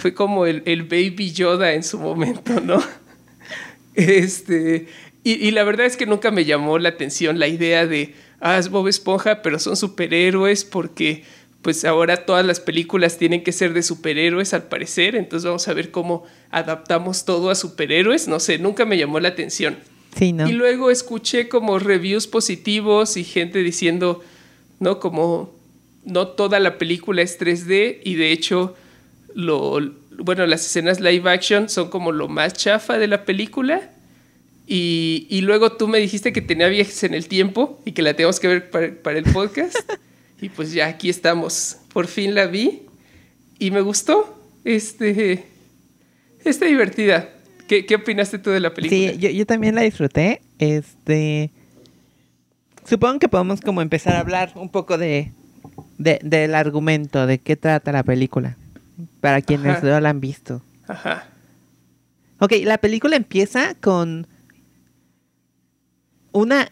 Fue 0.00 0.14
como 0.14 0.46
el, 0.46 0.62
el 0.66 0.82
Baby 0.84 1.32
Yoda 1.32 1.72
en 1.72 1.82
su 1.82 1.98
momento, 1.98 2.60
¿no? 2.60 2.82
Este, 3.94 4.86
y, 5.24 5.32
y 5.32 5.50
la 5.50 5.64
verdad 5.64 5.86
es 5.86 5.96
que 5.96 6.06
nunca 6.06 6.30
me 6.30 6.44
llamó 6.44 6.78
la 6.78 6.88
atención 6.90 7.38
la 7.38 7.46
idea 7.48 7.86
de, 7.86 8.14
ah, 8.40 8.58
es 8.58 8.70
Bob 8.70 8.88
Esponja, 8.88 9.42
pero 9.42 9.58
son 9.58 9.76
superhéroes 9.76 10.64
porque 10.64 11.24
pues 11.62 11.84
ahora 11.84 12.26
todas 12.26 12.44
las 12.44 12.58
películas 12.58 13.18
tienen 13.18 13.44
que 13.44 13.52
ser 13.52 13.72
de 13.72 13.82
superhéroes 13.82 14.52
al 14.52 14.64
parecer, 14.64 15.14
entonces 15.14 15.46
vamos 15.46 15.66
a 15.68 15.74
ver 15.74 15.92
cómo 15.92 16.24
adaptamos 16.50 17.24
todo 17.24 17.50
a 17.50 17.54
superhéroes, 17.54 18.26
no 18.26 18.40
sé, 18.40 18.58
nunca 18.58 18.84
me 18.84 18.98
llamó 18.98 19.20
la 19.20 19.28
atención. 19.28 19.78
Sí, 20.16 20.32
¿no? 20.32 20.48
Y 20.48 20.52
luego 20.52 20.90
escuché 20.90 21.48
como 21.48 21.78
reviews 21.78 22.26
positivos 22.26 23.16
y 23.16 23.24
gente 23.24 23.60
diciendo, 23.60 24.22
¿no? 24.80 24.98
Como 24.98 25.54
no 26.04 26.28
toda 26.28 26.58
la 26.60 26.78
película 26.78 27.22
es 27.22 27.40
3D 27.40 28.00
y 28.04 28.16
de 28.16 28.32
hecho, 28.32 28.74
lo, 29.34 29.78
bueno, 30.18 30.46
las 30.46 30.66
escenas 30.66 31.00
live 31.00 31.30
action 31.30 31.68
son 31.68 31.88
como 31.88 32.12
lo 32.12 32.28
más 32.28 32.54
chafa 32.54 32.98
de 32.98 33.06
la 33.06 33.24
película. 33.24 33.90
Y, 34.66 35.26
y 35.28 35.40
luego 35.40 35.72
tú 35.72 35.88
me 35.88 35.98
dijiste 35.98 36.32
que 36.32 36.40
tenía 36.40 36.68
viajes 36.68 37.02
en 37.04 37.14
el 37.14 37.26
tiempo 37.28 37.80
y 37.84 37.92
que 37.92 38.02
la 38.02 38.14
tenemos 38.14 38.38
que 38.38 38.48
ver 38.48 38.70
para, 38.70 38.92
para 38.94 39.18
el 39.18 39.24
podcast. 39.24 39.76
y 40.42 40.48
pues 40.50 40.72
ya 40.72 40.88
aquí 40.88 41.08
estamos. 41.08 41.78
Por 41.92 42.06
fin 42.06 42.34
la 42.34 42.46
vi 42.46 42.82
y 43.58 43.70
me 43.70 43.80
gustó. 43.80 44.38
Este, 44.64 45.46
está 46.44 46.66
divertida. 46.66 47.30
¿Qué, 47.68 47.86
¿Qué 47.86 47.94
opinaste 47.94 48.38
tú 48.38 48.50
de 48.50 48.60
la 48.60 48.74
película? 48.74 49.12
Sí, 49.12 49.18
yo, 49.18 49.30
yo 49.30 49.46
también 49.46 49.74
la 49.74 49.80
disfruté. 49.82 50.42
Este. 50.58 51.50
Supongo 52.86 53.18
que 53.20 53.28
podemos 53.28 53.60
como 53.60 53.80
empezar 53.80 54.16
a 54.16 54.20
hablar 54.20 54.52
un 54.56 54.68
poco 54.68 54.98
de, 54.98 55.32
de- 55.98 56.20
del 56.22 56.54
argumento, 56.54 57.26
de 57.26 57.38
qué 57.38 57.56
trata 57.56 57.92
la 57.92 58.02
película. 58.02 58.56
Para 59.20 59.40
quienes 59.40 59.78
Ajá. 59.78 59.86
no 59.86 60.00
la 60.00 60.10
han 60.10 60.20
visto. 60.20 60.60
Ajá. 60.88 61.28
Ok, 62.40 62.52
la 62.64 62.78
película 62.78 63.14
empieza 63.16 63.74
con 63.80 64.26
una 66.32 66.70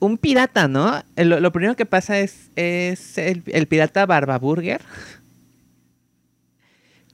un 0.00 0.18
pirata, 0.18 0.66
¿no? 0.66 1.02
Lo, 1.16 1.38
lo 1.38 1.52
primero 1.52 1.76
que 1.76 1.86
pasa 1.86 2.18
es, 2.18 2.50
es 2.56 3.18
el, 3.18 3.42
el 3.46 3.66
pirata 3.68 4.04
Barbaburger. 4.06 4.80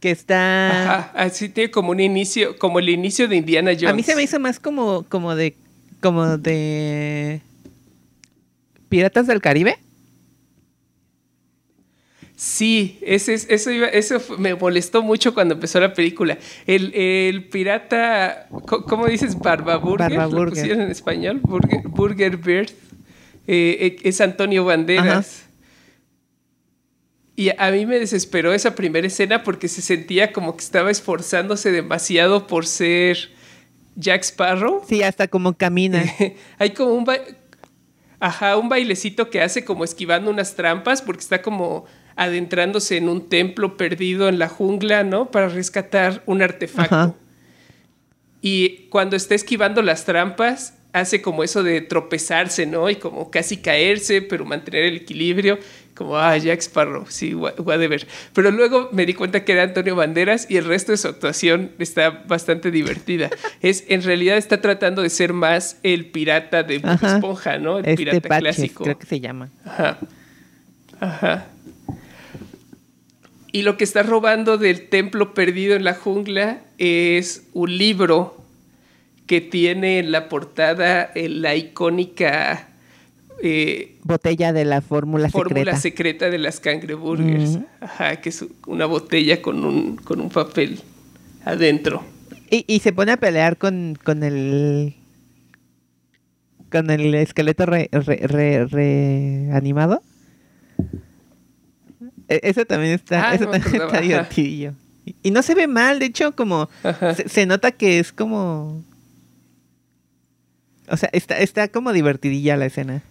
Que 0.00 0.10
está. 0.10 0.98
Ajá, 0.98 1.12
así 1.14 1.48
tiene 1.48 1.70
como 1.70 1.90
un 1.90 2.00
inicio, 2.00 2.58
como 2.58 2.78
el 2.78 2.88
inicio 2.88 3.28
de 3.28 3.36
Indiana 3.36 3.72
Jones. 3.72 3.90
A 3.90 3.94
mí 3.94 4.02
se 4.02 4.14
me 4.14 4.22
hizo 4.22 4.38
más 4.38 4.60
como, 4.60 5.04
como 5.08 5.34
de. 5.34 5.56
como 6.00 6.38
de. 6.38 7.40
Piratas 8.88 9.26
del 9.26 9.40
Caribe. 9.40 9.78
Sí, 12.38 12.98
ese, 13.00 13.32
es- 13.32 13.46
eso, 13.48 13.70
eso 13.70 14.20
me 14.38 14.54
molestó 14.54 15.02
mucho 15.02 15.32
cuando 15.32 15.54
empezó 15.54 15.80
la 15.80 15.94
película. 15.94 16.36
El, 16.66 16.92
el 16.94 17.48
pirata, 17.48 18.46
¿cómo 18.66 19.06
dices? 19.06 19.38
Barbaburger. 19.38 20.14
Barba 20.18 20.26
¿Lo 20.44 20.50
pusieron 20.50 20.82
en 20.82 20.90
español? 20.90 21.40
Burger, 21.42 21.80
Burger 21.88 22.36
Bird. 22.36 22.70
Eh, 23.48 23.78
eh, 23.80 23.96
es 24.02 24.20
Antonio 24.20 24.64
Banderas. 24.66 25.44
Y 27.36 27.50
a 27.58 27.70
mí 27.70 27.84
me 27.84 27.98
desesperó 27.98 28.54
esa 28.54 28.74
primera 28.74 29.06
escena 29.06 29.42
porque 29.42 29.68
se 29.68 29.82
sentía 29.82 30.32
como 30.32 30.56
que 30.56 30.64
estaba 30.64 30.90
esforzándose 30.90 31.70
demasiado 31.70 32.46
por 32.46 32.66
ser 32.66 33.30
Jack 33.94 34.22
Sparrow. 34.24 34.82
Sí, 34.88 35.02
hasta 35.02 35.28
como 35.28 35.54
camina. 35.54 36.02
Hay 36.58 36.70
como 36.70 36.92
un 36.94 37.04
ba- 37.04 37.18
Ajá, 38.20 38.56
un 38.56 38.70
bailecito 38.70 39.28
que 39.28 39.42
hace 39.42 39.64
como 39.66 39.84
esquivando 39.84 40.30
unas 40.30 40.54
trampas 40.54 41.02
porque 41.02 41.20
está 41.20 41.42
como 41.42 41.84
adentrándose 42.16 42.96
en 42.96 43.08
un 43.08 43.28
templo 43.28 43.76
perdido 43.76 44.28
en 44.28 44.38
la 44.38 44.48
jungla, 44.48 45.04
¿no? 45.04 45.30
Para 45.30 45.48
rescatar 45.48 46.22
un 46.26 46.42
artefacto. 46.42 46.94
Ajá. 46.94 47.14
Y 48.42 48.86
cuando 48.90 49.16
está 49.16 49.34
esquivando 49.34 49.82
las 49.82 50.04
trampas, 50.04 50.74
hace 50.92 51.20
como 51.20 51.42
eso 51.44 51.62
de 51.62 51.80
tropezarse, 51.80 52.64
¿no? 52.66 52.88
Y 52.88 52.96
como 52.96 53.30
casi 53.30 53.58
caerse, 53.58 54.22
pero 54.22 54.44
mantener 54.44 54.84
el 54.84 54.96
equilibrio. 54.96 55.58
Como, 55.94 56.16
ah, 56.18 56.36
Jack 56.36 56.60
Sparrow, 56.60 57.06
sí, 57.08 57.34
wha- 57.34 57.54
whatever. 57.58 58.06
Pero 58.34 58.50
luego 58.50 58.90
me 58.92 59.06
di 59.06 59.14
cuenta 59.14 59.44
que 59.44 59.52
era 59.52 59.62
Antonio 59.62 59.96
Banderas 59.96 60.46
y 60.50 60.58
el 60.58 60.66
resto 60.66 60.92
de 60.92 60.98
su 60.98 61.08
actuación 61.08 61.72
está 61.78 62.10
bastante 62.10 62.70
divertida. 62.70 63.30
Es, 63.62 63.84
en 63.88 64.02
realidad 64.02 64.36
está 64.36 64.60
tratando 64.60 65.00
de 65.02 65.08
ser 65.10 65.32
más 65.32 65.78
el 65.82 66.06
pirata 66.10 66.62
de 66.62 66.78
Bob. 66.78 66.98
Esponja, 67.02 67.56
¿no? 67.58 67.78
El 67.78 67.86
este 67.86 67.96
pirata 67.96 68.28
Patches, 68.28 68.54
clásico. 68.56 68.84
creo 68.84 68.98
que 68.98 69.06
se 69.06 69.20
llama. 69.20 69.48
Ajá. 69.64 69.98
Ajá. 71.00 71.46
Y 73.56 73.62
lo 73.62 73.78
que 73.78 73.84
está 73.84 74.02
robando 74.02 74.58
del 74.58 74.88
templo 74.90 75.32
perdido 75.32 75.76
en 75.76 75.84
la 75.84 75.94
jungla 75.94 76.60
es 76.76 77.46
un 77.54 77.78
libro 77.78 78.36
que 79.26 79.40
tiene 79.40 79.98
en 79.98 80.12
la 80.12 80.28
portada 80.28 81.10
eh, 81.14 81.30
la 81.30 81.56
icónica 81.56 82.68
eh, 83.42 83.96
Botella 84.02 84.52
de 84.52 84.66
la 84.66 84.82
fórmula 84.82 85.30
fórmula 85.30 85.74
secreta. 85.74 85.80
secreta 85.80 86.30
de 86.30 86.38
las 86.38 86.60
cangreburgers. 86.60 87.60
Ajá, 87.80 88.16
que 88.20 88.28
es 88.28 88.44
una 88.66 88.84
botella 88.84 89.40
con 89.40 89.64
un, 89.64 89.96
con 89.96 90.20
un 90.20 90.28
papel 90.28 90.80
adentro. 91.46 92.04
Y, 92.50 92.64
y 92.68 92.80
se 92.80 92.92
pone 92.92 93.12
a 93.12 93.16
pelear 93.16 93.56
con, 93.56 93.96
con 94.04 94.22
el. 94.22 94.94
con 96.70 96.90
el 96.90 97.14
esqueleto 97.14 97.64
re- 97.64 97.88
re- 97.90 98.66
re- 98.66 99.48
E- 102.28 102.40
Eso 102.42 102.64
también 102.64 102.92
está, 102.94 103.30
Ah, 103.30 103.38
también 103.38 103.62
está 103.82 104.00
divertidillo. 104.00 104.72
Y- 105.22 105.30
no 105.30 105.42
se 105.42 105.54
ve 105.54 105.66
mal, 105.68 105.98
de 105.98 106.06
hecho, 106.06 106.32
como 106.34 106.68
se, 107.16 107.28
se 107.28 107.46
nota 107.46 107.70
que 107.72 107.98
es 108.00 108.12
como 108.12 108.82
O 110.90 110.96
sea, 110.96 111.08
está, 111.12 111.38
está 111.38 111.68
como 111.68 111.92
divertidilla 111.92 112.56
la 112.56 112.66
escena. 112.66 113.02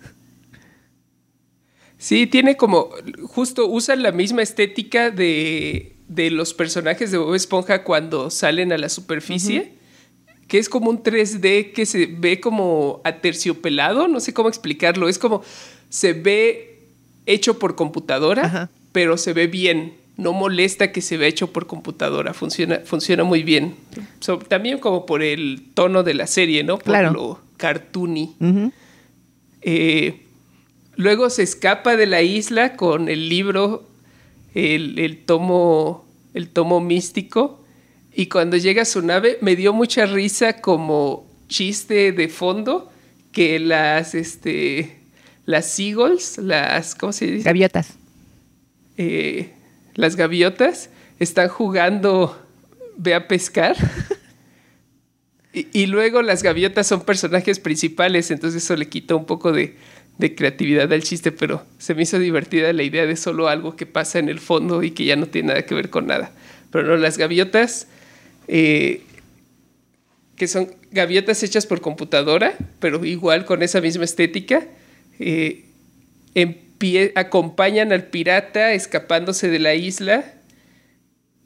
Sí, 1.97 2.27
tiene 2.27 2.57
como, 2.57 2.89
justo 3.23 3.67
usan 3.67 4.03
la 4.03 4.11
misma 4.11 4.41
estética 4.41 5.09
de, 5.11 5.95
de 6.07 6.29
los 6.29 6.53
personajes 6.53 7.09
de 7.11 7.17
Bob 7.17 7.33
Esponja 7.35 7.83
cuando 7.83 8.29
salen 8.29 8.73
a 8.73 8.77
la 8.77 8.89
superficie, 8.89 9.73
que 10.47 10.57
es 10.59 10.67
como 10.69 10.89
un 10.89 11.01
3D 11.01 11.71
que 11.73 11.85
se 11.85 12.05
ve 12.07 12.39
como 12.41 13.01
aterciopelado, 13.05 14.07
no 14.07 14.19
sé 14.19 14.33
cómo 14.33 14.49
explicarlo, 14.49 15.07
es 15.07 15.17
como 15.17 15.41
se 15.89 16.13
ve 16.13 16.79
hecho 17.25 17.57
por 17.57 17.75
computadora, 17.75 18.45
Ajá. 18.45 18.69
Pero 18.95 19.17
se 19.17 19.33
ve 19.33 19.47
bien, 19.47 19.91
no 20.15 20.31
molesta 20.31 20.93
que 20.93 21.01
se 21.01 21.17
vea 21.17 21.27
hecho 21.27 21.51
por 21.51 21.67
computadora, 21.67 22.33
funciona, 22.33 22.79
funciona 22.85 23.25
muy 23.25 23.43
bien. 23.43 23.75
So, 24.21 24.37
también 24.39 24.79
como 24.79 25.05
por 25.05 25.21
el 25.21 25.63
tono 25.73 26.01
de 26.01 26.13
la 26.13 26.27
serie, 26.27 26.63
¿no? 26.63 26.75
Por 26.77 26.85
Claro. 26.85 27.11
lo 27.11 27.39
cartoony. 27.57 28.35
Eh, 29.63 30.21
luego 30.95 31.29
se 31.29 31.43
escapa 31.43 31.97
de 31.97 32.05
la 32.05 32.21
isla 32.21 32.77
con 32.77 33.09
el 33.09 33.27
libro, 33.27 33.85
el, 34.53 34.97
el 34.97 35.25
tomo, 35.25 36.05
el 36.33 36.47
tomo 36.47 36.79
místico. 36.79 37.61
Y 38.13 38.27
cuando 38.27 38.55
llega 38.55 38.83
a 38.83 38.85
su 38.85 39.01
nave, 39.01 39.37
me 39.41 39.57
dio 39.57 39.73
mucha 39.73 40.05
risa 40.05 40.61
como 40.61 41.29
chiste 41.49 42.13
de 42.13 42.29
fondo 42.29 42.89
que 43.33 43.59
las, 43.59 44.15
este, 44.15 44.99
las 45.45 45.65
seagulls, 45.69 46.37
las, 46.37 46.95
¿cómo 46.95 47.11
se 47.11 47.25
dice? 47.25 47.43
Gaviotas. 47.43 47.97
Eh, 48.97 49.51
las 49.95 50.15
gaviotas 50.15 50.89
están 51.19 51.49
jugando 51.49 52.41
ve 52.97 53.13
a 53.13 53.27
pescar. 53.27 53.75
y, 55.53 55.85
luego 55.85 56.21
las 56.21 56.43
gaviotas 56.43 56.87
son 56.87 57.01
personajes 57.01 57.59
principales, 57.59 58.31
entonces 58.31 58.63
eso 58.63 58.75
le 58.75 58.89
quita 58.89 59.15
un 59.15 59.25
poco 59.25 59.51
de, 59.51 59.75
creatividad 60.35 60.91
al 60.91 61.03
chiste, 61.03 61.31
pero 61.31 61.65
se 61.77 61.93
me 61.93 62.03
hizo 62.03 62.19
divertida 62.19 62.71
la 62.73 62.83
idea 62.83 63.05
de 63.05 63.15
solo 63.15 63.47
algo 63.47 63.75
que 63.75 63.85
pasa 63.85 64.19
en 64.19 64.29
el 64.29 64.39
fondo 64.39 64.81
y 64.83 64.91
que 64.91 65.05
ya 65.05 65.15
no 65.15 65.27
tiene 65.27 65.49
nada 65.49 65.65
que 65.65 65.75
ver 65.75 65.89
con 65.89 66.07
nada. 66.07 66.31
Pero 66.71 66.87
no, 66.87 66.97
las 66.97 67.17
gaviotas, 67.17 67.87
eh, 68.47 69.01
que 70.35 70.47
son 70.47 70.73
gaviotas 70.91 71.43
hechas 71.43 71.65
por 71.65 71.81
computadora, 71.81 72.53
pero 72.79 73.03
igual 73.05 73.45
con 73.45 73.61
esa 73.61 73.81
misma 73.81 74.05
estética, 74.05 74.65
eh, 75.19 75.65
empie- 76.33 76.64
acompañan 77.15 77.91
al 77.91 78.05
pirata 78.07 78.73
escapándose 78.73 79.49
de 79.49 79.59
la 79.59 79.75
isla 79.75 80.33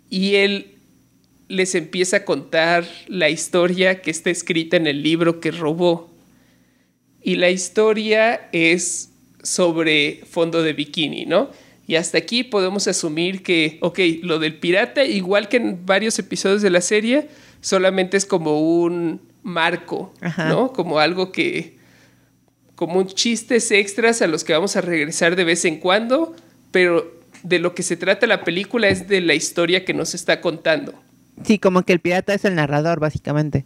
y 0.09 0.35
él 0.35 0.75
les 1.47 1.75
empieza 1.75 2.17
a 2.17 2.25
contar 2.25 2.85
la 3.07 3.29
historia 3.29 4.01
que 4.01 4.11
está 4.11 4.29
escrita 4.29 4.77
en 4.77 4.87
el 4.87 5.01
libro 5.03 5.39
que 5.39 5.51
robó. 5.51 6.09
Y 7.21 7.35
la 7.35 7.49
historia 7.49 8.49
es 8.51 9.11
sobre 9.41 10.21
fondo 10.29 10.63
de 10.63 10.73
bikini, 10.73 11.25
¿no? 11.25 11.49
Y 11.87 11.95
hasta 11.95 12.19
aquí 12.19 12.43
podemos 12.43 12.87
asumir 12.87 13.41
que, 13.41 13.79
ok, 13.81 13.99
lo 14.21 14.37
del 14.37 14.59
pirata, 14.59 15.03
igual 15.03 15.49
que 15.49 15.57
en 15.57 15.85
varios 15.85 16.19
episodios 16.19 16.61
de 16.61 16.69
la 16.69 16.81
serie, 16.81 17.29
solamente 17.61 18.15
es 18.15 18.27
como 18.27 18.61
un 18.61 19.21
marco, 19.41 20.13
Ajá. 20.21 20.49
¿no? 20.49 20.71
Como 20.71 20.99
algo 20.99 21.31
que, 21.31 21.78
como 22.79 22.99
un 22.99 23.07
chistes 23.07 23.71
extras 23.71 24.21
a 24.21 24.27
los 24.27 24.45
que 24.45 24.53
vamos 24.53 24.77
a 24.77 24.79
regresar 24.79 25.35
de 25.35 25.43
vez 25.43 25.65
en 25.65 25.81
cuando, 25.81 26.33
pero 26.71 27.13
de 27.43 27.59
lo 27.59 27.75
que 27.75 27.83
se 27.83 27.97
trata 27.97 28.25
la 28.25 28.45
película 28.45 28.87
es 28.87 29.09
de 29.09 29.19
la 29.19 29.33
historia 29.33 29.83
que 29.83 29.93
nos 29.93 30.15
está 30.15 30.39
contando. 30.39 30.93
Sí, 31.43 31.59
como 31.59 31.83
que 31.83 31.91
el 31.91 31.99
pirata 31.99 32.33
es 32.33 32.45
el 32.45 32.55
narrador, 32.55 33.01
básicamente. 33.01 33.65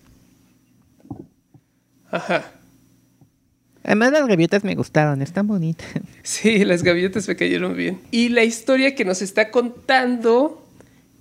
Ajá. 2.10 2.54
Además, 3.84 4.13
las 4.13 4.26
gaviotas 4.26 4.63
me 4.63 4.73
gustaron, 4.73 5.21
están 5.21 5.45
bonitas. 5.45 5.86
Sí, 6.23 6.65
las 6.65 6.82
gaviotas 6.82 7.28
me 7.28 7.36
cayeron 7.36 7.78
bien. 7.78 8.02
Y 8.10 8.30
la 8.30 8.43
historia 8.43 8.95
que 8.95 9.06
nos 9.06 9.21
está 9.21 9.52
contando 9.52 10.67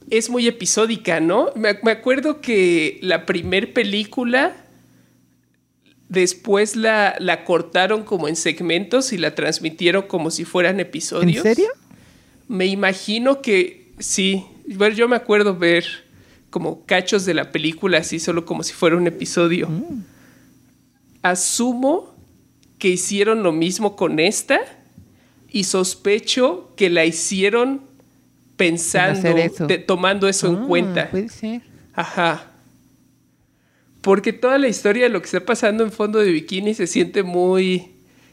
es 0.08 0.30
muy 0.30 0.48
episódica, 0.48 1.20
¿no? 1.20 1.50
Me, 1.56 1.78
me 1.82 1.90
acuerdo 1.90 2.40
que 2.40 2.98
la 3.02 3.26
primer 3.26 3.74
película 3.74 4.56
después 6.12 6.76
la, 6.76 7.16
la 7.18 7.44
cortaron 7.44 8.02
como 8.04 8.28
en 8.28 8.36
segmentos 8.36 9.12
y 9.12 9.18
la 9.18 9.34
transmitieron 9.34 10.02
como 10.06 10.30
si 10.30 10.44
fueran 10.44 10.74
¿En 10.76 10.80
episodios. 10.80 11.42
serio? 11.42 11.68
Me 12.48 12.66
imagino 12.66 13.40
que 13.40 13.92
sí. 13.98 14.44
Bueno, 14.76 14.94
yo 14.94 15.08
me 15.08 15.16
acuerdo 15.16 15.56
ver 15.56 15.84
como 16.50 16.84
cachos 16.84 17.24
de 17.24 17.34
la 17.34 17.50
película 17.50 17.98
así, 17.98 18.18
solo 18.18 18.44
como 18.44 18.62
si 18.62 18.72
fuera 18.74 18.96
un 18.96 19.06
episodio. 19.06 19.68
Asumo 21.22 22.14
que 22.78 22.88
hicieron 22.88 23.42
lo 23.42 23.52
mismo 23.52 23.96
con 23.96 24.18
esta 24.18 24.60
y 25.50 25.64
sospecho 25.64 26.72
que 26.76 26.90
la 26.90 27.04
hicieron 27.04 27.82
pensando, 28.56 29.28
eso. 29.38 29.66
tomando 29.86 30.28
eso 30.28 30.48
en 30.48 30.56
Ah, 30.56 30.64
cuenta. 30.66 31.10
Puede 31.10 31.28
ser. 31.28 31.62
Ajá. 31.94 32.51
Porque 34.02 34.32
toda 34.32 34.58
la 34.58 34.68
historia 34.68 35.04
de 35.04 35.08
lo 35.08 35.20
que 35.20 35.26
está 35.26 35.40
pasando 35.40 35.84
en 35.84 35.92
fondo 35.92 36.18
de 36.18 36.30
bikini 36.30 36.74
se 36.74 36.86
siente 36.86 37.22
muy 37.22 37.86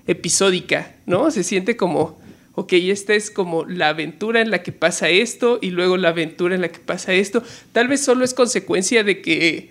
episódica, 0.08 0.96
¿no? 1.06 1.30
Se 1.32 1.44
siente 1.44 1.78
como, 1.78 2.20
ok, 2.56 2.74
esta 2.74 3.14
es 3.14 3.30
como 3.30 3.66
la 3.66 3.90
aventura 3.90 4.42
en 4.42 4.50
la 4.50 4.64
que 4.64 4.72
pasa 4.72 5.10
esto 5.10 5.60
y 5.62 5.70
luego 5.70 5.98
la 5.98 6.10
aventura 6.10 6.56
en 6.56 6.62
la 6.62 6.70
que 6.70 6.80
pasa 6.80 7.14
esto. 7.14 7.44
Tal 7.72 7.88
vez 7.88 8.02
solo 8.02 8.26
es 8.26 8.34
consecuencia 8.34 9.04
de 9.04 9.22
que, 9.22 9.70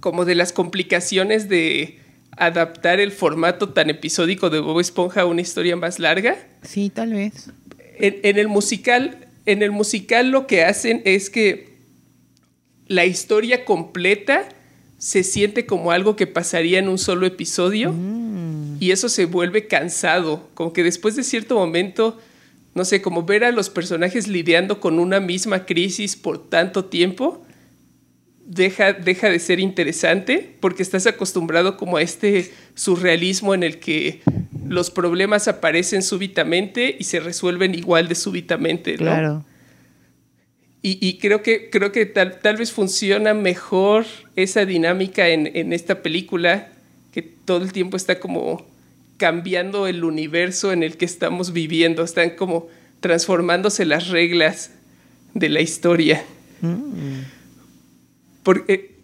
como 0.00 0.24
de 0.26 0.34
las 0.34 0.52
complicaciones 0.52 1.48
de 1.48 1.98
adaptar 2.36 3.00
el 3.00 3.12
formato 3.12 3.70
tan 3.70 3.88
episódico 3.90 4.50
de 4.50 4.60
Bob 4.60 4.80
Esponja 4.80 5.22
a 5.22 5.26
una 5.26 5.42
historia 5.42 5.76
más 5.76 5.98
larga 5.98 6.36
Sí, 6.62 6.88
tal 6.90 7.12
vez. 7.12 7.50
en, 7.98 8.20
en 8.22 8.38
el 8.38 8.48
musical, 8.48 9.28
en 9.46 9.62
el 9.62 9.70
musical 9.70 10.30
lo 10.30 10.46
que 10.46 10.64
hacen 10.64 11.02
es 11.04 11.28
que 11.30 11.72
la 12.86 13.04
historia 13.06 13.64
completa 13.64 14.48
se 15.02 15.24
siente 15.24 15.66
como 15.66 15.90
algo 15.90 16.14
que 16.14 16.28
pasaría 16.28 16.78
en 16.78 16.88
un 16.88 16.96
solo 16.96 17.26
episodio 17.26 17.92
y 18.78 18.92
eso 18.92 19.08
se 19.08 19.24
vuelve 19.24 19.66
cansado, 19.66 20.48
como 20.54 20.72
que 20.72 20.84
después 20.84 21.16
de 21.16 21.24
cierto 21.24 21.56
momento, 21.56 22.20
no 22.76 22.84
sé, 22.84 23.02
como 23.02 23.24
ver 23.24 23.42
a 23.42 23.50
los 23.50 23.68
personajes 23.68 24.28
lidiando 24.28 24.78
con 24.78 25.00
una 25.00 25.18
misma 25.18 25.66
crisis 25.66 26.14
por 26.14 26.48
tanto 26.48 26.84
tiempo, 26.84 27.44
deja, 28.46 28.92
deja 28.92 29.28
de 29.28 29.40
ser 29.40 29.58
interesante 29.58 30.54
porque 30.60 30.84
estás 30.84 31.08
acostumbrado 31.08 31.76
como 31.76 31.96
a 31.96 32.02
este 32.02 32.52
surrealismo 32.76 33.54
en 33.54 33.64
el 33.64 33.80
que 33.80 34.20
los 34.68 34.92
problemas 34.92 35.48
aparecen 35.48 36.04
súbitamente 36.04 36.96
y 36.96 37.02
se 37.02 37.18
resuelven 37.18 37.74
igual 37.74 38.06
de 38.06 38.14
súbitamente, 38.14 38.92
¿no? 38.92 38.98
Claro. 38.98 39.44
Y, 40.82 40.98
y 41.06 41.18
creo 41.18 41.42
que, 41.42 41.70
creo 41.70 41.92
que 41.92 42.06
tal, 42.06 42.40
tal 42.40 42.56
vez 42.56 42.72
funciona 42.72 43.34
mejor 43.34 44.04
esa 44.34 44.64
dinámica 44.66 45.28
en, 45.28 45.48
en 45.56 45.72
esta 45.72 46.02
película, 46.02 46.72
que 47.12 47.22
todo 47.22 47.62
el 47.62 47.72
tiempo 47.72 47.96
está 47.96 48.18
como 48.18 48.66
cambiando 49.16 49.86
el 49.86 50.02
universo 50.02 50.72
en 50.72 50.82
el 50.82 50.96
que 50.96 51.04
estamos 51.04 51.52
viviendo, 51.52 52.02
están 52.02 52.30
como 52.30 52.68
transformándose 53.00 53.84
las 53.84 54.08
reglas 54.08 54.72
de 55.34 55.48
la 55.48 55.60
historia. 55.60 56.24
Porque 58.42 58.96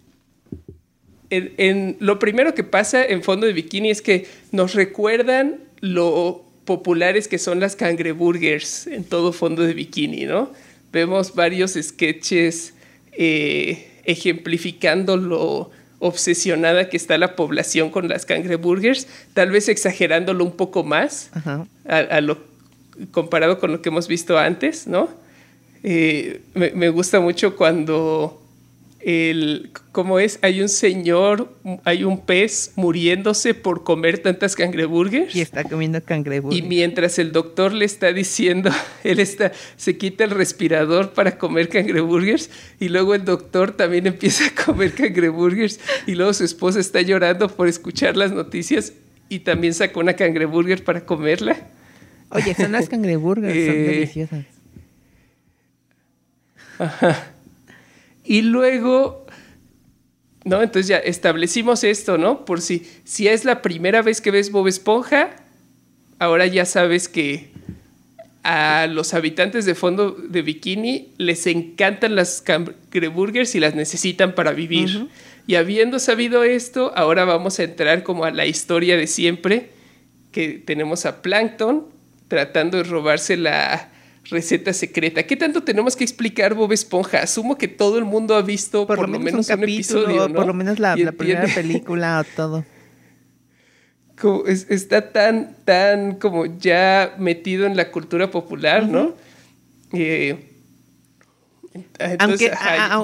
en, 1.29 1.53
en- 1.57 1.97
lo 1.99 2.19
primero 2.19 2.53
que 2.53 2.63
pasa 2.63 3.05
en 3.05 3.23
Fondo 3.23 3.47
de 3.47 3.53
Bikini 3.53 3.89
es 3.89 4.01
que 4.01 4.27
nos 4.51 4.73
recuerdan 4.73 5.59
lo 5.79 6.43
populares 6.65 7.27
que 7.27 7.37
son 7.39 7.59
las 7.59 7.75
cangreburgers 7.75 8.87
en 8.87 9.03
todo 9.03 9.31
Fondo 9.33 9.63
de 9.63 9.73
Bikini, 9.73 10.25
¿no? 10.25 10.51
Vemos 10.91 11.35
varios 11.35 11.73
sketches 11.73 12.73
eh, 13.11 14.01
ejemplificando 14.05 15.17
lo 15.17 15.71
obsesionada 15.99 16.89
que 16.89 16.97
está 16.97 17.17
la 17.17 17.35
población 17.35 17.89
con 17.89 18.07
las 18.07 18.25
cangreburgers, 18.25 19.07
tal 19.33 19.51
vez 19.51 19.67
exagerándolo 19.67 20.45
un 20.45 20.53
poco 20.53 20.83
más 20.83 21.29
Ajá. 21.33 21.67
a, 21.87 21.97
a 21.97 22.21
lo 22.21 22.37
comparado 23.11 23.59
con 23.59 23.71
lo 23.71 23.81
que 23.81 23.89
hemos 23.89 24.07
visto 24.07 24.37
antes, 24.37 24.87
¿no? 24.87 25.09
Eh, 25.83 26.41
me, 26.53 26.71
me 26.71 26.89
gusta 26.89 27.19
mucho 27.19 27.55
cuando 27.55 28.41
el 29.01 29.71
cómo 29.93 30.19
es 30.19 30.39
hay 30.41 30.61
un 30.61 30.67
señor 30.67 31.53
hay 31.85 32.03
un 32.03 32.19
pez 32.25 32.73
muriéndose 32.75 33.53
por 33.53 33.83
comer 33.85 34.19
tantas 34.19 34.55
cangreburgers 34.57 35.33
Y 35.33 35.39
está 35.41 35.63
comiendo 35.63 36.03
cangreburger. 36.03 36.57
y 36.63 36.67
mientras 36.67 37.17
el 37.17 37.31
doctor 37.31 37.71
le 37.73 37.85
está 37.85 38.11
diciendo, 38.11 38.69
él 39.05 39.19
está, 39.19 39.53
se 39.77 39.97
quita 39.97 40.25
el 40.25 40.31
respirador 40.31 41.13
para 41.13 41.37
comer 41.37 41.69
cangreburgers 41.69 42.49
y 42.79 42.89
luego 42.89 43.15
el 43.15 43.23
doctor 43.23 43.71
también 43.71 44.05
empieza 44.07 44.45
a 44.47 44.65
comer 44.65 44.93
cangreburgers 44.93 45.79
y 46.05 46.15
luego 46.15 46.33
su 46.33 46.43
esposa 46.43 46.79
está 46.81 47.01
llorando 47.01 47.47
por 47.47 47.67
escuchar 47.69 48.17
las 48.17 48.33
noticias 48.33 48.91
y 49.29 49.39
también 49.39 49.73
sacó 49.73 50.01
una 50.01 50.13
cangreburger 50.13 50.83
para 50.83 51.05
comerla. 51.05 51.55
Oye, 52.31 52.53
son 52.53 52.73
las 52.73 52.89
cangreburgers, 52.89 53.53
son 53.53 53.75
Eh, 53.75 53.87
deliciosas. 53.87 54.45
Y 58.29 58.43
luego 58.43 59.25
¿no? 60.45 60.61
Entonces 60.61 60.87
ya 60.87 60.97
establecimos 60.97 61.83
esto, 61.83 62.17
¿no? 62.17 62.45
Por 62.45 62.61
si, 62.61 62.87
si 63.03 63.27
es 63.27 63.43
la 63.43 63.61
primera 63.61 64.01
vez 64.01 64.21
que 64.21 64.31
ves 64.31 64.51
Bob 64.51 64.67
Esponja, 64.67 65.35
ahora 66.19 66.45
ya 66.45 66.65
sabes 66.65 67.09
que 67.09 67.49
a 68.43 68.87
los 68.87 69.13
habitantes 69.13 69.65
de 69.65 69.75
fondo 69.75 70.11
de 70.11 70.41
Bikini 70.43 71.13
les 71.17 71.45
encantan 71.47 72.15
las 72.15 72.41
cangreburgers 72.41 73.55
y 73.55 73.59
las 73.59 73.75
necesitan 73.75 74.33
para 74.33 74.53
vivir. 74.53 75.07
Y 75.45 75.55
habiendo 75.55 75.99
sabido 75.99 76.43
esto, 76.43 76.93
ahora 76.95 77.25
vamos 77.25 77.59
a 77.59 77.63
entrar 77.63 78.03
como 78.03 78.25
a 78.25 78.31
la 78.31 78.45
historia 78.45 78.95
de 78.95 79.07
siempre, 79.07 79.71
que 80.31 80.51
tenemos 80.53 81.05
a 81.05 81.23
Plankton 81.23 81.87
tratando 82.27 82.77
de 82.77 82.83
robarse 82.83 83.35
la 83.37 83.89
receta 84.29 84.73
secreta. 84.73 85.23
¿Qué 85.23 85.35
tanto 85.35 85.63
tenemos 85.63 85.95
que 85.95 86.03
explicar 86.03 86.53
Bob 86.53 86.71
Esponja? 86.71 87.21
Asumo 87.21 87.57
que 87.57 87.67
todo 87.67 87.97
el 87.97 88.05
mundo 88.05 88.35
ha 88.35 88.41
visto 88.41 88.85
por, 88.87 89.07
lo 89.07 89.19
menos, 89.19 89.49
un, 89.49 89.63
episodio, 89.63 90.27
¿no? 90.27 90.35
Por 90.35 90.47
lo 90.47 90.53
menos 90.53 90.79
la, 90.79 90.95
primera 90.95 91.47
película 91.53 92.19
o 92.19 92.23
todo. 92.35 92.65
está 94.47 95.11
tan, 95.11 95.55
tan 95.65 96.15
como 96.15 96.45
ya 96.45 97.15
metido 97.17 97.65
en 97.65 97.77
la 97.77 97.91
cultura 97.91 98.29
popular, 98.29 98.87
¿no? 98.87 99.13
Eh, 99.93 100.45
entonces, 101.99 102.51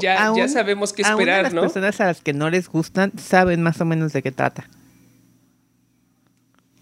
ya, 0.02 0.48
sabemos 0.48 0.94
qué 0.94 1.04
esperar, 1.04 1.44
las 1.44 1.54
personas 1.54 2.02
a 2.02 2.06
las 2.06 2.22
que 2.22 2.34
no 2.34 2.50
les 2.50 2.68
gustan 2.68 3.12
saben 3.18 3.62
más 3.62 3.80
o 3.82 3.86
menos 3.86 4.14
de 4.14 4.22
qué 4.22 4.32
trata. 4.32 4.68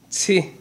Sí. 0.09 0.53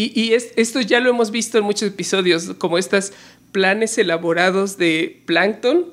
Y, 0.00 0.32
esto 0.32 0.80
ya 0.80 1.00
lo 1.00 1.10
hemos 1.10 1.32
visto 1.32 1.58
en 1.58 1.64
muchos 1.64 1.88
episodios, 1.88 2.54
como 2.58 2.78
estos 2.78 3.12
planes 3.50 3.98
elaborados 3.98 4.78
de 4.78 5.24
Plankton, 5.26 5.86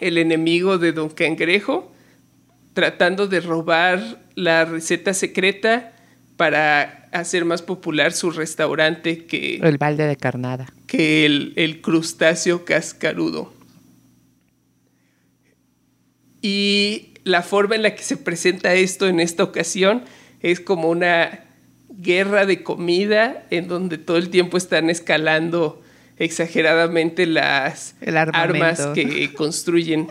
el 0.00 0.18
enemigo 0.18 0.76
de 0.76 0.92
Don 0.92 1.08
Cangrejo, 1.08 1.90
tratando 2.74 3.26
de 3.26 3.40
robar 3.40 4.20
la 4.34 4.66
receta 4.66 5.14
secreta 5.14 5.94
para 6.36 7.08
hacer 7.10 7.46
más 7.46 7.62
popular 7.62 8.12
su 8.12 8.30
restaurante 8.30 9.24
que... 9.24 9.60
El 9.62 9.78
balde 9.78 10.06
de 10.06 10.16
carnada. 10.18 10.66
Que 10.86 11.24
el, 11.24 11.54
el 11.56 11.80
crustáceo 11.80 12.66
cascarudo. 12.66 13.50
Y 16.42 17.14
la 17.24 17.40
forma 17.40 17.76
en 17.76 17.82
la 17.82 17.94
que 17.94 18.02
se 18.02 18.18
presenta 18.18 18.74
esto 18.74 19.08
en 19.08 19.20
esta 19.20 19.42
ocasión 19.42 20.04
es 20.42 20.60
como 20.60 20.90
una 20.90 21.45
guerra 21.98 22.46
de 22.46 22.62
comida 22.62 23.46
en 23.50 23.68
donde 23.68 23.98
todo 23.98 24.16
el 24.16 24.30
tiempo 24.30 24.56
están 24.56 24.90
escalando 24.90 25.82
exageradamente 26.18 27.26
las 27.26 27.94
armas 28.32 28.86
que 28.94 29.32
construyen. 29.36 30.08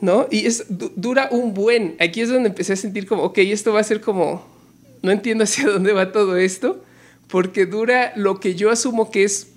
¿No? 0.00 0.28
Y 0.30 0.46
es, 0.46 0.66
dura 0.68 1.28
un 1.32 1.54
buen. 1.54 1.96
Aquí 1.98 2.20
es 2.20 2.28
donde 2.28 2.50
empecé 2.50 2.74
a 2.74 2.76
sentir 2.76 3.06
como, 3.06 3.24
ok, 3.24 3.38
esto 3.38 3.72
va 3.72 3.80
a 3.80 3.84
ser 3.84 4.00
como, 4.00 4.46
no 5.02 5.10
entiendo 5.10 5.44
hacia 5.44 5.66
dónde 5.66 5.92
va 5.92 6.12
todo 6.12 6.36
esto, 6.36 6.84
porque 7.28 7.66
dura 7.66 8.12
lo 8.16 8.38
que 8.40 8.54
yo 8.54 8.70
asumo 8.70 9.10
que 9.10 9.24
es 9.24 9.48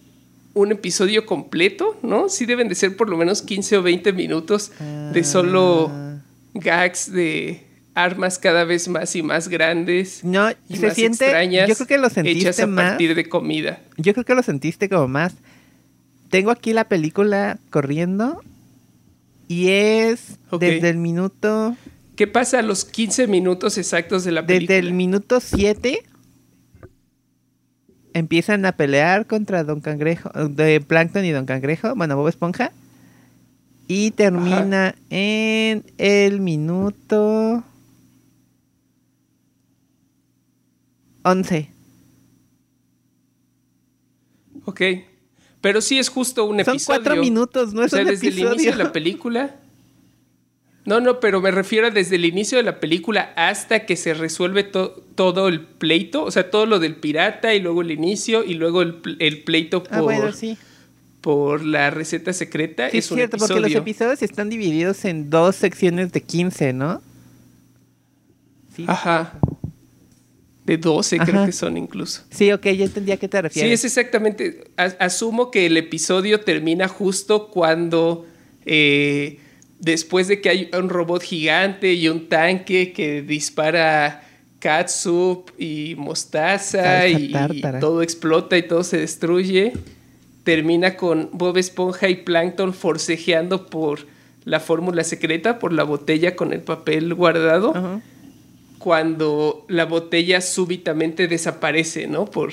un 0.54 0.72
episodio 0.72 1.26
completo, 1.26 1.98
¿no? 2.02 2.28
Sí 2.28 2.46
deben 2.46 2.68
de 2.68 2.76
ser 2.76 2.98
por 2.98 3.10
lo 3.10 3.18
menos 3.18 3.42
15 3.42 3.78
o 3.78 3.84
20 3.84 4.12
minutos 4.12 4.72
de 5.14 5.24
solo 5.24 5.90
ah. 5.90 6.22
gags 6.56 7.10
de, 7.10 7.71
armas 7.94 8.40
cada 8.40 8.64
vez 8.64 8.88
más 8.88 9.16
y 9.16 9.24
más 9.24 9.48
grandes. 9.48 10.24
No, 10.24 10.50
y 10.70 10.78
se 10.78 10.92
siente. 10.92 11.26
Extrañas, 11.26 11.68
yo 11.70 11.76
creo 11.76 11.88
que 11.88 11.98
lo 11.98 12.10
sentiste 12.10 12.50
hechas 12.50 12.60
a 12.60 12.68
partir 12.68 13.16
de 13.16 13.28
comida. 13.28 13.82
Yo 13.98 14.14
creo 14.14 14.26
que 14.26 14.36
lo 14.36 14.44
sentiste 14.44 14.90
como 14.90 15.08
más. 15.08 15.36
Tengo 16.30 16.52
aquí 16.52 16.74
la 16.74 16.86
película 16.88 17.60
corriendo 17.70 18.42
y 19.48 19.70
es 19.70 20.40
desde 20.60 20.90
el 20.90 20.98
minuto. 20.98 21.76
¿Qué 22.16 22.28
pasa 22.28 22.60
a 22.60 22.62
los 22.62 22.86
15 22.86 23.28
minutos 23.28 23.78
exactos 23.78 24.24
de 24.24 24.32
la 24.32 24.46
película? 24.46 24.76
Desde 24.76 24.88
el 24.88 24.94
minuto 24.94 25.40
7 25.40 26.04
empiezan 28.14 28.66
a 28.66 28.74
pelear 28.74 29.26
contra 29.26 29.64
Don 29.64 29.82
Cangrejo, 29.82 30.30
de 30.30 30.82
Plankton 30.82 31.26
y 31.26 31.32
Don 31.32 31.46
Cangrejo, 31.46 31.96
bueno, 31.96 32.16
Bob 32.16 32.28
Esponja. 32.28 32.72
Y 33.88 34.12
termina 34.12 34.96
en 35.10 35.84
el 35.98 36.40
minuto 36.40 37.64
11. 41.24 41.70
Ok. 44.66 44.82
Pero 45.62 45.82
sí 45.82 46.00
es 46.00 46.10
justo 46.10 46.46
un 46.46 46.60
episodio. 46.60 46.80
Son 46.80 46.96
cuatro 46.96 47.22
minutos, 47.22 47.74
no 47.74 47.84
es 47.84 47.94
o 47.94 47.96
sea, 47.96 48.06
desde 48.06 48.30
el 48.30 48.40
inicio 48.40 48.72
de 48.72 48.84
la 48.84 48.92
película. 48.92 49.56
No, 50.84 51.00
no, 51.00 51.20
pero 51.20 51.42
me 51.42 51.52
refiero 51.52 51.88
a 51.88 51.92
desde 51.92 52.16
el 52.16 52.26
inicio 52.26 52.58
de 52.58 52.64
la 52.64 52.80
película 52.80 53.34
hasta 53.36 53.86
que 53.86 53.96
se 53.96 54.16
resuelve 54.16 54.64
todo 54.64 55.48
el 55.48 55.62
pleito, 55.62 56.24
o 56.24 56.32
sea, 56.32 56.50
todo 56.50 56.66
lo 56.66 56.80
del 56.80 56.96
pirata 56.96 57.54
y 57.54 57.60
luego 57.60 57.84
el 57.84 57.92
inicio 57.92 58.44
y 58.44 58.56
luego 58.56 58.82
el, 58.82 58.96
pleito 59.44 59.84
ah, 59.92 60.00
por, 60.00 60.34
por 61.22 61.64
la 61.64 61.92
receta 61.92 62.34
secreta. 62.34 62.90
Sí, 62.90 62.98
es, 62.98 63.06
cierto, 63.06 63.38
porque 63.38 63.60
los 63.60 63.76
episodios 63.76 64.24
están 64.24 64.50
divididos 64.50 65.06
en 65.06 65.30
dos 65.30 65.56
secciones 65.56 66.12
de 66.14 66.22
15, 66.22 66.74
¿no? 66.74 67.04
Sí. 68.76 68.86
Ajá 68.88 69.40
de 70.72 70.78
12 70.78 71.18
creo 71.20 71.46
que 71.46 71.52
son 71.52 71.76
incluso. 71.76 72.24
Sí, 72.30 72.50
ok, 72.52 72.64
ya 72.68 72.86
entendía 72.86 73.16
a 73.16 73.18
qué 73.18 73.28
te 73.28 73.42
refieres. 73.42 73.70
Sí, 73.70 73.74
es 73.74 73.98
exactamente, 73.98 74.72
asumo 74.78 75.52
que 75.52 75.66
el 75.66 75.76
episodio 75.76 76.40
termina 76.40 76.88
justo 76.88 77.50
cuando, 77.50 78.26
eh, 78.66 79.40
después 79.80 80.30
de 80.30 80.40
que 80.40 80.48
hay 80.48 80.70
un 80.78 80.88
robot 80.88 81.24
gigante 81.24 81.94
y 81.94 82.08
un 82.08 82.30
tanque 82.30 82.94
que 82.94 83.22
dispara 83.22 84.24
catsup 84.60 85.50
y 85.58 85.96
mostaza 85.98 87.08
y, 87.10 87.34
todo 87.82 88.02
explota 88.02 88.58
y 88.58 88.64
todo 88.64 88.86
se 88.86 88.98
destruye, 88.98 89.74
termina 90.46 90.96
con 90.96 91.32
Bob 91.34 91.58
Esponja 91.58 92.08
y 92.08 92.16
Plankton 92.16 92.74
forcejeando 92.74 93.66
por 93.66 94.08
la 94.46 94.62
fórmula 94.62 95.04
secreta, 95.04 95.60
por 95.60 95.74
la 95.74 95.84
botella 95.84 96.38
con 96.38 96.54
el 96.54 96.62
papel 96.62 97.14
guardado. 97.14 97.76
Ajá 97.76 98.02
cuando 98.82 99.64
la 99.70 99.86
botella 99.86 100.42
súbitamente 100.42 101.28
desaparece, 101.28 102.08
¿no? 102.08 102.26
Por 102.26 102.52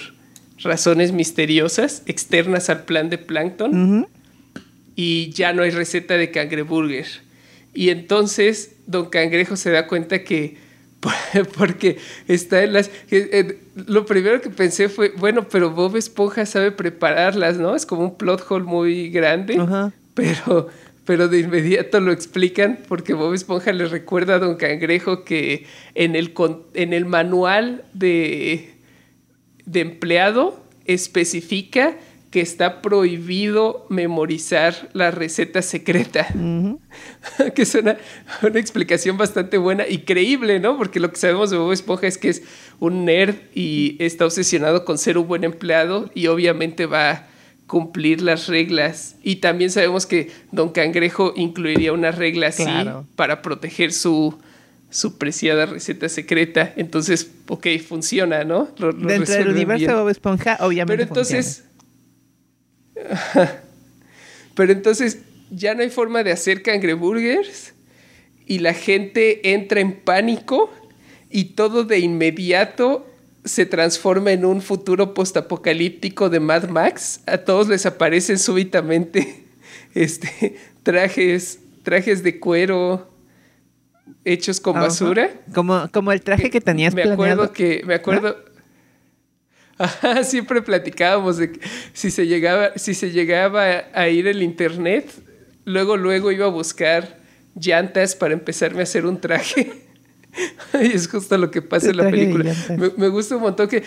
razones 0.59 1.13
misteriosas 1.13 2.03
externas 2.05 2.69
al 2.69 2.85
plan 2.85 3.09
de 3.09 3.17
Plankton. 3.17 4.07
Y 4.95 5.31
ya 5.31 5.55
no 5.55 5.63
hay 5.63 5.71
receta 5.71 6.19
de 6.19 6.31
cangreburger. 6.31 7.07
Y 7.73 7.89
entonces 7.89 8.73
Don 8.87 9.07
Cangrejo 9.07 9.57
se 9.57 9.71
da 9.71 9.87
cuenta 9.87 10.23
que 10.23 10.57
porque 11.57 11.97
está 12.27 12.63
en 12.63 12.73
las 12.73 12.91
lo 13.75 14.05
primero 14.05 14.41
que 14.41 14.51
pensé 14.51 14.89
fue 14.89 15.13
bueno 15.17 15.47
pero 15.49 15.71
Bob 15.71 15.97
Esponja 15.97 16.45
sabe 16.45 16.73
prepararlas 16.73 17.57
no 17.57 17.77
es 17.77 17.87
como 17.87 18.03
un 18.03 18.19
plot 18.19 18.45
hole 18.49 18.65
muy 18.65 19.09
grande 19.11 19.57
pero 20.15 20.69
pero 21.09 21.27
de 21.27 21.39
inmediato 21.39 22.01
lo 22.01 22.13
explican 22.13 22.81
porque 22.87 23.15
Bob 23.15 23.33
Esponja 23.33 23.73
le 23.73 23.87
recuerda 23.87 24.35
a 24.35 24.39
Don 24.41 24.57
Cangrejo 24.57 25.25
que 25.25 25.65
en 25.95 26.15
el, 26.15 26.35
en 26.75 26.93
el 26.93 27.07
manual 27.07 27.83
de, 27.95 28.75
de 29.65 29.81
empleado 29.81 30.63
especifica 30.85 31.97
que 32.31 32.43
está 32.43 32.83
prohibido 32.83 33.87
memorizar 33.89 34.91
la 34.93 35.11
receta 35.11 35.63
secreta. 35.63 36.27
que 37.55 37.63
es 37.63 37.75
una, 37.75 37.97
una, 38.43 38.61
explicación 38.61 39.17
bastante 39.17 39.57
buena 39.57 39.89
y 39.89 40.01
creíble, 40.01 40.61
¿no? 40.61 40.77
Porque 40.77 41.01
lo 41.01 41.11
que 41.11 41.17
sabemos 41.17 41.49
de 41.49 41.57
Bob 41.57 41.73
Esponja 41.73 42.07
es 42.07 42.19
que 42.19 42.29
es 42.29 42.43
un 42.81 43.07
nerd 43.07 43.35
y 43.55 43.97
está 43.99 44.27
obsesionado 44.27 44.85
con 44.85 44.99
ser 44.99 45.17
un 45.17 45.27
buen 45.27 45.45
empleado 45.45 46.11
y 46.15 46.27
obviamente 46.27 46.85
va 46.85 47.29
cumplir 47.69 48.21
las 48.23 48.49
reglas. 48.49 49.15
Y 49.23 49.37
también 49.37 49.71
sabemos 49.71 50.07
que 50.07 50.33
Don 50.51 50.71
Cangrejo 50.71 51.33
incluiría 51.37 51.93
una 51.93 52.11
regla 52.11 52.49
así 52.49 52.65
para 53.15 53.43
proteger 53.43 53.93
su, 53.93 54.37
su 54.91 55.19
preciada 55.19 55.67
receta 55.67 56.09
secreta. 56.09 56.73
Entonces, 56.77 57.31
ok, 57.47 57.67
funciona, 57.87 58.43
¿no? 58.43 58.69
Dentro 58.97 59.35
del 59.35 59.49
universo 59.51 59.87
de 59.87 59.95
Bob 59.95 60.09
Esponja, 60.09 60.57
obviamente. 60.61 60.97
Pero 60.97 61.09
entonces. 61.09 61.65
Pero 64.57 64.73
entonces 64.73 65.21
ya 65.51 65.75
no 65.75 65.83
hay 65.83 65.91
forma 65.91 66.25
de 66.25 66.33
hacer 66.33 66.63
cangreburgers 66.63 67.75
y 68.45 68.59
la 68.59 68.75
gente 68.75 69.53
entra 69.53 69.79
en 69.79 70.01
pánico 70.01 70.73
y 71.31 71.45
todo 71.55 71.85
de 71.85 72.01
inmediato 72.01 73.08
se 73.49 73.65
transforma 73.67 74.33
en 74.33 74.45
un 74.45 74.61
futuro 74.61 75.15
postapocalíptico 75.15 76.29
de 76.29 76.39
Mad 76.39 76.69
Max. 76.69 77.21
A 77.27 77.39
todos 77.39 77.69
les 77.69 77.87
aparecen 77.87 78.39
súbitamente 78.39 79.47
este, 79.95 80.57
trajes, 80.83 81.59
trajes 81.83 82.23
de 82.23 82.39
cuero 82.39 83.11
hechos 84.25 84.61
con 84.61 84.75
basura. 84.75 85.31
Como, 85.55 85.91
como 85.93 86.13
el 86.13 86.21
traje 86.21 86.51
que 86.51 86.61
tenías 86.61 86.95
Me 86.95 87.05
acuerdo 87.05 87.53
que, 87.53 87.83
me 87.87 87.95
acuerdo... 87.95 88.37
siempre 90.25 90.61
platicábamos 90.61 91.39
de 91.39 91.53
que 91.53 91.61
si 91.93 92.11
se 92.11 92.27
llegaba, 92.27 92.73
si 92.77 92.95
se 92.95 93.13
llegaba 93.13 93.85
a 93.95 94.09
ir 94.09 94.27
el 94.27 94.43
internet, 94.43 95.09
luego, 95.65 95.97
luego 95.97 96.33
iba 96.33 96.47
a 96.47 96.51
buscar 96.51 97.19
llantas 97.55 98.15
para 98.15 98.35
empezarme 98.35 98.81
a 98.81 98.83
hacer 98.83 99.07
un 99.07 99.21
traje. 99.21 99.73
y 100.83 100.87
es 100.93 101.09
justo 101.09 101.37
lo 101.39 101.51
que 101.51 101.63
pasa 101.63 101.91
en 101.91 101.97
la 101.99 102.11
película. 102.11 102.55
Me, 102.77 102.91
me 102.97 103.09
gusta 103.09 103.37
un 103.37 103.43
montón 103.43 103.69
que 103.69 103.83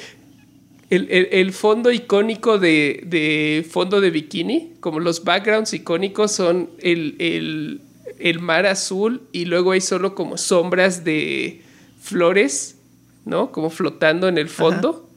el, 0.89 1.07
el- 1.09 1.29
el 1.31 1.53
fondo 1.53 1.91
icónico 1.91 2.57
de, 2.59 3.03
de 3.05 3.65
fondo 3.69 4.01
de 4.01 4.11
bikini, 4.11 4.73
como 4.79 4.99
los 4.99 5.23
backgrounds 5.23 5.73
icónicos 5.73 6.31
son 6.31 6.69
el, 6.79 7.15
el- 7.19 7.81
el 8.19 8.39
mar 8.39 8.65
azul 8.65 9.21
y 9.31 9.45
luego 9.45 9.71
hay 9.71 9.81
solo 9.81 10.13
como 10.15 10.37
sombras 10.37 11.03
de 11.03 11.61
flores, 12.01 12.75
¿no? 13.25 13.51
Como 13.51 13.69
flotando 13.69 14.27
en 14.27 14.37
el 14.37 14.49
fondo. 14.49 15.07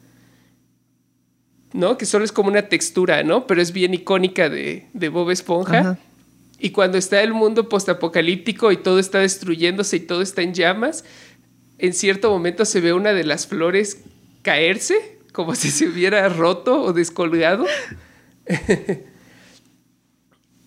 ¿No? 1.72 1.98
Que 1.98 2.06
solo 2.06 2.24
es 2.24 2.30
como 2.30 2.48
una 2.50 2.68
textura, 2.68 3.24
¿no? 3.24 3.46
Pero 3.48 3.60
es 3.60 3.72
bien 3.72 3.94
icónica 3.94 4.48
de, 4.48 4.86
de 4.92 5.08
Bob 5.08 5.30
Esponja. 5.30 5.78
Ajá. 5.80 5.98
Y 6.64 6.70
cuando 6.70 6.96
está 6.96 7.22
el 7.22 7.34
mundo 7.34 7.68
postapocalíptico 7.68 8.72
y 8.72 8.78
todo 8.78 8.98
está 8.98 9.18
destruyéndose 9.18 9.96
y 9.96 10.00
todo 10.00 10.22
está 10.22 10.40
en 10.40 10.54
llamas, 10.54 11.04
en 11.76 11.92
cierto 11.92 12.30
momento 12.30 12.64
se 12.64 12.80
ve 12.80 12.94
una 12.94 13.12
de 13.12 13.22
las 13.22 13.46
flores 13.46 14.00
caerse, 14.40 15.18
como 15.34 15.54
si 15.56 15.70
se 15.70 15.86
hubiera 15.86 16.26
roto 16.30 16.80
o 16.80 16.94
descolgado. 16.94 17.66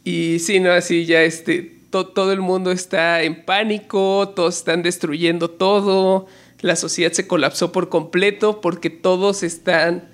y 0.04 0.38
sí, 0.38 0.60
no, 0.60 0.72
así 0.72 1.08
ya 1.08 1.24
este, 1.24 1.80
to- 1.89 2.10
todo 2.10 2.32
el 2.32 2.41
mundo 2.41 2.72
está 2.72 3.24
en 3.24 3.43
pánico, 3.43 4.34
todos 4.36 4.58
están 4.58 4.84
destruyendo 4.84 5.50
todo, 5.50 6.28
la 6.62 6.76
sociedad 6.76 7.12
se 7.12 7.26
colapsó 7.26 7.72
por 7.72 7.89
completo 7.89 8.62
porque 8.62 8.91
todos 8.91 9.41
están 9.41 10.10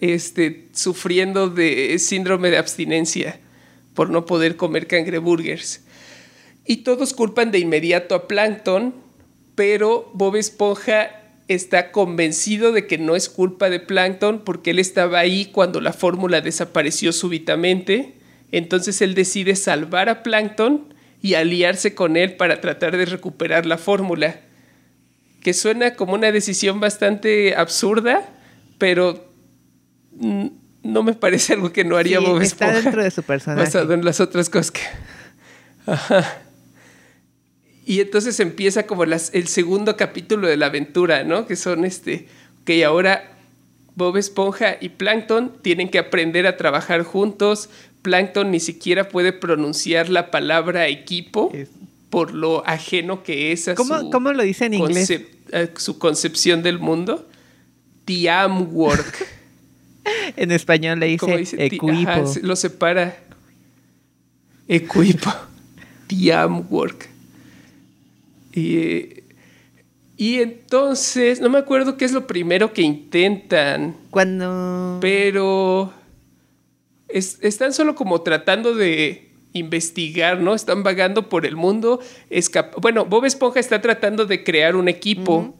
este, 0.00 0.68
sufriendo 0.72 1.50
de 1.50 1.98
síndrome 1.98 2.50
de 2.50 2.56
abstinencia 2.56 3.38
por 3.94 4.10
no 4.10 4.26
poder 4.26 4.56
comer 4.56 4.86
cangreburgers. 4.86 5.82
Y 6.66 6.78
todos 6.78 7.14
culpan 7.14 7.50
de 7.50 7.58
inmediato 7.58 8.14
a 8.14 8.28
Plankton, 8.28 8.94
pero 9.54 10.10
Bob 10.14 10.36
Esponja 10.36 11.20
está 11.48 11.92
convencido 11.92 12.72
de 12.72 12.86
que 12.86 12.98
no 12.98 13.16
es 13.16 13.28
culpa 13.28 13.68
de 13.68 13.80
Plankton 13.80 14.42
porque 14.44 14.70
él 14.70 14.78
estaba 14.78 15.18
ahí 15.18 15.46
cuando 15.46 15.80
la 15.80 15.92
fórmula 15.92 16.40
desapareció 16.40 17.12
súbitamente. 17.12 18.14
Entonces 18.50 19.02
él 19.02 19.14
decide 19.14 19.56
salvar 19.56 20.08
a 20.08 20.22
Plankton 20.22 20.94
y 21.20 21.34
aliarse 21.34 21.94
con 21.94 22.16
él 22.16 22.36
para 22.36 22.60
tratar 22.60 22.96
de 22.96 23.06
recuperar 23.06 23.66
la 23.66 23.78
fórmula. 23.78 24.40
Que 25.42 25.52
suena 25.52 25.94
como 25.94 26.14
una 26.14 26.32
decisión 26.32 26.80
bastante 26.80 27.54
absurda, 27.54 28.26
pero 28.78 29.30
mm, 30.12 30.46
no 30.84 31.02
me 31.02 31.14
parece 31.14 31.54
algo 31.54 31.72
que 31.72 31.82
no 31.84 31.96
haría 31.96 32.18
Sí, 32.20 32.24
Bob 32.26 32.40
está 32.42 32.66
Esponja. 32.66 32.82
dentro 32.82 33.02
de 33.02 33.10
su 33.10 33.22
personaje. 33.22 33.62
Basado 33.64 33.92
en 33.94 34.04
las 34.04 34.20
otras 34.20 34.48
cosas 34.50 34.70
que. 34.70 34.80
Ajá. 35.86 36.38
Y 37.86 38.00
entonces 38.00 38.38
empieza 38.40 38.86
como 38.86 39.04
las, 39.04 39.30
el 39.34 39.48
segundo 39.48 39.96
capítulo 39.96 40.46
de 40.48 40.56
la 40.56 40.66
aventura, 40.66 41.24
¿no? 41.24 41.46
Que 41.46 41.56
son 41.56 41.84
este. 41.84 42.28
Que 42.64 42.84
ahora 42.84 43.32
Bob 43.94 44.16
Esponja 44.16 44.76
y 44.80 44.88
Plankton 44.90 45.52
tienen 45.62 45.88
que 45.90 45.98
aprender 45.98 46.46
a 46.46 46.56
trabajar 46.56 47.02
juntos. 47.02 47.68
Plankton 48.02 48.50
ni 48.50 48.60
siquiera 48.60 49.08
puede 49.08 49.32
pronunciar 49.32 50.08
la 50.08 50.30
palabra 50.30 50.88
equipo 50.88 51.50
Es- 51.54 51.68
por 52.10 52.32
lo 52.32 52.66
ajeno 52.66 53.22
que 53.22 53.50
es 53.52 53.66
a 53.68 53.74
¿Cómo, 53.74 53.98
su, 53.98 54.10
cómo 54.10 54.32
lo 54.32 54.42
dice 54.42 54.66
en 54.66 54.74
concep- 54.74 55.76
su 55.78 55.98
concepción 55.98 56.62
del 56.62 56.78
mundo. 56.78 57.28
Teamwork. 58.04 59.26
En 60.36 60.50
español 60.52 61.00
le 61.00 61.16
¿Cómo 61.16 61.36
dice 61.36 61.64
equipo. 61.64 61.90
ajá, 61.90 62.22
lo 62.42 62.56
separa. 62.56 63.16
Equipo. 64.68 65.32
Teamwork. 66.06 67.08
Y, 68.52 68.76
eh, 68.76 69.24
y 70.16 70.36
entonces, 70.40 71.40
no 71.40 71.50
me 71.50 71.58
acuerdo 71.58 71.96
qué 71.96 72.04
es 72.04 72.12
lo 72.12 72.26
primero 72.26 72.72
que 72.72 72.82
intentan, 72.82 73.96
Cuando... 74.10 74.98
pero 75.00 75.92
es- 77.08 77.38
están 77.42 77.72
solo 77.72 77.94
como 77.94 78.20
tratando 78.22 78.74
de 78.74 79.30
investigar, 79.54 80.40
¿no? 80.40 80.54
Están 80.54 80.82
vagando 80.82 81.28
por 81.28 81.46
el 81.46 81.56
mundo. 81.56 82.00
bueno, 82.80 83.04
Bob 83.06 83.24
Esponja 83.24 83.58
está 83.60 83.80
tratando 83.80 84.24
de 84.26 84.44
crear 84.44 84.76
un 84.76 84.88
equipo 84.88 85.54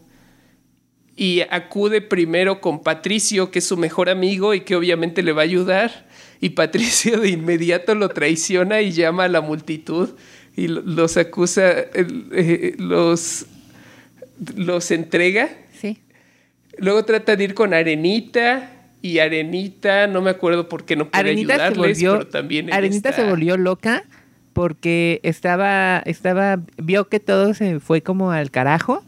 y 1.16 1.42
acude 1.50 2.00
primero 2.00 2.60
con 2.60 2.82
Patricio, 2.82 3.50
que 3.50 3.60
es 3.60 3.66
su 3.66 3.76
mejor 3.76 4.08
amigo 4.10 4.52
y 4.54 4.60
que 4.62 4.74
obviamente 4.76 5.22
le 5.22 5.32
va 5.32 5.42
a 5.42 5.44
ayudar. 5.44 6.06
Y 6.40 6.50
Patricio 6.50 7.20
de 7.20 7.28
inmediato 7.30 7.94
lo 7.94 8.08
traiciona 8.08 8.80
y 8.80 8.90
llama 8.92 9.24
a 9.24 9.28
la 9.28 9.40
multitud 9.40 10.10
y 10.56 10.68
lo- 10.68 10.82
los 10.82 11.16
acusa, 11.16 11.70
eh, 11.94 12.74
los, 12.78 13.46
los 14.56 14.90
entrega. 14.90 15.48
Sí. 15.80 15.98
Luego 16.78 17.04
trata 17.04 17.36
de 17.36 17.44
ir 17.44 17.54
con 17.54 17.72
Arenita 17.74 18.70
y 19.00 19.18
Arenita, 19.20 20.06
no 20.06 20.20
me 20.22 20.30
acuerdo 20.30 20.68
por 20.68 20.84
qué 20.84 20.96
no 20.96 21.08
puede 21.10 21.20
Arenita 21.20 21.56
se 21.56 21.62
ayudarles, 21.62 21.78
volvió, 21.98 22.12
pero 22.18 22.26
también 22.28 22.72
Arenita 22.72 23.12
se 23.12 23.24
volvió 23.24 23.56
loca 23.56 24.04
porque 24.52 25.20
estaba, 25.22 26.02
estaba, 26.06 26.60
vio 26.76 27.08
que 27.08 27.20
todo 27.20 27.54
se 27.54 27.80
fue 27.80 28.02
como 28.02 28.30
al 28.32 28.50
carajo 28.50 29.04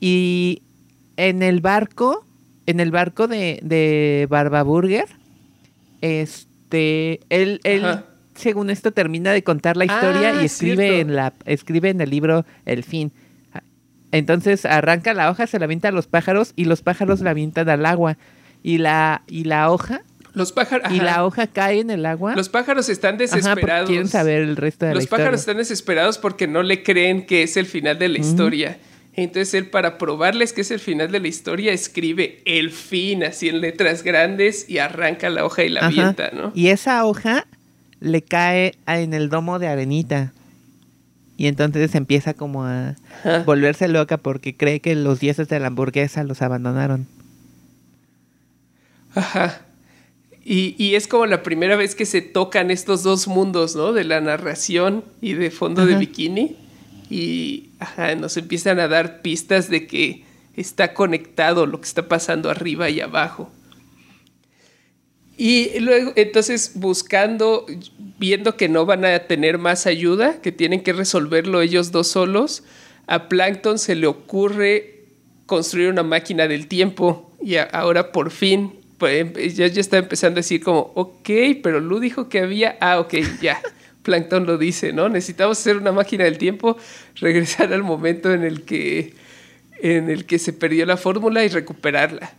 y 0.00 0.62
en 1.16 1.42
el 1.42 1.60
barco, 1.60 2.24
en 2.66 2.80
el 2.80 2.90
barco 2.90 3.28
de, 3.28 3.58
de 3.62 4.26
Barbaburger, 4.30 5.06
este, 6.00 7.20
él, 7.30 7.60
él 7.64 7.84
Ajá. 7.84 8.04
según 8.34 8.70
esto 8.70 8.92
termina 8.92 9.32
de 9.32 9.42
contar 9.42 9.76
la 9.76 9.84
historia 9.84 10.34
Ah, 10.38 10.42
y 10.42 10.46
escribe 10.46 10.88
cierto. 10.88 11.00
en 11.10 11.16
la, 11.16 11.32
escribe 11.46 11.88
en 11.90 12.00
el 12.00 12.10
libro 12.10 12.44
el 12.66 12.84
fin. 12.84 13.12
Entonces 14.12 14.64
arranca 14.64 15.12
la 15.12 15.30
hoja, 15.30 15.46
se 15.46 15.58
la 15.58 15.64
avienta 15.64 15.88
a 15.88 15.90
los 15.92 16.06
pájaros 16.06 16.52
y 16.56 16.66
los 16.66 16.82
pájaros 16.82 17.20
la 17.20 17.30
avientan 17.30 17.68
al 17.68 17.84
agua. 17.86 18.16
Y 18.62 18.78
la, 18.78 19.22
y 19.26 19.44
la 19.44 19.70
hoja 19.70 20.02
Los 20.34 20.52
pájaros, 20.52 20.90
y 20.92 21.00
la 21.00 21.24
hoja 21.26 21.46
cae 21.48 21.80
en 21.80 21.90
el 21.90 22.06
agua. 22.06 22.34
los 22.34 22.48
pájaros 22.48 22.88
están 22.88 23.16
Ajá, 23.16 23.24
desesperados. 23.24 23.88
quieren 23.90 24.08
saber 24.08 24.42
el 24.42 24.56
resto 24.56 24.86
de 24.86 24.92
la 24.92 24.94
Los 24.94 25.04
historia. 25.04 25.24
pájaros 25.24 25.40
están 25.40 25.56
desesperados 25.58 26.18
porque 26.18 26.46
no 26.46 26.62
le 26.62 26.82
creen 26.82 27.26
que 27.26 27.42
es 27.42 27.56
el 27.56 27.66
final 27.66 27.98
de 27.98 28.08
la 28.08 28.18
historia. 28.18 28.78
Entonces 29.16 29.54
él, 29.54 29.70
para 29.70 29.96
probarles 29.96 30.52
que 30.52 30.62
es 30.62 30.70
el 30.70 30.80
final 30.80 31.12
de 31.12 31.20
la 31.20 31.28
historia, 31.28 31.72
escribe 31.72 32.42
el 32.46 32.70
fin 32.70 33.22
así 33.22 33.48
en 33.48 33.60
letras 33.60 34.02
grandes 34.02 34.68
y 34.68 34.78
arranca 34.78 35.30
la 35.30 35.44
hoja 35.44 35.62
y 35.62 35.68
la 35.68 35.80
Ajá. 35.80 35.86
avienta, 35.88 36.30
¿no? 36.32 36.50
Y 36.54 36.68
esa 36.68 37.04
hoja 37.04 37.46
le 38.00 38.22
cae 38.22 38.74
en 38.86 39.14
el 39.14 39.28
domo 39.28 39.58
de 39.58 39.68
arenita. 39.68 40.32
Y 41.36 41.46
entonces 41.46 41.94
empieza 41.94 42.34
como 42.34 42.64
a 42.64 42.96
Ajá. 43.20 43.42
volverse 43.44 43.86
loca 43.88 44.16
porque 44.18 44.56
cree 44.56 44.80
que 44.80 44.94
los 44.94 45.20
dioses 45.20 45.48
de 45.48 45.60
la 45.60 45.68
hamburguesa 45.68 46.24
los 46.24 46.42
abandonaron. 46.42 47.06
Ajá. 49.14 49.60
Y, 50.44 50.74
y 50.76 50.96
es 50.96 51.06
como 51.08 51.26
la 51.26 51.42
primera 51.42 51.76
vez 51.76 51.94
que 51.94 52.04
se 52.04 52.20
tocan 52.20 52.70
estos 52.70 53.02
dos 53.02 53.28
mundos, 53.28 53.76
¿no? 53.76 53.92
De 53.92 54.04
la 54.04 54.20
narración 54.20 55.04
y 55.22 55.32
de 55.34 55.50
fondo 55.50 55.86
de 55.86 55.94
bikini. 55.96 56.56
Y 57.10 57.70
ajá, 57.78 58.14
nos 58.14 58.36
empiezan 58.36 58.80
a 58.80 58.88
dar 58.88 59.22
pistas 59.22 59.68
de 59.68 59.86
que 59.86 60.24
está 60.56 60.94
conectado 60.94 61.66
lo 61.66 61.80
que 61.80 61.88
está 61.88 62.08
pasando 62.08 62.50
arriba 62.50 62.88
y 62.90 63.00
abajo. 63.00 63.50
Y 65.36 65.80
luego, 65.80 66.12
entonces, 66.14 66.72
buscando, 66.74 67.66
viendo 68.18 68.56
que 68.56 68.68
no 68.68 68.86
van 68.86 69.04
a 69.04 69.18
tener 69.20 69.58
más 69.58 69.86
ayuda, 69.86 70.40
que 70.40 70.52
tienen 70.52 70.82
que 70.82 70.92
resolverlo 70.92 71.60
ellos 71.60 71.90
dos 71.90 72.08
solos, 72.08 72.62
a 73.06 73.28
Plankton 73.28 73.78
se 73.78 73.96
le 73.96 74.06
ocurre 74.06 75.06
construir 75.46 75.88
una 75.88 76.04
máquina 76.04 76.46
del 76.46 76.68
tiempo. 76.68 77.32
Y 77.42 77.56
ahora 77.56 78.12
por 78.12 78.30
fin, 78.30 78.74
pues, 78.98 79.56
ya, 79.56 79.66
ya 79.66 79.80
está 79.80 79.98
empezando 79.98 80.38
a 80.38 80.42
decir 80.42 80.62
como, 80.62 80.92
ok, 80.94 81.28
pero 81.62 81.80
Lu 81.80 81.98
dijo 81.98 82.28
que 82.28 82.38
había, 82.38 82.78
ah, 82.80 83.00
ok, 83.00 83.14
ya. 83.42 83.60
Plankton 84.04 84.46
lo 84.46 84.58
dice, 84.58 84.92
¿no? 84.92 85.08
Necesitamos 85.08 85.58
hacer 85.58 85.76
una 85.76 85.90
máquina 85.90 86.24
del 86.24 86.38
tiempo, 86.38 86.76
regresar 87.16 87.72
al 87.72 87.82
momento 87.82 88.32
en 88.32 88.44
el 88.44 88.62
que, 88.62 89.14
en 89.80 90.08
el 90.10 90.26
que 90.26 90.38
se 90.38 90.52
perdió 90.52 90.86
la 90.86 90.96
fórmula 90.96 91.42
y 91.44 91.48
recuperarla. 91.48 92.32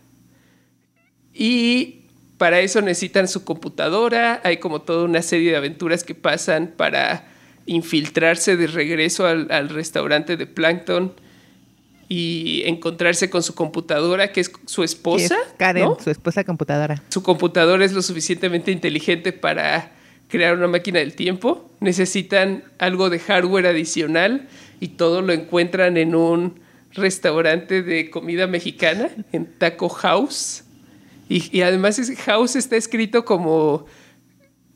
Y 1.34 2.04
para 2.38 2.62
eso 2.62 2.82
necesitan 2.82 3.28
su 3.28 3.44
computadora. 3.44 4.40
Hay 4.46 4.58
como 4.58 4.82
toda 4.82 5.04
una 5.04 5.22
serie 5.22 5.52
de 5.52 5.58
aventuras 5.58 6.06
que 6.06 6.16
pasan 6.16 6.74
para 6.78 7.28
infiltrarse 7.66 8.56
de 8.56 8.68
regreso 8.68 9.26
al, 9.26 9.52
al 9.52 9.70
restaurante 9.70 10.38
de 10.38 10.46
Plankton 10.46 11.14
y 12.08 12.62
encontrarse 12.66 13.30
con 13.30 13.42
su 13.42 13.56
computadora, 13.56 14.32
que 14.32 14.42
es 14.42 14.52
su 14.66 14.82
Que 14.82 14.86
es 14.86 14.92
esposa. 14.92 15.36
Karen, 15.58 15.86
¿no? 15.86 15.98
su 16.00 16.12
esposa 16.12 16.44
computadora. 16.44 17.02
Su 17.10 17.24
computadora 17.24 17.84
es 17.84 17.94
lo 17.94 18.02
suficientemente 18.02 18.72
inteligente 18.72 19.34
para 19.34 19.92
crear 20.36 20.58
una 20.58 20.68
máquina 20.68 21.00
del 21.00 21.16
tiempo. 21.16 21.72
Necesitan 21.80 22.64
algo 22.78 23.10
de 23.10 23.20
hardware 23.20 23.68
adicional 23.68 24.50
y 24.82 24.90
todo 24.90 25.22
lo 25.22 25.32
encuentran 25.32 25.96
en 25.96 26.14
un 26.14 26.60
restaurante 26.92 27.82
de 27.82 28.10
comida 28.10 28.48
mexicana, 28.48 29.10
en 29.32 29.46
Taco 29.58 29.88
House. 29.88 30.64
Y, 31.30 31.58
y 31.58 31.62
además 31.62 32.00
ese 32.00 32.18
house 32.18 32.58
está 32.58 32.76
escrito 32.76 33.24
como, 33.24 33.86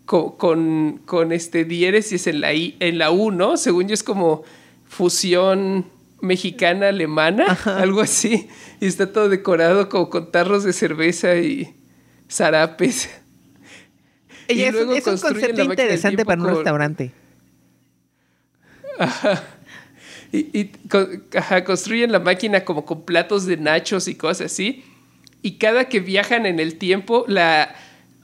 con, 0.05 0.37
con, 0.37 0.97
con 1.05 1.31
este 1.33 1.65
diéresis 1.65 2.27
en 2.27 2.39
la, 2.39 2.53
I, 2.53 2.77
en 2.79 2.97
la 2.97 3.11
U, 3.11 3.31
¿no? 3.31 3.57
Según 3.57 3.87
yo 3.87 3.93
es 3.93 4.03
como 4.03 4.43
fusión 4.85 5.85
mexicana-alemana, 6.21 7.57
algo 7.65 7.99
así. 7.99 8.47
Y 8.79 8.87
está 8.87 9.11
todo 9.11 9.27
decorado 9.27 9.89
como 9.89 10.09
con 10.09 10.31
tarros 10.31 10.63
de 10.63 10.71
cerveza 10.71 11.35
y 11.35 11.75
zarapes. 12.29 13.09
Y, 14.49 14.63
es, 14.63 14.73
luego 14.73 14.93
es 14.93 15.05
un 15.05 15.17
concepto 15.17 15.63
interesante 15.63 16.25
para 16.25 16.41
un 16.41 16.47
restaurante. 16.47 17.11
Ajá. 18.99 19.43
Y, 20.31 20.65
construyen 21.65 22.11
la 22.11 22.19
máquina 22.19 22.65
como 22.65 22.85
con 22.85 23.03
platos 23.03 23.45
de 23.45 23.57
nachos 23.57 24.07
y 24.07 24.15
cosas 24.15 24.51
así. 24.51 24.83
Y 25.41 25.53
cada 25.53 25.85
que 25.85 25.99
viajan 25.99 26.45
en 26.45 26.59
el 26.59 26.77
tiempo, 26.77 27.25
la, 27.27 27.75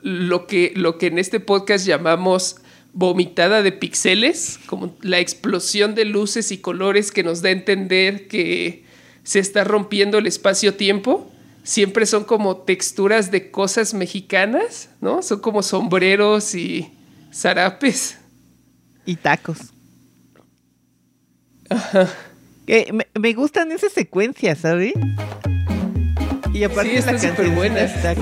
lo, 0.01 0.47
que, 0.47 0.73
lo 0.75 0.97
que 0.97 1.07
en 1.07 1.19
este 1.19 1.39
podcast 1.39 1.85
llamamos 1.85 2.57
vomitada 2.93 3.61
de 3.61 3.71
píxeles, 3.71 4.59
como 4.65 4.95
la 5.01 5.19
explosión 5.19 5.95
de 5.95 6.05
luces 6.05 6.51
y 6.51 6.57
colores 6.57 7.11
que 7.11 7.23
nos 7.23 7.41
da 7.41 7.49
a 7.49 7.53
entender 7.53 8.27
que 8.27 8.83
se 9.23 9.39
está 9.39 9.63
rompiendo 9.63 10.17
el 10.17 10.27
espacio-tiempo, 10.27 11.31
siempre 11.65 12.05
son 12.05 12.23
como 12.23 12.57
texturas 12.57 13.31
de 13.31 13.51
cosas 13.51 13.93
mexicanas, 13.93 14.89
¿no? 15.01 15.21
Son 15.21 15.39
como 15.39 15.63
sombreros 15.63 16.55
y 16.55 16.93
zarapes. 17.33 18.19
Y 19.05 19.17
tacos. 19.17 19.73
Ajá. 21.69 22.07
me, 23.19 23.33
gustan 23.33 23.71
esas 23.71 23.91
secuencias, 23.91 24.59
¿sabes? 24.59 24.93
Y 26.53 26.63
aparte 26.63 26.91
sí, 26.91 26.97
está 26.97 27.17
súper 27.17 27.49
buena. 27.49 27.81
Está 27.81 28.15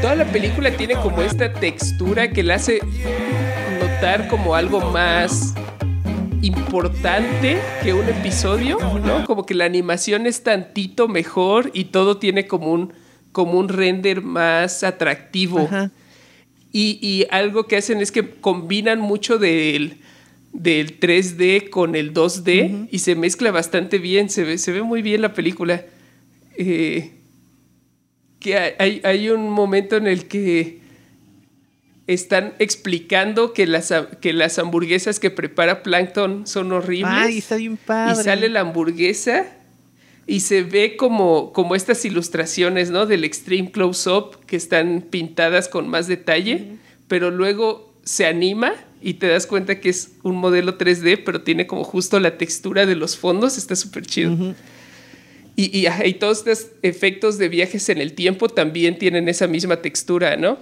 Toda 0.00 0.14
la 0.14 0.24
película 0.26 0.76
tiene 0.76 0.94
como 0.94 1.22
esta 1.22 1.52
textura 1.52 2.30
que 2.30 2.42
la 2.42 2.54
hace 2.54 2.80
notar 3.80 4.28
como 4.28 4.54
algo 4.54 4.80
más 4.92 5.54
importante 6.44 7.58
que 7.82 7.94
un 7.94 8.06
episodio, 8.06 8.78
¿no? 9.04 9.24
Como 9.24 9.46
que 9.46 9.54
la 9.54 9.64
animación 9.64 10.26
es 10.26 10.42
tantito 10.42 11.08
mejor 11.08 11.70
y 11.72 11.84
todo 11.84 12.18
tiene 12.18 12.46
como 12.46 12.70
un, 12.70 12.92
como 13.32 13.58
un 13.58 13.68
render 13.68 14.20
más 14.20 14.84
atractivo. 14.84 15.68
Y, 16.72 17.26
algo 17.30 17.66
que 17.66 17.76
hacen 17.76 18.00
es 18.00 18.12
que 18.12 18.28
combinan 18.28 19.00
mucho 19.00 19.38
del, 19.38 19.98
del 20.52 21.00
3D 21.00 21.70
con 21.70 21.94
el 21.94 22.12
2D 22.12 22.88
y 22.90 22.98
se 22.98 23.14
mezcla 23.14 23.50
bastante 23.50 23.98
bien, 23.98 24.28
se 24.28 24.44
ve, 24.44 24.58
se 24.58 24.72
ve 24.72 24.82
muy 24.82 25.00
bien 25.00 25.22
la 25.22 25.32
película. 25.32 25.84
Eh, 26.58 27.12
que 28.40 28.58
hay, 28.58 29.00
hay, 29.02 29.30
un 29.30 29.48
momento 29.48 29.96
en 29.96 30.06
el 30.06 30.26
que 30.26 30.83
están 32.06 32.54
explicando 32.58 33.52
que 33.52 33.66
las, 33.66 33.92
que 34.20 34.32
las 34.32 34.58
hamburguesas 34.58 35.18
que 35.18 35.30
prepara 35.30 35.82
Plankton 35.82 36.46
son 36.46 36.72
horribles. 36.72 37.12
Ay, 37.14 37.38
está 37.38 37.56
bien 37.56 37.76
padre. 37.76 38.20
Y 38.20 38.24
sale 38.24 38.48
la 38.48 38.60
hamburguesa 38.60 39.46
y 40.26 40.40
se 40.40 40.62
ve 40.62 40.96
como, 40.96 41.52
como 41.52 41.74
estas 41.74 42.04
ilustraciones, 42.04 42.90
¿no? 42.90 43.06
Del 43.06 43.24
extreme 43.24 43.70
close-up 43.70 44.44
que 44.46 44.56
están 44.56 45.02
pintadas 45.08 45.68
con 45.68 45.88
más 45.88 46.06
detalle, 46.06 46.76
pero 47.08 47.30
luego 47.30 47.94
se 48.04 48.26
anima 48.26 48.74
y 49.00 49.14
te 49.14 49.28
das 49.28 49.46
cuenta 49.46 49.80
que 49.80 49.90
es 49.90 50.12
un 50.22 50.36
modelo 50.36 50.78
3D, 50.78 51.22
pero 51.24 51.42
tiene 51.42 51.66
como 51.66 51.84
justo 51.84 52.20
la 52.20 52.36
textura 52.36 52.86
de 52.86 52.96
los 52.96 53.16
fondos, 53.16 53.56
está 53.58 53.76
súper 53.76 54.06
chido. 54.06 54.54
y, 55.56 55.86
y, 55.86 56.14
todos 56.14 56.38
estos 56.38 56.68
efectos 56.82 57.38
de 57.38 57.48
viajes 57.48 57.88
en 57.88 57.98
el 57.98 58.12
tiempo 58.14 58.48
también 58.48 58.98
tienen 58.98 59.28
esa 59.28 59.46
misma 59.46 59.76
textura, 59.76 60.36
¿no? 60.36 60.58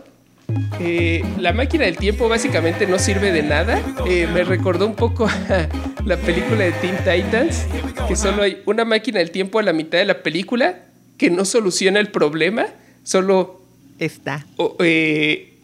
Eh, 0.80 1.24
la 1.38 1.52
máquina 1.52 1.84
del 1.84 1.96
tiempo 1.96 2.28
básicamente 2.28 2.86
no 2.86 2.98
sirve 2.98 3.32
de 3.32 3.42
nada. 3.42 3.80
Eh, 4.06 4.26
me 4.32 4.44
recordó 4.44 4.86
un 4.86 4.94
poco 4.94 5.26
a 5.26 5.68
la 6.04 6.16
película 6.16 6.64
de 6.64 6.72
Teen 6.72 6.96
Titans, 6.98 7.66
que 8.08 8.16
solo 8.16 8.42
hay 8.42 8.62
una 8.66 8.84
máquina 8.84 9.20
del 9.20 9.30
tiempo 9.30 9.58
a 9.58 9.62
la 9.62 9.72
mitad 9.72 9.98
de 9.98 10.04
la 10.04 10.22
película 10.22 10.80
que 11.18 11.30
no 11.30 11.44
soluciona 11.44 12.00
el 12.00 12.10
problema, 12.10 12.66
solo 13.04 13.62
está. 13.98 14.44
Eh, 14.80 15.54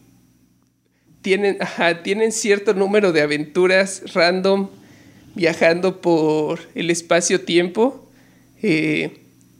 tienen, 1.21 1.57
tienen 2.03 2.31
cierto 2.31 2.73
número 2.73 3.11
de 3.11 3.21
aventuras 3.21 4.13
random 4.13 4.69
viajando 5.35 5.99
por 5.99 6.61
el 6.75 6.89
espacio-tiempo. 6.89 8.09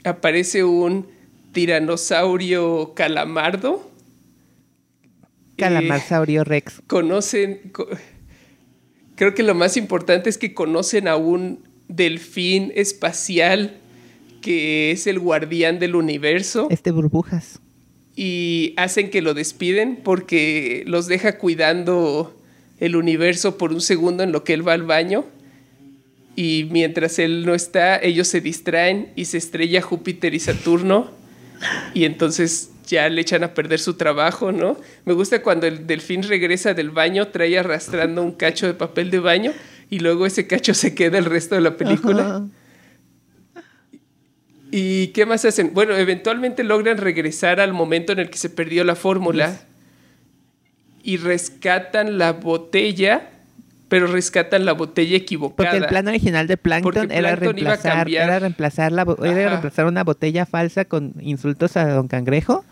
Aparece 0.05 0.63
un 0.63 1.07
tiranosaurio 1.51 2.93
calamardo. 2.95 3.88
Calamarsaurio 5.59 6.43
Rex. 6.43 6.81
Conocen. 6.87 7.71
creo 9.15 9.33
que 9.33 9.43
lo 9.43 9.55
más 9.55 9.77
importante 9.77 10.29
es 10.29 10.37
que 10.37 10.53
conocen 10.53 11.07
a 11.07 11.15
un 11.15 11.67
delfín 11.87 12.71
espacial 12.75 13.77
que 14.41 14.91
es 14.91 15.07
el 15.07 15.19
guardián 15.19 15.79
del 15.79 15.95
universo. 15.95 16.67
Este 16.69 16.91
burbujas 16.91 17.59
y 18.21 18.73
hacen 18.75 19.11
que 19.11 19.21
lo 19.21 19.33
despiden 19.33 19.95
porque 20.03 20.83
los 20.85 21.07
deja 21.07 21.37
cuidando 21.37 22.35
el 22.81 22.97
universo 22.97 23.57
por 23.57 23.71
un 23.71 23.79
segundo 23.79 24.23
en 24.23 24.33
lo 24.33 24.43
que 24.43 24.53
él 24.53 24.67
va 24.67 24.73
al 24.73 24.83
baño. 24.83 25.23
Y 26.35 26.67
mientras 26.69 27.17
él 27.17 27.45
no 27.45 27.55
está, 27.55 27.97
ellos 27.97 28.27
se 28.27 28.41
distraen 28.41 29.13
y 29.15 29.23
se 29.23 29.37
estrella 29.37 29.81
Júpiter 29.81 30.33
y 30.33 30.41
Saturno. 30.41 31.11
Y 31.93 32.03
entonces 32.03 32.71
ya 32.89 33.07
le 33.07 33.21
echan 33.21 33.43
a 33.43 33.53
perder 33.53 33.79
su 33.79 33.93
trabajo, 33.93 34.51
¿no? 34.51 34.77
Me 35.05 35.13
gusta 35.13 35.43
cuando 35.43 35.67
el 35.67 35.85
delfín 35.85 36.23
regresa 36.23 36.73
del 36.73 36.89
baño, 36.89 37.27
trae 37.27 37.57
arrastrando 37.57 38.23
un 38.23 38.31
cacho 38.31 38.65
de 38.65 38.73
papel 38.73 39.11
de 39.11 39.19
baño 39.19 39.53
y 39.89 39.99
luego 39.99 40.25
ese 40.25 40.47
cacho 40.47 40.73
se 40.73 40.95
queda 40.95 41.19
el 41.19 41.25
resto 41.25 41.55
de 41.55 41.61
la 41.61 41.77
película. 41.77 42.43
¿Y 44.71 45.07
qué 45.07 45.25
más 45.25 45.45
hacen? 45.45 45.71
Bueno, 45.73 45.95
eventualmente 45.95 46.63
logran 46.63 46.97
regresar 46.97 47.59
al 47.59 47.73
momento 47.73 48.11
en 48.13 48.19
el 48.19 48.29
que 48.29 48.37
se 48.37 48.49
perdió 48.49 48.83
la 48.83 48.95
fórmula 48.95 49.59
y 51.03 51.17
rescatan 51.17 52.17
la 52.17 52.33
botella, 52.33 53.29
pero 53.87 54.07
rescatan 54.07 54.65
la 54.65 54.73
botella 54.73 55.17
equivocada. 55.17 55.71
Porque 55.71 55.83
el 55.83 55.89
plan 55.89 56.07
original 56.07 56.47
de 56.47 56.57
Plankton, 56.57 57.11
era, 57.11 57.35
reemplazar, 57.35 58.09
era, 58.09 58.39
reemplazar 58.39 58.91
la, 58.91 59.03
era 59.23 59.49
reemplazar 59.49 59.85
una 59.85 60.03
botella 60.03 60.45
falsa 60.45 60.85
con 60.85 61.13
insultos 61.19 61.77
a 61.77 61.87
Don 61.87 62.07
Cangrejo 62.07 62.63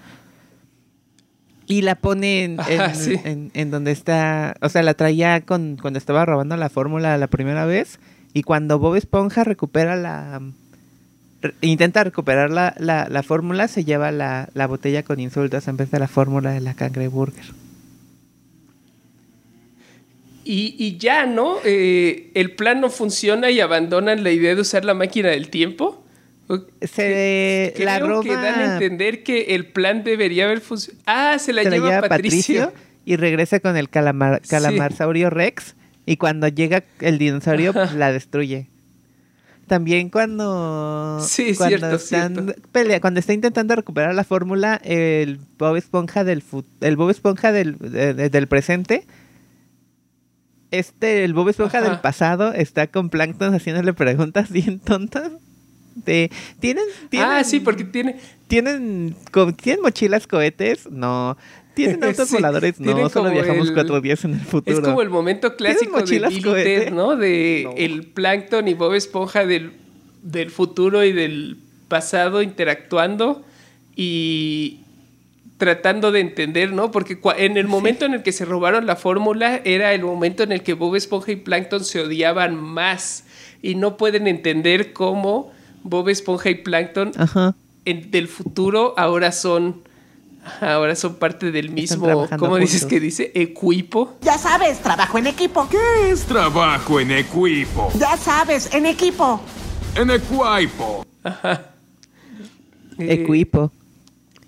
y 1.68 1.82
la 1.82 1.96
pone 1.96 2.44
en, 2.46 3.52
en, 3.54 3.72
donde 3.72 3.92
está, 3.92 4.56
o 4.62 4.70
sea, 4.70 4.82
la 4.84 4.94
traía 4.94 5.42
con, 5.42 5.78
cuando 5.80 6.00
estaba 6.00 6.26
robando 6.26 6.56
la 6.56 6.70
fórmula 6.70 7.18
la 7.18 7.28
primera 7.28 7.66
vez 7.66 8.00
y 8.34 8.44
cuando 8.44 8.80
Bob 8.80 8.96
Esponja 8.96 9.44
recupera 9.44 9.96
la 9.98 10.42
intenta 11.62 12.04
recuperar 12.04 12.50
la, 12.50 12.74
la, 12.80 13.24
fórmula, 13.24 13.68
se 13.68 13.84
lleva 13.84 14.12
la, 14.12 14.68
botella 14.68 15.04
con 15.04 15.20
insultos 15.20 15.68
en 15.68 15.78
vez 15.78 15.92
de 15.92 16.00
la 16.00 16.08
fórmula 16.08 16.52
de 16.52 16.62
la 16.62 16.74
cangreburger. 16.74 17.46
Y, 20.44 20.76
y 20.78 20.98
ya, 20.98 21.26
¿no? 21.26 21.58
Eh, 21.66 22.32
el 22.34 22.56
plan 22.56 22.80
no 22.80 22.90
funciona 22.90 23.52
y 23.52 23.60
abandonan 23.60 24.24
la 24.24 24.32
idea 24.32 24.56
de 24.56 24.62
usar 24.62 24.86
la 24.86 24.94
máquina 24.94 25.30
del 25.30 25.50
tiempo. 25.50 26.06
Se 26.82 27.74
la 27.80 28.00
roba... 28.00 28.24
que 28.24 28.34
dan 28.34 28.60
a 28.60 28.74
entender 28.74 29.24
que 29.24 29.56
el 29.56 29.68
plan 29.68 30.04
debería 30.04 30.46
haber 30.46 30.62
funcionado. 30.62 31.04
Ah, 31.06 31.38
se 31.40 31.54
la, 31.54 31.64
lleva, 31.64 32.02
Patricio. 32.02 32.74
Y 33.06 33.16
regresa 33.16 33.60
con 33.60 33.78
el 33.78 33.90
calamar, 33.90 34.42
calamarsaurio 34.48 35.30
Rex. 35.30 35.76
Y 36.06 36.18
cuando 36.18 36.48
llega 36.48 36.84
el 37.02 37.18
dinosaurio, 37.18 37.74
pues, 37.74 37.94
la 37.94 38.12
destruye. 38.12 38.68
También 39.68 40.10
cuando, 40.10 41.20
sí, 41.22 41.54
cuando, 41.58 42.00
cierto, 42.00 42.56
Pelea, 42.72 43.02
cuando 43.02 43.20
está 43.20 43.34
intentando 43.34 43.76
recuperar 43.76 44.16
la 44.16 44.24
fórmula, 44.24 44.80
el 44.82 45.40
Bob 45.58 45.76
Esponja 45.76 46.24
del 46.24 46.42
el 46.80 46.96
Bob 46.96 47.10
Esponja 47.10 47.52
del, 47.52 47.78
del 47.78 48.48
presente, 48.48 49.06
este, 50.72 51.26
el 51.26 51.34
Bob 51.34 51.50
Esponja 51.50 51.82
del 51.82 52.00
pasado 52.00 52.54
está 52.54 52.88
con 52.88 53.10
Plankton 53.10 53.54
haciéndole 53.54 53.94
preguntas 53.94 54.50
bien 54.52 54.80
tontas. 54.80 55.34
De, 56.06 56.32
¿tienen, 56.60 56.86
¿tienen, 57.10 57.30
ah, 57.30 57.44
sí, 57.44 57.60
porque 57.60 57.84
tiene... 57.84 58.18
¿Tienen, 58.48 59.16
¿tienen 59.62 59.82
mochilas 59.82 60.26
cohetes? 60.26 60.90
No. 60.90 61.38
¿Tienen 61.78 62.04
autos 62.04 62.32
voladores? 62.32 62.80
No, 62.80 63.10
solo 63.10 63.32
viajamos 63.32 63.72
cuatro 63.72 64.02
días 64.02 64.26
en 64.26 64.34
el 64.34 64.42
futuro. 64.42 64.78
Es 64.78 64.84
como 64.84 65.02
el 65.02 65.10
momento 65.10 65.56
clásico 65.56 66.02
de 66.02 66.30
Billy 66.30 66.92
¿no? 66.92 67.16
De 67.16 67.70
el 67.78 68.08
plancton 68.08 68.68
y 68.68 68.74
Bob 68.74 68.94
Esponja 68.94 69.46
del, 69.46 69.74
del 70.24 70.50
futuro 70.50 71.04
y 71.04 71.12
del 71.12 71.58
pasado 71.88 72.42
interactuando 72.42 73.46
y 73.96 74.80
tratando 75.58 76.12
de 76.12 76.20
entender, 76.20 76.72
¿no? 76.72 76.92
Porque 76.92 77.20
en 77.38 77.58
el 77.58 77.68
momento 77.68 78.06
en 78.06 78.14
el 78.14 78.24
que 78.24 78.32
se 78.32 78.46
robaron 78.46 78.86
la 78.86 78.96
fórmula 78.96 79.62
era 79.64 79.94
el 79.94 80.04
momento 80.04 80.44
en 80.44 80.52
el 80.52 80.64
que 80.64 80.74
Bob 80.74 80.96
Esponja 80.96 81.32
y 81.32 81.38
Plankton 81.38 81.84
se 81.84 82.02
odiaban 82.02 82.56
más 82.56 83.26
y 83.62 83.76
no 83.76 83.98
pueden 83.98 84.28
entender 84.28 84.94
cómo 84.94 85.52
Bob 85.90 86.10
Esponja 86.10 86.50
y 86.50 86.56
Plankton 86.56 87.12
del 87.86 88.28
futuro 88.28 88.94
ahora 88.98 89.32
son 89.32 89.82
Ahora 90.62 90.96
son 90.96 91.16
parte 91.16 91.52
del 91.52 91.70
mismo, 91.72 92.26
¿cómo 92.40 92.56
dices 92.58 92.82
juntos. 92.84 92.90
que 92.90 93.00
dice? 93.02 93.32
Equipo. 93.36 94.16
Ya 94.22 94.38
sabes, 94.38 94.80
trabajo 94.80 95.18
en 95.18 95.28
equipo. 95.28 95.68
¿Qué 95.70 96.10
es 96.10 96.24
trabajo 96.24 97.02
en 97.02 97.12
equipo? 97.12 97.92
Ya 98.00 98.16
sabes, 98.16 98.74
en 98.74 98.86
equipo. 98.86 99.42
En 99.96 100.10
equipo. 100.10 101.06
Eh, 102.98 103.14
Equipo. 103.14 103.72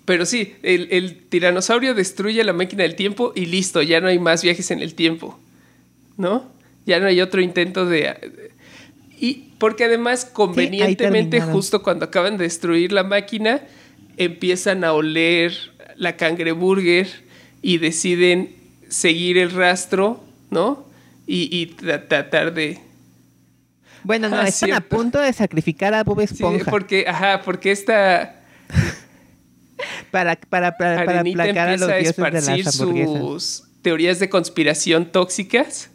Pero 0.06 0.24
sí, 0.26 0.54
el, 0.62 0.88
el 0.90 1.22
tiranosaurio 1.28 1.94
destruye 1.94 2.42
la 2.44 2.52
máquina 2.52 2.82
del 2.82 2.96
tiempo 2.96 3.32
y 3.36 3.46
listo, 3.46 3.82
ya 3.82 4.00
no 4.00 4.08
hay 4.08 4.18
más 4.18 4.42
viajes 4.42 4.70
en 4.70 4.80
el 4.80 4.94
tiempo. 4.94 5.38
¿No? 6.16 6.44
Ya 6.86 6.98
no 6.98 7.06
hay 7.06 7.20
otro 7.20 7.40
intento 7.42 7.84
de... 7.86 8.50
Y 9.22 9.50
porque 9.58 9.84
además, 9.84 10.24
convenientemente, 10.24 11.40
justo 11.42 11.82
cuando 11.82 12.06
acaban 12.06 12.38
de 12.38 12.44
destruir 12.44 12.90
la 12.92 13.04
máquina, 13.04 13.60
empiezan 14.16 14.82
a 14.82 14.94
oler 14.94 15.52
la 15.96 16.16
cangreburger 16.16 17.06
y 17.60 17.76
deciden 17.78 18.54
seguir 18.88 19.36
el 19.36 19.50
rastro, 19.50 20.24
¿no? 20.48 20.86
Y, 21.26 21.54
y 21.54 21.76
tra- 21.76 22.08
tratar 22.08 22.54
de... 22.54 22.80
Bueno, 24.02 24.30
no, 24.30 24.36
Ah, 24.36 24.48
están 24.48 24.72
a 24.72 24.80
punto 24.80 25.20
de 25.20 25.30
sacrificar 25.34 25.92
a 25.92 26.02
Bob 26.02 26.20
Sí, 26.20 26.34
Esponja 26.34 26.70
porque, 26.70 27.04
ajá, 27.06 27.42
porque 27.42 27.70
esta 27.70 28.40
para, 30.10 30.36
para, 30.36 30.76
para, 30.78 31.04
para 31.04 31.20
aplacar 31.20 31.68
a 31.68 31.76
los 31.76 31.88
a 31.90 31.96
dioses 31.96 32.16
de 32.16 32.62
las 32.64 32.74
sus 32.74 33.64
teorías 33.82 34.18
de 34.18 34.30
conspiración 34.30 35.12
tóxicas 35.12 35.90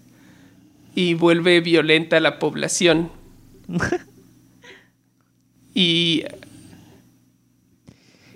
y 0.93 1.15
vuelve 1.15 1.59
violenta 1.61 2.17
a 2.17 2.19
la 2.19 2.37
población. 2.39 3.11
y 5.73 6.23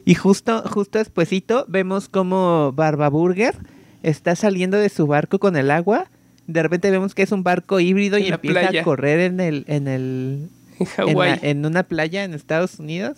Y 0.06 0.16
justo, 0.16 0.64
justo 0.68 0.98
despuesito 0.98 1.66
vemos 1.68 2.10
como 2.10 2.72
Barba 2.74 3.10
Burger 3.10 3.56
está 4.02 4.36
saliendo 4.36 4.78
de 4.78 4.90
su 4.90 5.08
barco 5.08 5.40
con 5.40 5.56
el 5.56 5.72
agua. 5.72 6.10
De 6.48 6.64
repente 6.64 6.90
vemos 6.90 7.14
que 7.14 7.22
es 7.24 7.32
un 7.32 7.44
barco 7.44 7.80
híbrido 7.80 8.18
En 8.18 8.24
y 8.24 8.28
empieza 8.30 8.62
playa. 8.62 8.82
a 8.82 8.84
correr 8.84 9.20
en 9.20 9.40
el, 9.40 9.66
en 9.68 9.88
el, 9.88 10.50
la- 10.98 11.40
en 11.42 11.66
una 11.66 11.84
playa 11.84 12.24
en 12.24 12.34
Estados 12.34 12.80
Unidos. 12.80 13.18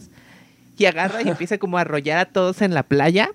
Y 0.77 0.85
agarra 0.85 1.21
y 1.21 1.27
empieza 1.29 1.57
como 1.57 1.77
a 1.77 1.81
arrollar 1.81 2.17
a 2.17 2.25
todos 2.25 2.61
en 2.61 2.73
la 2.73 2.83
playa. 2.83 3.29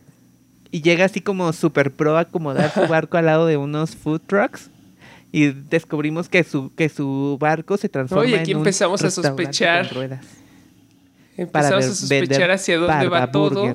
Y 0.71 0.83
llega 0.83 1.07
así 1.07 1.21
como 1.23 1.51
super 1.55 1.93
pro 1.93 2.19
a 2.19 2.23
acomodar 2.23 2.75
su 2.75 2.87
barco 2.89 3.17
al 3.17 3.27
lado 3.27 3.47
de 3.47 3.57
unos 3.57 3.97
food 3.97 4.21
trucks. 4.27 4.69
Y 5.37 5.49
descubrimos 5.49 6.31
que 6.31 6.45
su, 6.45 6.75
que 6.75 6.89
su 6.89 7.37
barco 7.39 7.77
se 7.77 7.91
transforma 7.91 8.25
Oye, 8.25 8.37
en 8.37 8.41
aquí 8.41 8.55
un 8.55 8.61
empezamos 8.61 9.03
a 9.03 9.05
restaurante 9.05 9.43
sospechar. 9.45 10.19
Empezamos 11.37 11.85
a 11.85 11.95
sospechar 11.95 12.29
vender 12.29 12.51
hacia 12.53 12.79
dónde 12.79 13.09
va 13.09 13.31
todo. 13.31 13.75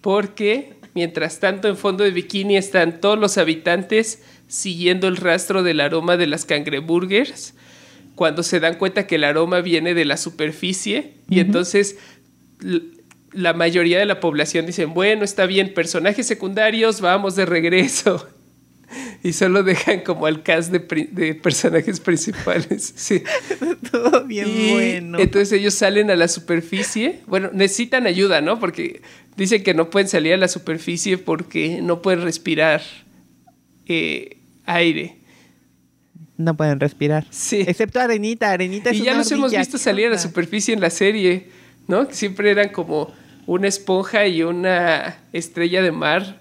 Porque 0.00 0.74
mientras 0.94 1.38
tanto 1.38 1.68
en 1.68 1.76
fondo 1.76 2.02
de 2.02 2.10
bikini 2.10 2.56
están 2.56 3.00
todos 3.00 3.20
los 3.20 3.38
habitantes 3.38 4.24
siguiendo 4.48 5.06
el 5.06 5.16
rastro 5.16 5.62
del 5.62 5.78
aroma 5.78 6.16
de 6.16 6.26
las 6.26 6.44
cangreburgers. 6.44 7.54
Cuando 8.16 8.42
se 8.42 8.58
dan 8.58 8.74
cuenta 8.74 9.06
que 9.06 9.14
el 9.14 9.22
aroma 9.22 9.60
viene 9.60 9.94
de 9.94 10.06
la 10.06 10.16
superficie. 10.16 11.18
Y 11.30 11.38
entonces 11.38 11.98
la 13.30 13.52
mayoría 13.52 14.00
de 14.00 14.06
la 14.06 14.18
población 14.18 14.66
dicen, 14.66 14.92
bueno, 14.92 15.22
está 15.22 15.46
bien, 15.46 15.72
personajes 15.72 16.26
secundarios, 16.26 17.00
vamos 17.00 17.36
de 17.36 17.46
regreso. 17.46 18.26
Y 19.22 19.32
solo 19.32 19.62
dejan 19.62 20.00
como 20.00 20.26
al 20.26 20.42
cast 20.42 20.70
de, 20.70 21.34
personajes 21.34 22.00
principales. 22.00 22.94
Sí. 23.06 23.22
Todo 23.90 24.24
bien 24.24 24.48
Y 24.48 24.72
bueno. 24.72 25.18
Entonces 25.18 25.52
ellos 25.58 25.74
salen 25.74 26.10
a 26.10 26.16
la 26.16 26.28
superficie. 26.28 27.20
Bueno, 27.26 27.50
necesitan 27.52 28.06
ayuda, 28.06 28.40
¿no? 28.40 28.58
Porque 28.58 29.02
dicen 29.36 29.62
que 29.62 29.74
no 29.74 29.90
pueden 29.90 30.08
salir 30.08 30.34
a 30.34 30.36
la 30.36 30.48
superficie 30.48 31.18
porque 31.18 31.80
no 31.82 32.02
pueden 32.02 32.22
respirar 32.22 32.82
eh, 33.86 34.38
aire. 34.64 35.16
No 36.36 36.56
pueden 36.56 36.80
respirar. 36.80 37.26
Sí. 37.30 37.64
Excepto 37.66 38.00
Arenita. 38.00 38.50
Arenita 38.50 38.90
es 38.90 38.98
Y 38.98 39.02
ya 39.02 39.12
una 39.12 39.18
los 39.18 39.32
hemos 39.32 39.52
visto 39.52 39.78
¿Qué 39.78 39.84
salir 39.84 40.06
a 40.06 40.10
la 40.10 40.18
superficie 40.18 40.74
en 40.74 40.80
la 40.80 40.90
serie, 40.90 41.48
¿no? 41.88 42.08
Que 42.08 42.14
siempre 42.14 42.50
eran 42.50 42.68
como 42.70 43.12
una 43.46 43.68
esponja 43.68 44.26
y 44.26 44.42
una 44.42 45.18
estrella 45.32 45.82
de 45.82 45.92
mar 45.92 46.40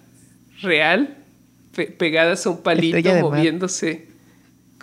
real 0.61 1.24
pe- 1.76 1.88
pegadas 1.88 2.45
a 2.45 2.49
un 2.49 2.61
palito 2.63 2.97
mar. 3.09 3.21
moviéndose 3.21 4.07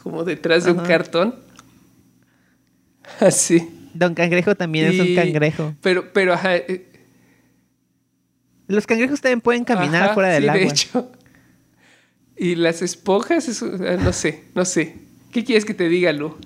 como 0.03 0.24
detrás 0.24 0.64
de 0.64 0.72
un 0.72 0.78
cartón. 0.84 1.34
Así. 3.20 3.68
Don 3.95 4.14
Cangrejo 4.14 4.55
también 4.55 4.86
es 4.86 5.01
un 5.01 5.14
cangrejo. 5.14 5.74
Pero, 5.82 6.12
pero, 6.12 6.32
ajá, 6.34 6.57
eh, 6.57 6.86
Los 8.68 8.86
cangrejos 8.86 9.20
también 9.20 9.40
pueden 9.40 9.64
caminar 9.64 10.05
Ajá, 10.05 10.14
fuera 10.14 10.30
del 10.30 10.45
sí, 10.45 10.49
agua. 10.49 10.61
De 10.61 10.66
hecho. 10.68 11.12
Y 12.34 12.55
las 12.57 12.80
esponjas, 12.82 13.47
eso, 13.47 13.70
ah, 13.86 13.97
no 14.03 14.12
sé, 14.12 14.45
no 14.55 14.64
sé. 14.64 14.97
¿Qué 15.30 15.45
quieres 15.45 15.64
que 15.64 15.74
te 15.74 15.88
diga, 15.88 16.12
Lu? 16.12 16.36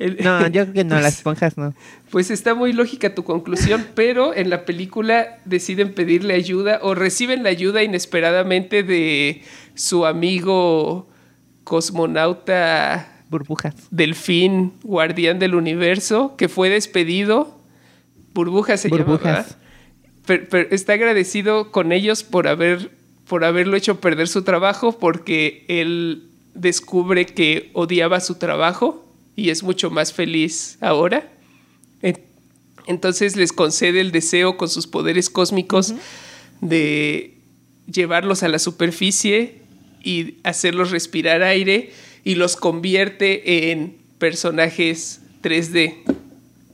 El- 0.00 0.16
No, 0.24 0.46
yo 0.48 0.62
creo 0.64 0.72
que 0.72 0.82
no, 0.84 0.90
Pues- 0.96 1.02
las 1.04 1.16
esponjas 1.18 1.56
no. 1.56 1.74
Pues 2.10 2.30
está 2.32 2.54
muy 2.54 2.72
lógica 2.72 3.14
tu 3.14 3.22
conclusión, 3.22 3.86
pero 3.94 4.34
en 4.34 4.50
la 4.50 4.64
película 4.64 5.38
deciden 5.44 5.92
pedirle 5.94 6.34
ayuda 6.34 6.80
o 6.82 6.94
reciben 6.96 7.42
la 7.44 7.50
ayuda 7.50 7.84
inesperadamente 7.84 8.82
de 8.82 9.42
su 9.74 10.04
amigo 10.06 11.08
cosmonauta 11.64 13.08
Burbujas. 13.28 13.74
delfín 13.90 14.72
guardián 14.82 15.38
del 15.38 15.54
universo 15.54 16.34
que 16.36 16.48
fue 16.48 16.68
despedido. 16.68 17.58
Burbujas 18.34 18.80
se 18.80 18.88
Burbujas. 18.88 19.56
pero 20.26 20.66
está 20.70 20.92
agradecido 20.94 21.70
con 21.72 21.92
ellos 21.92 22.22
por 22.24 22.46
haber 22.48 22.90
por 23.28 23.44
haberlo 23.44 23.76
hecho 23.76 24.00
perder 24.00 24.26
su 24.28 24.42
trabajo 24.42 24.98
porque 24.98 25.64
él 25.68 26.30
descubre 26.54 27.26
que 27.26 27.70
odiaba 27.74 28.18
su 28.20 28.36
trabajo 28.36 29.09
y 29.36 29.50
es 29.50 29.62
mucho 29.62 29.90
más 29.90 30.12
feliz 30.12 30.76
ahora. 30.80 31.28
En- 32.02 32.18
Entonces 32.86 33.36
les 33.36 33.52
concede 33.52 34.00
el 34.00 34.10
deseo 34.12 34.56
con 34.56 34.68
sus 34.68 34.86
poderes 34.86 35.30
cósmicos 35.30 35.94
de 36.60 37.34
llevarlos 37.90 38.42
a 38.42 38.48
la 38.48 38.58
superficie 38.58 39.60
y 40.02 40.34
hacerlos 40.44 40.90
respirar 40.90 41.42
aire 41.42 41.92
y 42.24 42.34
los 42.34 42.56
convierte 42.56 43.70
en 43.70 43.96
personajes 44.18 45.20
3D, 45.42 45.94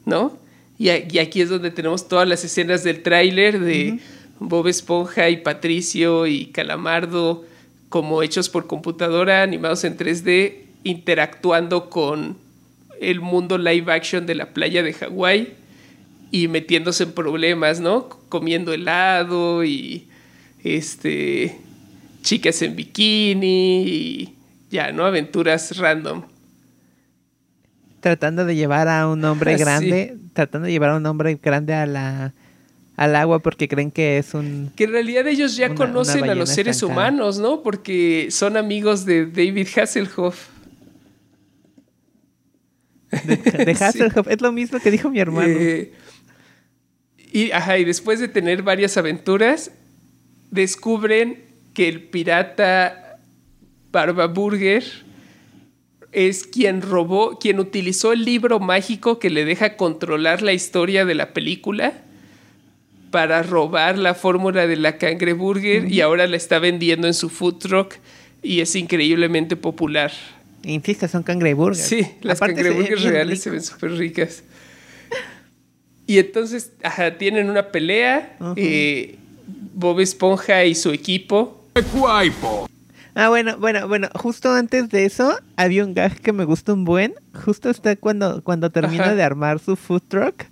¿no? 0.04 0.38
Y 0.78 0.88
aquí 0.90 1.40
es 1.40 1.48
donde 1.48 1.70
tenemos 1.70 2.06
todas 2.08 2.28
las 2.28 2.44
escenas 2.44 2.84
del 2.84 3.02
tráiler 3.02 3.60
de 3.60 3.98
Bob 4.40 4.66
Esponja 4.68 5.30
y 5.30 5.38
Patricio 5.38 6.26
y 6.26 6.46
Calamardo 6.46 7.44
como 7.88 8.22
hechos 8.22 8.48
por 8.50 8.66
computadora, 8.66 9.42
animados 9.42 9.84
en 9.84 9.96
3D, 9.96 10.64
interactuando 10.84 11.88
con 11.88 12.36
el 13.00 13.20
mundo 13.20 13.58
live 13.58 13.92
action 13.92 14.26
de 14.26 14.34
la 14.34 14.46
playa 14.52 14.82
de 14.82 14.92
Hawái 14.92 15.54
y 16.30 16.48
metiéndose 16.48 17.04
en 17.04 17.12
problemas, 17.12 17.80
¿no? 17.80 18.08
Comiendo 18.28 18.72
helado 18.72 19.64
y 19.64 20.08
este 20.64 21.56
chicas 22.22 22.60
en 22.62 22.74
bikini 22.76 23.82
y 23.86 24.34
ya, 24.70 24.90
¿no? 24.92 25.04
Aventuras 25.06 25.76
random. 25.78 26.22
Tratando 28.00 28.44
de 28.44 28.54
llevar 28.54 28.88
a 28.88 29.08
un 29.08 29.24
hombre 29.24 29.54
Ah, 29.54 29.56
sí. 29.58 29.62
grande, 29.64 30.16
tratando 30.32 30.66
de 30.66 30.72
llevar 30.72 30.90
a 30.90 30.96
un 30.96 31.06
hombre 31.06 31.38
grande 31.42 31.74
a 31.74 31.86
la 31.86 32.32
al 32.96 33.14
agua 33.14 33.40
porque 33.40 33.68
creen 33.68 33.90
que 33.90 34.16
es 34.16 34.32
un 34.32 34.72
Que 34.74 34.84
en 34.84 34.92
realidad 34.92 35.26
ellos 35.26 35.54
ya 35.56 35.66
Una- 35.66 35.74
conocen 35.74 36.22
una 36.22 36.32
a 36.32 36.34
los 36.34 36.48
seres 36.48 36.76
estancada. 36.76 36.98
humanos, 37.10 37.38
¿no? 37.38 37.62
Porque 37.62 38.28
son 38.30 38.56
amigos 38.56 39.04
de 39.04 39.26
David 39.26 39.68
Hasselhoff. 39.76 40.48
De, 43.10 43.36
de 43.64 43.74
Sí. 43.74 43.84
Hasselhoff. 43.84 44.28
Es 44.28 44.40
lo 44.40 44.52
mismo 44.52 44.78
que 44.80 44.90
dijo 44.90 45.10
mi 45.10 45.20
hermano. 45.20 45.54
Eh, 45.58 45.92
y, 47.32 47.50
ajá, 47.50 47.78
y 47.78 47.84
después 47.84 48.20
de 48.20 48.28
tener 48.28 48.62
varias 48.62 48.96
aventuras, 48.96 49.70
descubren 50.50 51.44
que 51.74 51.88
el 51.88 52.02
pirata 52.02 53.18
Barba 53.92 54.26
Burger 54.26 54.84
es 56.12 56.46
quien 56.46 56.80
robó, 56.80 57.38
quien 57.38 57.58
utilizó 57.60 58.12
el 58.12 58.24
libro 58.24 58.58
mágico 58.58 59.18
que 59.18 59.28
le 59.28 59.44
deja 59.44 59.76
controlar 59.76 60.40
la 60.40 60.54
historia 60.54 61.04
de 61.04 61.14
la 61.14 61.34
película 61.34 61.92
para 63.10 63.42
robar 63.42 63.98
la 63.98 64.14
fórmula 64.14 64.66
de 64.66 64.76
la 64.76 64.96
cangreburger 64.96 65.90
y 65.92 66.00
ahora 66.00 66.26
la 66.26 66.36
está 66.36 66.58
vendiendo 66.58 67.06
en 67.06 67.14
su 67.14 67.28
food 67.28 67.58
truck 67.58 67.94
y 68.42 68.60
es 68.60 68.74
increíblemente 68.76 69.56
popular. 69.56 70.12
Insisto, 70.64 71.06
son 71.08 71.22
cangreburgers. 71.22 71.86
Sí, 71.86 72.06
las 72.22 72.38
Aparte 72.38 72.54
cangreburgers 72.56 73.02
reales 73.04 73.38
rico. 73.38 73.42
se 73.44 73.50
ven 73.50 73.62
súper 73.62 73.92
ricas. 73.92 74.42
Y 76.06 76.18
entonces, 76.18 76.72
ajá, 76.82 77.18
tienen 77.18 77.50
una 77.50 77.68
pelea. 77.70 78.36
Ujú. 78.40 78.54
eh, 78.56 79.16
Bob 79.74 80.00
Esponja 80.00 80.64
y 80.64 80.74
su 80.74 80.90
equipo. 80.90 81.64
Ah, 83.14 83.28
bueno, 83.28 83.56
bueno, 83.58 83.86
bueno, 83.88 84.08
justo 84.14 84.52
antes 84.52 84.88
de 84.90 85.04
eso 85.04 85.38
había 85.56 85.84
un 85.84 85.94
gag 85.94 86.20
que 86.20 86.32
me 86.32 86.44
gusta 86.44 86.72
un 86.72 86.84
buen. 86.84 87.14
Justo 87.44 87.70
está 87.70 87.96
cuando, 87.96 88.42
cuando 88.42 88.70
termina 88.70 89.04
Ajá. 89.06 89.14
de 89.14 89.22
armar 89.22 89.58
su 89.58 89.76
food 89.76 90.02
truck. 90.08 90.44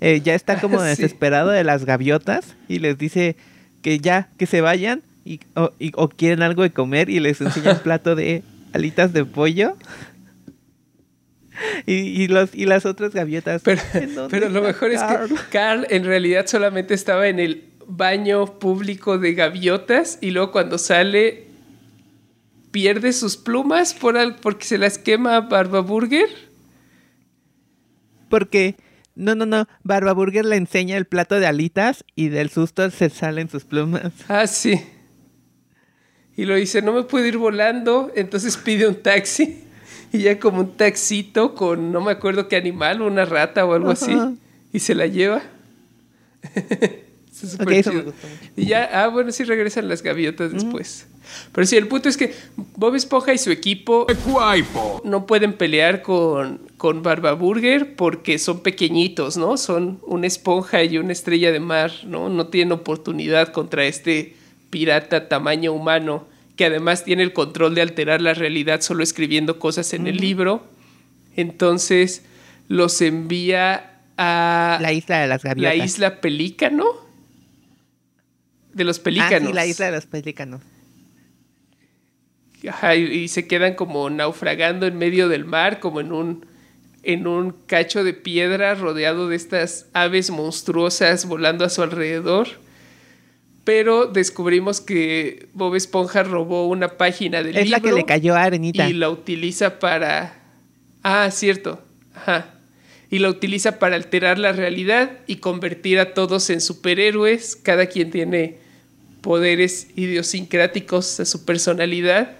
eh, 0.00 0.20
ya 0.22 0.34
está 0.34 0.60
como 0.60 0.80
desesperado 0.82 1.50
de 1.50 1.64
las 1.64 1.84
gaviotas 1.84 2.54
y 2.68 2.78
les 2.78 2.96
dice, 2.98 3.36
que 3.82 3.98
ya, 3.98 4.28
que 4.38 4.46
se 4.46 4.60
vayan 4.60 5.02
y, 5.24 5.40
o, 5.54 5.70
y- 5.78 5.92
o 5.94 6.08
quieren 6.08 6.42
algo 6.42 6.62
de 6.62 6.70
comer 6.70 7.08
y 7.10 7.20
les 7.20 7.40
enseña 7.40 7.72
un 7.72 7.78
plato 7.82 8.14
de 8.14 8.42
alitas 8.72 9.12
de 9.12 9.24
pollo. 9.24 9.76
Y, 11.86 11.92
y 12.22 12.28
los, 12.28 12.54
y 12.54 12.64
las 12.64 12.86
otras 12.86 13.12
gaviotas. 13.12 13.62
Pero, 13.62 13.80
¿en 13.94 14.14
dónde 14.14 14.30
pero 14.40 14.48
lo 14.50 14.62
mejor 14.62 14.90
es 14.90 15.00
que 15.02 15.34
Carl 15.50 15.86
en 15.90 16.04
realidad 16.04 16.46
solamente 16.46 16.94
estaba 16.94 17.28
en 17.28 17.38
el 17.38 17.64
baño 17.86 18.58
público 18.58 19.18
de 19.18 19.34
gaviotas 19.34 20.18
y 20.20 20.30
luego 20.30 20.50
cuando 20.52 20.78
sale 20.78 21.44
pierde 22.70 23.12
sus 23.12 23.36
plumas 23.36 23.92
por 23.92 24.16
al- 24.16 24.36
porque 24.36 24.64
se 24.64 24.78
las 24.78 24.96
quema 24.98 25.40
Barba 25.42 25.80
Burger. 25.80 26.28
Porque, 28.30 28.76
no, 29.14 29.34
no, 29.34 29.44
no, 29.44 29.68
Barba 29.82 30.14
Burger 30.14 30.44
le 30.46 30.56
enseña 30.56 30.96
el 30.96 31.04
plato 31.04 31.38
de 31.38 31.46
alitas 31.46 32.04
y 32.16 32.28
del 32.28 32.48
susto 32.48 32.90
se 32.90 33.10
salen 33.10 33.50
sus 33.50 33.64
plumas. 33.64 34.12
Ah, 34.28 34.46
sí. 34.46 34.80
Y 36.36 36.44
lo 36.44 36.54
dice, 36.54 36.82
no 36.82 36.92
me 36.92 37.02
puedo 37.02 37.26
ir 37.26 37.38
volando, 37.38 38.10
entonces 38.14 38.56
pide 38.56 38.86
un 38.86 38.96
taxi. 38.96 39.58
Y 40.14 40.18
ya 40.18 40.38
como 40.38 40.60
un 40.60 40.76
taxito 40.76 41.54
con 41.54 41.90
no 41.90 42.02
me 42.02 42.12
acuerdo 42.12 42.46
qué 42.46 42.56
animal, 42.56 43.00
una 43.00 43.24
rata 43.24 43.64
o 43.64 43.72
algo 43.72 43.92
así. 43.92 44.14
Y 44.70 44.80
se 44.80 44.94
la 44.94 45.06
lleva. 45.06 45.40
Está 47.32 47.46
súper 47.48 47.66
Ok, 47.66 47.72
eso 47.72 47.92
me 47.92 48.00
chido. 48.00 48.12
gustó 48.12 48.28
mucho. 48.28 48.50
Y 48.56 48.66
ya, 48.66 48.90
ah, 48.92 49.08
bueno, 49.08 49.32
sí 49.32 49.44
regresan 49.44 49.88
las 49.88 50.02
gaviotas 50.02 50.52
después. 50.52 51.06
Pero 51.52 51.66
sí, 51.66 51.76
el 51.76 51.88
punto 51.88 52.10
es 52.10 52.18
que 52.18 52.34
Bob 52.76 52.94
Esponja 52.94 53.32
y 53.32 53.38
su 53.38 53.50
equipo 53.50 54.06
no 55.04 55.26
pueden 55.26 55.54
pelear 55.54 56.02
con, 56.02 56.60
con 56.76 57.02
Barba 57.02 57.32
Burger 57.32 57.96
porque 57.96 58.38
son 58.38 58.60
pequeñitos, 58.60 59.38
¿no? 59.38 59.56
Son 59.56 59.98
una 60.06 60.26
esponja 60.26 60.84
y 60.84 60.98
una 60.98 61.12
estrella 61.12 61.52
de 61.52 61.60
mar, 61.60 61.90
¿no? 62.04 62.28
No 62.28 62.48
tienen 62.48 62.72
oportunidad 62.72 63.48
contra 63.52 63.86
este 63.86 64.36
pirata 64.72 65.28
tamaño 65.28 65.70
humano 65.74 66.26
que 66.56 66.64
además 66.64 67.04
tiene 67.04 67.22
el 67.22 67.34
control 67.34 67.74
de 67.74 67.82
alterar 67.82 68.22
la 68.22 68.32
realidad 68.32 68.80
solo 68.80 69.02
escribiendo 69.02 69.58
cosas 69.58 69.92
en 69.92 70.06
el 70.06 70.16
libro. 70.16 70.66
Entonces 71.36 72.24
los 72.68 73.00
envía 73.02 74.00
a 74.16 74.78
La 74.80 74.92
isla 74.92 75.20
de 75.20 75.26
las 75.28 75.44
la 75.44 75.50
gaviotas. 75.50 75.84
isla 75.86 76.20
Pelícano. 76.22 76.86
De 78.72 78.84
los 78.84 78.98
Ah, 78.98 79.02
pelícanos. 79.04 79.48
sí, 79.48 79.54
la 79.54 79.66
isla 79.66 79.86
de 79.86 79.92
los 79.92 80.06
pelícanos. 80.06 80.62
Ajá, 82.68 82.94
y, 82.96 83.02
y 83.04 83.28
se 83.28 83.46
quedan 83.46 83.74
como 83.74 84.08
naufragando 84.08 84.86
en 84.86 84.96
medio 84.96 85.28
del 85.28 85.44
mar, 85.44 85.80
como 85.80 86.00
en 86.00 86.12
un, 86.12 86.46
en 87.02 87.26
un 87.26 87.50
cacho 87.66 88.04
de 88.04 88.14
piedra 88.14 88.74
rodeado 88.74 89.28
de 89.28 89.36
estas 89.36 89.86
aves 89.92 90.30
monstruosas 90.30 91.26
volando 91.26 91.64
a 91.64 91.68
su 91.70 91.82
alrededor. 91.82 92.48
Pero 93.64 94.06
descubrimos 94.06 94.80
que 94.80 95.48
Bob 95.54 95.76
Esponja 95.76 96.24
robó 96.24 96.66
una 96.66 96.96
página 96.96 97.42
del 97.42 97.56
Es 97.56 97.70
la 97.70 97.78
que 97.78 97.86
libro 97.86 97.98
le 97.98 98.04
cayó 98.04 98.34
a 98.34 98.42
Arenita. 98.42 98.88
y 98.88 98.92
la 98.92 99.08
utiliza 99.08 99.78
para... 99.78 100.40
Ah, 101.02 101.30
cierto. 101.30 101.80
Ajá. 102.14 102.54
Y 103.10 103.18
la 103.18 103.28
utiliza 103.28 103.78
para 103.78 103.94
alterar 103.96 104.38
la 104.38 104.52
realidad 104.52 105.18
y 105.26 105.36
convertir 105.36 106.00
a 106.00 106.14
todos 106.14 106.50
en 106.50 106.60
superhéroes. 106.60 107.56
Cada 107.56 107.86
quien 107.86 108.10
tiene 108.10 108.58
poderes 109.20 109.88
idiosincráticos 109.94 111.20
a 111.20 111.24
su 111.24 111.44
personalidad. 111.44 112.36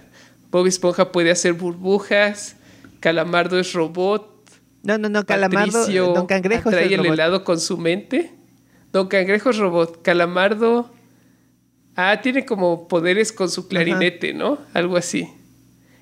Bob 0.51 0.67
Esponja 0.67 1.11
puede 1.11 1.31
hacer 1.31 1.53
burbujas. 1.53 2.55
Calamardo 2.99 3.59
es 3.59 3.73
robot. 3.73 4.29
No, 4.83 4.97
no, 4.97 5.09
no, 5.09 5.25
Calamardo, 5.25 5.71
Patricio 5.71 6.13
Don 6.13 6.27
Cangrejo 6.27 6.69
es 6.69 6.77
el 6.77 6.93
el 6.93 7.05
helado 7.05 7.43
con 7.43 7.59
su 7.59 7.77
mente. 7.77 8.31
Don 8.91 9.07
Cangrejo 9.07 9.49
es 9.49 9.57
robot. 9.57 10.01
Calamardo. 10.01 10.92
Ah, 11.95 12.19
tiene 12.21 12.45
como 12.45 12.87
poderes 12.87 13.31
con 13.31 13.49
su 13.49 13.67
clarinete, 13.67 14.33
¿no? 14.33 14.57
Algo 14.73 14.97
así. 14.97 15.27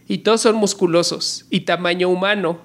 Y 0.08 0.20
todos 0.20 0.42
son 0.42 0.56
musculosos 0.56 1.46
y 1.50 1.62
tamaño 1.62 2.10
humano. 2.10 2.60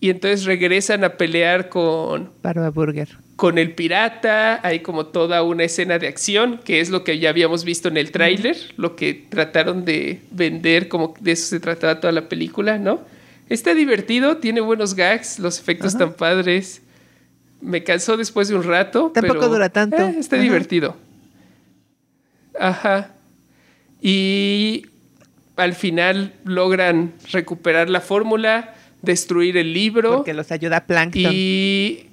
Y 0.00 0.10
entonces 0.10 0.44
regresan 0.44 1.04
a 1.04 1.10
pelear 1.16 1.68
con, 1.68 2.30
Barba 2.42 2.70
Burger. 2.70 3.08
con 3.36 3.56
el 3.58 3.72
pirata. 3.74 4.60
Hay 4.66 4.80
como 4.80 5.06
toda 5.06 5.42
una 5.44 5.62
escena 5.64 5.98
de 5.98 6.08
acción, 6.08 6.58
que 6.64 6.80
es 6.80 6.90
lo 6.90 7.04
que 7.04 7.18
ya 7.20 7.30
habíamos 7.30 7.64
visto 7.64 7.88
en 7.88 7.96
el 7.96 8.10
tráiler, 8.10 8.56
lo 8.76 8.96
que 8.96 9.14
trataron 9.14 9.84
de 9.84 10.20
vender, 10.32 10.88
como 10.88 11.14
de 11.20 11.32
eso 11.32 11.46
se 11.46 11.60
trataba 11.60 12.00
toda 12.00 12.12
la 12.12 12.28
película, 12.28 12.78
¿no? 12.78 13.00
Está 13.48 13.74
divertido, 13.74 14.38
tiene 14.38 14.60
buenos 14.60 14.94
gags, 14.94 15.38
los 15.38 15.58
efectos 15.60 15.92
están 15.92 16.14
padres. 16.14 16.82
Me 17.60 17.84
cansó 17.84 18.16
después 18.16 18.48
de 18.48 18.56
un 18.56 18.64
rato. 18.64 19.12
Tampoco 19.14 19.38
pero, 19.40 19.48
dura 19.52 19.68
tanto. 19.68 19.96
eh, 19.96 20.16
está 20.18 20.34
Ajá. 20.36 20.42
divertido. 20.42 20.96
Ajá. 22.58 23.12
Y 24.00 24.86
al 25.56 25.74
final 25.74 26.34
logran 26.44 27.12
recuperar 27.30 27.88
la 27.90 28.00
fórmula, 28.00 28.74
destruir 29.02 29.56
el 29.56 29.72
libro 29.72 30.16
Porque 30.16 30.34
los 30.34 30.50
ayuda 30.52 30.86
Plankton. 30.86 31.30
y 31.32 32.06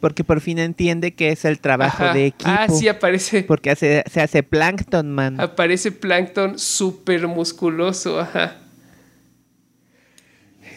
Porque 0.00 0.24
por 0.24 0.40
fin 0.40 0.58
entiende 0.58 1.12
que 1.14 1.30
es 1.30 1.44
el 1.44 1.60
trabajo 1.60 2.04
Ajá. 2.04 2.14
de 2.14 2.26
equipo. 2.26 2.50
Ah, 2.50 2.68
sí, 2.68 2.88
aparece, 2.88 3.42
Porque 3.44 3.70
hace, 3.70 4.02
se 4.10 4.20
hace 4.20 4.42
Plankton 4.42 5.10
Man. 5.12 5.40
aparece 5.40 5.92
Plankton 5.92 6.58
súper 6.58 7.26
musculoso, 7.28 8.18
ajá. 8.20 8.56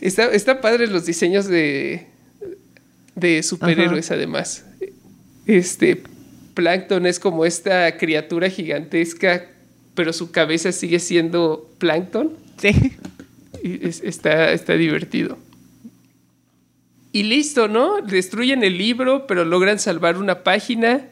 Está, 0.01 0.25
está 0.25 0.59
padre 0.59 0.87
los 0.87 1.05
diseños 1.05 1.47
de, 1.47 2.07
de 3.15 3.41
superhéroes, 3.41 4.11
además. 4.11 4.65
Este, 5.45 6.03
Plankton 6.53 7.05
es 7.05 7.19
como 7.19 7.45
esta 7.45 7.97
criatura 7.97 8.49
gigantesca, 8.49 9.45
pero 9.95 10.13
su 10.13 10.31
cabeza 10.31 10.71
sigue 10.71 10.99
siendo 10.99 11.69
Plankton. 11.79 12.33
Sí. 12.57 12.93
Y 13.63 13.87
es- 13.87 14.01
está, 14.03 14.51
está 14.51 14.73
divertido. 14.73 15.37
Y 17.11 17.23
listo, 17.23 17.67
¿no? 17.67 18.01
Destruyen 18.01 18.63
el 18.63 18.77
libro, 18.77 19.27
pero 19.27 19.45
logran 19.45 19.79
salvar 19.79 20.17
una 20.17 20.43
página 20.43 21.05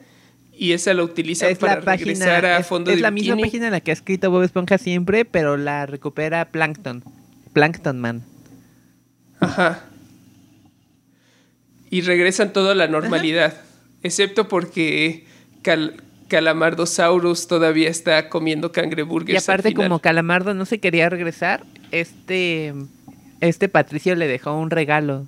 y 0.57 0.73
esa 0.73 0.93
la 0.93 1.03
utilizan 1.03 1.49
Es 1.51 1.57
para 1.59 1.75
la 1.75 1.81
página. 1.81 2.05
regresar 2.25 2.45
a 2.45 2.57
es, 2.59 2.67
fondo 2.67 2.91
es 2.91 2.97
de 2.97 3.01
la 3.01 3.11
misma 3.11 3.37
página 3.37 3.67
en 3.67 3.71
la 3.71 3.81
que 3.81 3.91
ha 3.91 3.93
escrito 3.93 4.29
Bob 4.31 4.43
Esponja 4.43 4.77
siempre, 4.77 5.25
pero 5.25 5.57
la 5.57 5.85
recupera 5.85 6.45
Plankton. 6.51 7.03
Plankton 7.53 7.99
Man. 7.99 8.23
Ajá. 9.39 9.85
Y 11.89 12.01
regresan 12.01 12.53
todo 12.53 12.71
a 12.71 12.75
la 12.75 12.87
normalidad, 12.87 13.61
excepto 14.01 14.47
porque 14.47 15.25
Cal- 15.61 16.01
Calamardosaurus 16.27 17.47
todavía 17.47 17.89
está 17.89 18.29
comiendo 18.29 18.71
cangreburgers. 18.71 19.33
Y 19.33 19.43
aparte, 19.43 19.73
como 19.73 19.99
Calamardo 19.99 20.53
no 20.53 20.65
se 20.65 20.79
quería 20.79 21.09
regresar, 21.09 21.65
este, 21.91 22.73
este 23.41 23.67
Patricio 23.69 24.15
le 24.15 24.27
dejó 24.27 24.57
un 24.57 24.69
regalo 24.69 25.27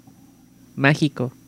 mágico. 0.75 1.31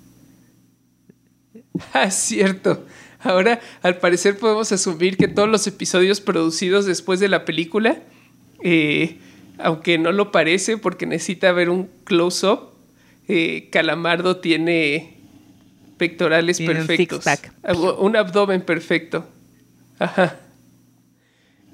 Ah, 1.93 2.09
cierto. 2.09 2.85
Ahora, 3.19 3.59
al 3.81 3.97
parecer, 3.97 4.37
podemos 4.37 4.71
asumir 4.71 5.17
que 5.17 5.27
todos 5.27 5.49
los 5.49 5.65
episodios 5.67 6.21
producidos 6.21 6.85
después 6.85 7.19
de 7.19 7.27
la 7.27 7.43
película, 7.43 8.01
eh, 8.61 9.17
aunque 9.57 9.97
no 9.97 10.11
lo 10.11 10.31
parece 10.31 10.77
porque 10.77 11.05
necesita 11.05 11.51
ver 11.51 11.69
un 11.69 11.89
close-up, 12.05 12.69
eh, 13.27 13.69
Calamardo 13.71 14.37
tiene 14.37 15.14
pectorales 15.97 16.57
Tiene 16.57 16.75
perfectos. 16.75 17.25
Un 17.99 18.15
abdomen 18.15 18.61
perfecto. 18.61 19.27
Ajá. 19.99 20.37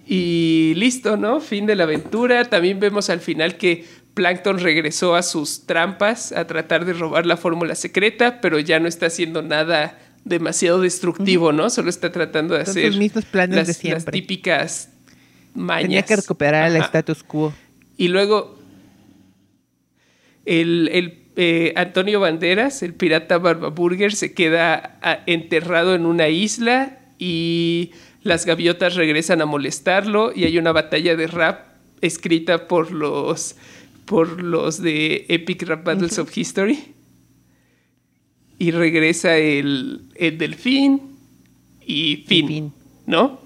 Y 0.06 0.74
listo, 0.76 1.18
¿no? 1.18 1.40
Fin 1.40 1.66
de 1.66 1.76
la 1.76 1.84
aventura. 1.84 2.46
También 2.46 2.80
vemos 2.80 3.10
al 3.10 3.20
final 3.20 3.58
que 3.58 3.86
Plankton 4.14 4.60
regresó 4.60 5.16
a 5.16 5.24
sus 5.24 5.66
trampas 5.66 6.32
a 6.32 6.46
tratar 6.48 6.86
de 6.86 6.94
robar 6.94 7.26
la 7.26 7.38
fórmula 7.38 7.76
secreta, 7.76 8.42
pero 8.42 8.60
ya 8.60 8.80
no 8.80 8.88
está 8.88 9.06
haciendo 9.08 9.42
nada 9.42 9.98
demasiado 10.26 10.82
destructivo, 10.82 11.52
¿no? 11.52 11.70
Solo 11.70 11.90
está 11.90 12.12
tratando 12.12 12.56
de 12.56 12.66
Son 12.66 12.72
hacer 12.72 12.92
sus 12.92 13.00
mismos 13.00 13.26
planes 13.26 13.56
las, 13.56 13.68
de 13.68 13.72
las 13.72 13.78
siempre. 13.78 14.12
típicas 14.12 14.90
mañas. 15.54 15.84
Tenía 15.84 16.02
que 16.04 16.16
recuperar 16.16 16.70
el 16.70 16.78
status 16.78 17.24
quo. 17.24 17.54
Y 17.98 18.08
luego 18.10 18.60
el, 20.46 20.90
el, 20.92 21.21
eh, 21.44 21.74
Antonio 21.76 22.20
Banderas, 22.20 22.84
el 22.84 22.94
pirata 22.94 23.40
Barba 23.40 23.70
Burger, 23.70 24.14
se 24.14 24.32
queda 24.36 25.00
ah, 25.02 25.22
enterrado 25.26 25.96
en 25.96 26.06
una 26.06 26.28
isla 26.30 27.00
y 27.18 27.94
las 28.22 28.46
gaviotas 28.46 28.94
regresan 28.94 29.42
a 29.42 29.48
molestarlo 29.48 30.32
y 30.36 30.44
hay 30.44 30.60
una 30.60 30.72
batalla 30.72 31.16
de 31.16 31.26
rap 31.26 31.66
escrita 32.02 32.68
por 32.68 32.92
los 32.92 33.56
por 34.06 34.44
los 34.44 34.80
de 34.84 35.26
Epic 35.30 35.64
Rap 35.64 35.84
Battles 35.84 36.20
of 36.20 36.36
History. 36.38 36.94
Y 38.60 38.70
regresa 38.70 39.38
el, 39.38 40.02
el 40.14 40.38
delfín 40.38 41.02
y 41.84 42.18
fin, 42.28 42.48
fin. 42.48 42.74
¿no? 43.08 43.40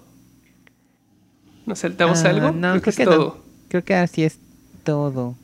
¿Nos 1.65 1.79
saltamos 1.79 2.25
Ah, 2.25 2.29
algo? 2.31 2.51
No, 2.51 2.71
creo, 2.71 2.81
que 2.81 2.89
es 2.89 2.95
que, 2.97 3.05
todo. 3.05 3.17
no. 3.17 3.37
Creo 3.69 3.83
que 3.85 3.93
así 3.93 4.23
es 4.23 4.37
todo. 4.83 5.35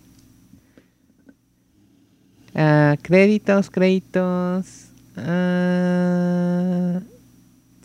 Ah, 2.55 2.97
créditos, 3.01 3.69
créditos. 3.69 4.87
Ah, 5.17 6.99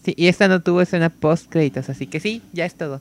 Sí, 0.06 0.14
y 0.16 0.28
esta 0.28 0.46
no 0.46 0.62
tuvo 0.62 0.82
escena 0.82 1.10
post 1.10 1.50
créditos, 1.50 1.88
así 1.88 2.06
que 2.06 2.20
sí, 2.20 2.40
ya 2.52 2.64
es 2.64 2.76
todo. 2.76 3.00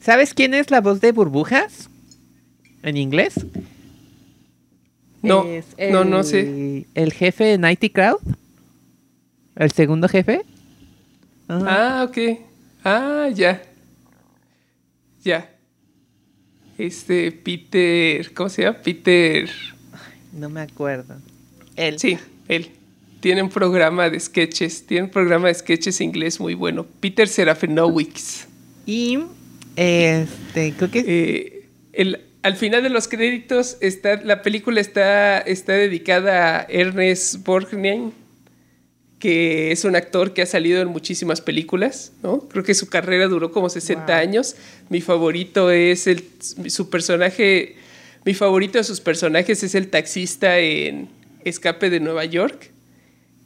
¿Sabes 0.00 0.32
quién 0.32 0.54
es 0.54 0.70
la 0.70 0.80
voz 0.80 1.00
de 1.00 1.10
burbujas? 1.10 1.90
En 2.84 2.96
inglés. 2.96 3.44
No, 5.22 5.44
no, 5.90 6.04
no 6.04 6.22
sé. 6.22 6.86
El 6.94 7.12
jefe 7.12 7.42
de 7.42 7.58
Nighty 7.58 7.90
Crowd. 7.90 8.20
El 9.56 9.72
segundo 9.72 10.06
jefe. 10.08 10.42
Ah, 11.48 12.06
ok. 12.08 12.38
Ah, 12.84 13.28
ya. 13.34 13.60
Ya. 15.24 15.50
Este, 16.78 17.32
Peter. 17.32 18.32
¿Cómo 18.34 18.48
se 18.50 18.62
llama? 18.62 18.78
Peter. 18.78 19.50
No 20.34 20.48
me 20.50 20.60
acuerdo. 20.60 21.14
Él. 21.76 21.98
Sí, 21.98 22.18
él. 22.48 22.70
Tiene 23.20 23.42
un 23.42 23.48
programa 23.48 24.10
de 24.10 24.20
sketches. 24.20 24.84
Tiene 24.86 25.04
un 25.04 25.10
programa 25.10 25.48
de 25.48 25.54
sketches 25.54 26.00
inglés 26.00 26.38
muy 26.40 26.54
bueno. 26.54 26.86
Peter 27.00 27.26
Serafinowicz. 27.26 28.46
Y 28.86 29.18
este, 29.76 30.74
creo 30.76 30.90
que 30.90 31.04
Eh, 31.06 31.66
el, 31.92 32.20
al 32.42 32.56
final 32.56 32.82
de 32.82 32.90
los 32.90 33.08
créditos, 33.08 33.78
está, 33.80 34.16
la 34.22 34.42
película 34.42 34.80
está, 34.80 35.38
está 35.38 35.72
dedicada 35.72 36.60
a 36.60 36.62
Ernest 36.68 37.42
Borgnine, 37.44 38.12
que 39.18 39.72
es 39.72 39.84
un 39.84 39.96
actor 39.96 40.34
que 40.34 40.42
ha 40.42 40.46
salido 40.46 40.82
en 40.82 40.88
muchísimas 40.88 41.40
películas, 41.40 42.12
¿no? 42.22 42.40
Creo 42.40 42.62
que 42.62 42.74
su 42.74 42.88
carrera 42.88 43.26
duró 43.26 43.50
como 43.52 43.70
60 43.70 44.04
Wow. 44.04 44.14
años. 44.14 44.56
Mi 44.90 45.00
favorito 45.00 45.70
es 45.70 46.06
el, 46.06 46.24
su 46.66 46.90
personaje, 46.90 47.76
mi 48.24 48.34
favorito 48.34 48.78
de 48.78 48.84
sus 48.84 49.00
personajes 49.00 49.62
es 49.62 49.74
el 49.74 49.88
taxista 49.88 50.58
en 50.58 51.08
Escape 51.44 51.90
de 51.90 52.00
Nueva 52.00 52.24
York. 52.24 52.70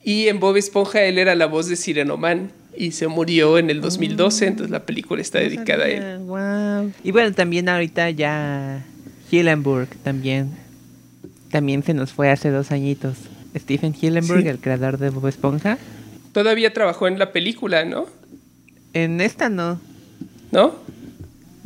Y 0.05 0.29
en 0.29 0.39
Bob 0.41 0.57
Esponja 0.57 1.03
él 1.03 1.19
era 1.19 1.35
la 1.35 1.47
voz 1.47 1.69
de 1.69 1.77
Sirenoman 1.77 2.51
y 2.77 2.93
se 2.93 3.09
murió 3.09 3.59
en 3.59 3.71
el 3.71 3.81
2012, 3.81 4.47
entonces 4.47 4.71
la 4.71 4.87
película 4.87 5.21
está 5.21 5.41
dedicada 5.41 5.85
a 5.85 5.89
él. 5.89 6.19
Wow. 6.21 6.93
Y 7.03 7.11
bueno, 7.11 7.33
también 7.35 7.69
ahorita 7.69 8.11
ya 8.11 8.85
Hillenburg 9.31 9.89
también. 10.05 10.51
También 11.51 11.83
se 11.83 11.95
nos 11.95 12.13
fue 12.13 12.31
hace 12.31 12.51
dos 12.51 12.71
añitos. 12.71 13.17
Stephen 13.57 13.95
Hillenburg, 14.01 14.43
Sí. 14.43 14.49
el 14.49 14.59
creador 14.61 14.99
de 14.99 15.11
Bob 15.11 15.27
Esponja. 15.27 15.79
Todavía 16.33 16.73
trabajó 16.73 17.09
en 17.09 17.19
la 17.19 17.33
película, 17.33 17.85
¿no? 17.85 18.07
En 18.93 19.21
esta 19.21 19.49
no. 19.49 19.81
¿No? 20.53 20.75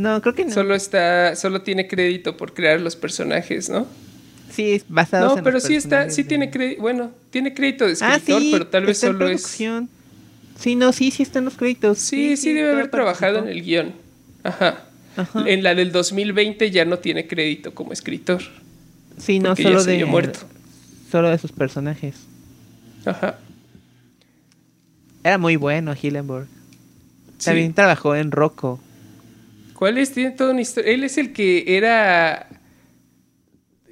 No, 0.03 0.20
creo 0.20 0.34
que 0.34 0.44
no. 0.44 0.53
Solo 0.53 0.74
está, 0.74 1.36
solo 1.36 1.62
tiene 1.62 1.86
crédito 1.86 2.36
por 2.36 2.55
crear 2.55 2.80
los 2.80 2.96
personajes, 2.96 3.68
¿no? 3.70 3.86
Sí, 4.50 4.72
es 4.72 4.84
basado 4.88 5.28
No, 5.28 5.38
en 5.38 5.44
pero 5.44 5.55
los 5.55 5.62
sí 5.62 5.76
está, 5.76 6.11
sí 6.11 6.24
de- 6.24 6.28
tiene 6.28 6.50
crédito, 6.50 6.82
bueno, 6.82 7.12
tiene 7.30 7.55
crédito 7.55 7.86
de 7.86 7.96
Ah, 8.00 8.16
escritor, 8.16 8.42
sí, 8.42 8.48
pero 8.53 8.66
tal 8.66 8.84
vez 8.86 8.96
está 8.96 9.07
en 9.07 9.12
solo 9.14 9.28
es. 9.28 9.42
Sí, 10.59 10.76
no, 10.76 10.92
sí, 10.92 11.11
sí 11.11 11.22
están 11.22 11.44
los 11.44 11.55
créditos. 11.55 11.98
Sí, 11.98 12.36
sí, 12.36 12.53
debe 12.53 12.72
haber 12.72 12.90
trabajado 12.90 13.38
en 13.38 13.48
el 13.48 13.62
guion. 13.62 13.92
Ajá. 14.42 14.84
Ajá. 15.16 15.44
En 15.46 15.62
la 15.62 15.74
del 15.74 15.92
2020 15.92 16.70
ya 16.70 16.84
no 16.84 16.98
tiene 16.98 17.26
crédito 17.26 17.74
como 17.74 17.92
escritor. 17.92 18.42
Sí, 19.18 19.38
no, 19.38 19.50
porque 19.50 19.62
ya 19.64 19.68
solo 19.70 19.80
se 19.82 19.90
de 19.92 20.05
muerto. 20.05 20.40
solo 21.11 21.30
de 21.30 21.38
sus 21.38 21.53
personajes. 21.53 22.16
Ajá. 23.05 23.38
Era 25.24 25.38
muy 25.38 25.57
bueno 25.57 25.94
Hillenburg. 26.00 26.46
Sí. 27.38 27.44
También 27.46 27.72
trabajó 27.74 28.14
en 28.16 28.30
Rocco. 28.32 28.80
¿Cuál 29.83 29.99
es? 29.99 30.12
Tiene 30.12 30.30
toda 30.30 30.53
una 30.53 30.61
historia. 30.61 30.93
Él 30.93 31.03
es 31.03 31.18
el 31.18 31.33
que 31.33 31.76
era. 31.76 32.47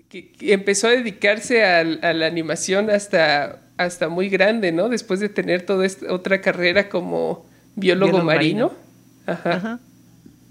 que, 0.09 0.30
que 0.30 0.53
empezó 0.53 0.86
a 0.86 0.91
dedicarse 0.91 1.64
a, 1.64 1.82
la 1.82 2.26
animación 2.26 2.91
hasta, 2.91 3.59
hasta 3.76 4.09
muy 4.09 4.28
grande, 4.28 4.70
¿no? 4.70 4.88
Después 4.88 5.18
de 5.18 5.28
tener 5.28 5.62
toda 5.62 5.84
esta 5.84 6.14
otra 6.14 6.41
carrera 6.41 6.88
como 6.88 7.45
biólogo, 7.74 8.12
Biólogo 8.12 8.24
marino. 8.24 8.68
marino. 8.68 8.82
Ajá. 9.26 9.53
Ajá. 9.57 9.80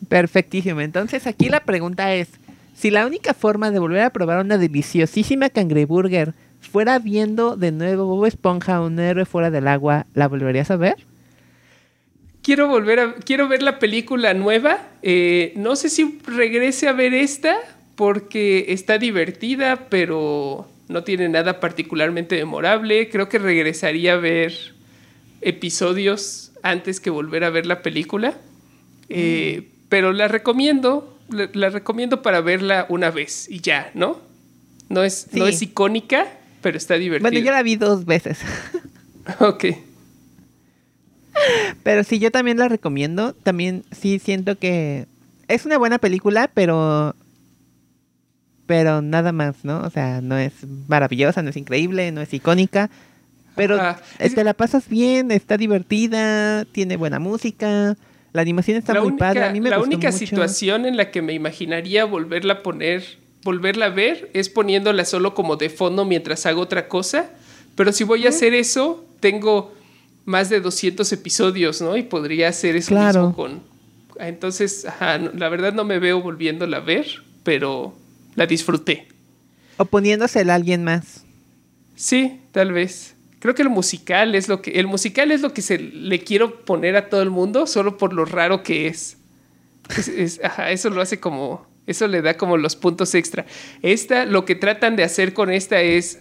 Perfectísimo. 0.10 0.82
Entonces 0.82 1.26
aquí 1.26 1.48
la 1.48 1.62
pregunta 1.62 2.14
es, 2.14 2.28
si 2.76 2.92
la 2.92 3.08
única 3.08 3.34
forma 3.34 3.72
de 3.72 3.80
volver 3.80 4.02
a 4.02 4.10
probar 4.10 4.44
una 4.44 4.58
deliciosísima 4.58 5.50
cangreburger 5.50 6.34
fuera 6.60 7.00
viendo 7.00 7.56
de 7.56 7.72
nuevo 7.72 8.08
Bob 8.08 8.26
Esponja, 8.26 8.82
un 8.82 9.00
héroe 9.00 9.24
fuera 9.24 9.50
del 9.50 9.70
agua, 9.70 10.06
¿la 10.14 10.28
volverías 10.28 10.70
a 10.70 10.76
ver? 10.76 10.98
Quiero 12.42 12.68
volver 12.68 13.00
a. 13.00 13.14
Quiero 13.16 13.48
ver 13.48 13.62
la 13.62 13.80
película 13.80 14.34
nueva. 14.34 14.88
Eh, 15.02 15.54
no 15.56 15.76
sé 15.76 15.90
si 15.90 16.20
regrese 16.26 16.88
a 16.88 16.94
ver 16.94 17.14
esta. 17.14 17.58
Porque 17.96 18.68
está 18.70 18.98
divertida, 18.98 19.88
pero 19.90 20.68
no 20.88 21.04
tiene 21.04 21.28
nada 21.28 21.60
particularmente 21.60 22.38
memorable. 22.38 23.10
Creo 23.10 23.28
que 23.28 23.40
regresaría 23.40 24.14
a 24.14 24.18
ver 24.18 24.54
episodios 25.42 26.52
antes 26.64 27.00
que 27.00 27.10
volver 27.10 27.44
a 27.44 27.50
ver 27.50 27.66
la 27.66 27.82
película. 27.82 28.38
Eh, 29.10 29.68
pero 29.90 30.14
la 30.14 30.28
recomiendo. 30.28 31.18
La, 31.30 31.50
la 31.54 31.70
recomiendo 31.70 32.22
para 32.22 32.42
verla 32.42 32.86
una 32.90 33.12
vez 33.12 33.48
y 33.50 33.60
ya, 33.60 33.92
¿no? 33.94 34.20
No 34.90 35.04
es, 35.04 35.28
no 35.34 35.46
es 35.46 35.62
icónica, 35.62 36.28
pero 36.62 36.78
está 36.78 36.96
divertida. 36.96 37.30
Bueno, 37.30 37.46
yo 37.46 37.52
la 37.52 37.64
vi 37.64 37.76
dos 37.76 38.06
veces. 38.06 38.40
Ok. 39.40 39.66
pero 41.84 42.04
sí, 42.04 42.20
yo 42.20 42.32
también 42.32 42.58
la 42.58 42.68
recomiendo. 42.68 43.34
También 43.34 43.84
sí 43.92 44.20
siento 44.20 44.58
que 44.58 45.06
es 45.48 45.66
una 45.66 45.78
buena 45.78 45.98
película, 45.98 46.50
pero... 46.54 47.16
Pero 48.66 49.02
nada 49.02 49.32
más, 49.32 49.64
¿no? 49.64 49.82
O 49.82 49.90
sea, 49.90 50.22
no 50.22 50.38
es 50.38 50.54
maravillosa, 50.88 51.42
no 51.42 51.50
es 51.50 51.58
increíble, 51.58 52.12
no 52.12 52.22
es 52.22 52.32
icónica. 52.34 52.92
Pero 53.56 53.76
Ajá. 53.76 54.00
te 54.20 54.44
la 54.44 54.54
pasas 54.54 54.88
bien, 54.88 55.32
está 55.32 55.58
divertida, 55.58 56.66
tiene 56.66 56.96
buena 56.96 57.20
música, 57.20 57.98
la 58.32 58.42
animación 58.42 58.78
está 58.78 58.94
la 58.94 59.02
muy 59.02 59.10
única, 59.10 59.26
padre. 59.26 59.44
A 59.44 59.52
mí 59.52 59.60
me 59.60 59.70
la 59.70 59.78
gustó 59.78 59.90
única 59.90 60.10
mucho. 60.10 60.18
situación 60.20 60.86
en 60.86 60.98
la 60.98 61.12
que 61.12 61.22
me 61.22 61.34
imaginaría 61.34 62.06
volverla 62.06 62.54
a 62.54 62.64
poner, 62.64 63.04
volverla 63.44 63.88
a 63.88 63.90
ver, 63.90 64.30
es 64.34 64.50
poniéndola 64.50 65.04
solo 65.06 65.34
como 65.34 65.56
de 65.56 65.70
fondo 65.70 66.06
mientras 66.06 66.46
hago 66.46 66.62
otra 66.62 66.88
cosa. 66.88 67.32
Pero 67.76 67.92
si 67.92 68.04
voy 68.04 68.26
a 68.26 68.30
hacer 68.30 68.54
eso, 68.54 69.06
tengo 69.20 69.74
más 70.26 70.49
de 70.49 70.59
200 70.61 71.11
episodios, 71.11 71.82
¿no? 71.82 71.97
Y 71.97 72.03
podría 72.03 72.49
hacer 72.49 72.76
eso 72.76 72.89
Claro. 72.89 73.28
mismo 73.30 73.36
con... 73.36 73.63
Entonces, 74.20 74.86
ajá, 74.86 75.17
la 75.17 75.49
verdad 75.49 75.74
no 75.74 75.86
me 75.86 75.97
veo 75.99 76.22
volviéndola 76.22 76.78
a 76.78 76.82
ver, 76.82 77.07
pero 77.43 77.95
la 78.36 78.45
disfruté. 78.45 79.07
O 79.78 79.86
poniéndosela 79.86 80.53
a 80.53 80.55
alguien 80.57 80.84
más. 80.84 81.24
Sí, 81.95 82.39
tal 82.51 82.74
vez. 82.74 83.15
Creo 83.39 83.55
que 83.55 83.61
el 83.61 83.70
musical 83.70 84.36
es 84.36 84.49
lo 84.49 84.61
que 84.61 84.72
el 84.72 84.88
musical 84.88 85.32
es 85.32 85.39
lo 85.39 85.53
que 85.53 85.61
se 85.61 85.80
le 85.80 86.20
quiero 86.20 86.65
poner 86.65 86.97
a 86.97 87.07
todo 87.09 87.22
el 87.22 87.30
mundo 87.30 87.65
solo 87.67 87.97
por 87.97 88.11
lo 88.13 88.26
raro 88.26 88.63
que 88.63 88.88
es. 88.88 89.15
Es- 89.97 90.07
es- 90.09 90.41
ajá, 90.43 90.72
eso 90.72 90.89
lo 90.89 91.01
hace 91.01 91.20
como 91.22 91.65
eso 91.88 92.05
le 92.07 92.22
da 92.22 92.36
como 92.38 92.57
los 92.57 92.76
puntos 92.76 93.15
extra. 93.15 93.45
Esta 93.82 94.26
lo 94.26 94.43
que 94.45 94.55
tratan 94.55 94.95
de 94.97 95.03
hacer 95.05 95.34
con 95.34 95.49
esta 95.49 95.82
es 95.82 96.20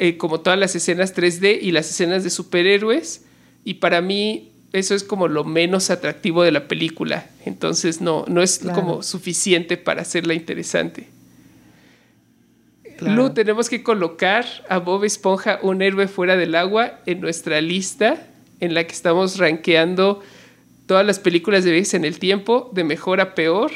eh, 0.00 0.16
como 0.16 0.40
todas 0.40 0.58
las 0.58 0.74
escenas 0.74 1.14
3D 1.14 1.58
y 1.60 1.70
las 1.70 1.88
escenas 1.90 2.24
de 2.24 2.30
superhéroes 2.30 3.24
y 3.64 3.74
para 3.74 4.00
mí 4.00 4.50
eso 4.72 4.94
es 4.94 5.04
como 5.04 5.28
lo 5.28 5.44
menos 5.44 5.90
atractivo 5.90 6.42
de 6.42 6.52
la 6.52 6.66
película. 6.68 7.26
Entonces 7.44 8.00
no 8.00 8.24
no 8.26 8.42
es 8.42 8.58
Claro. 8.58 8.80
como 8.80 9.02
suficiente 9.02 9.76
para 9.76 10.02
hacerla 10.02 10.34
interesante. 10.34 11.08
Claro. 12.98 13.14
Lu, 13.16 13.30
tenemos 13.34 13.68
que 13.68 13.82
colocar 13.82 14.44
a 14.68 14.78
Bob 14.78 15.04
Esponja, 15.04 15.58
un 15.62 15.80
héroe 15.80 16.06
fuera 16.08 16.36
del 16.36 16.54
agua, 16.54 17.00
en 17.06 17.20
nuestra 17.20 17.60
lista 17.60 18.26
en 18.60 18.74
la 18.74 18.84
que 18.84 18.92
estamos 18.92 19.38
rankeando 19.38 20.20
todas 20.86 21.06
las 21.06 21.18
películas 21.18 21.64
de 21.64 21.70
viajes 21.72 21.94
en 21.94 22.04
el 22.04 22.18
tiempo, 22.18 22.70
de 22.74 22.84
mejor 22.84 23.20
a 23.20 23.34
peor. 23.34 23.70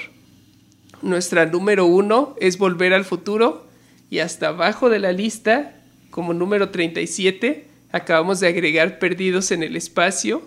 Nuestra 1.01 1.47
número 1.47 1.87
uno 1.87 2.35
es 2.41 2.59
Volver 2.59 2.93
al 2.93 3.05
Futuro. 3.05 3.67
Y 4.11 4.19
hasta 4.19 4.49
abajo 4.49 4.91
de 4.91 4.99
la 4.99 5.13
lista, 5.13 5.75
como 6.15 6.33
número 6.33 6.71
37, 6.71 7.67
acabamos 7.91 8.39
de 8.39 8.47
agregar 8.47 9.01
Perdidos 9.01 9.51
en 9.51 9.65
el 9.65 9.75
Espacio. 9.75 10.43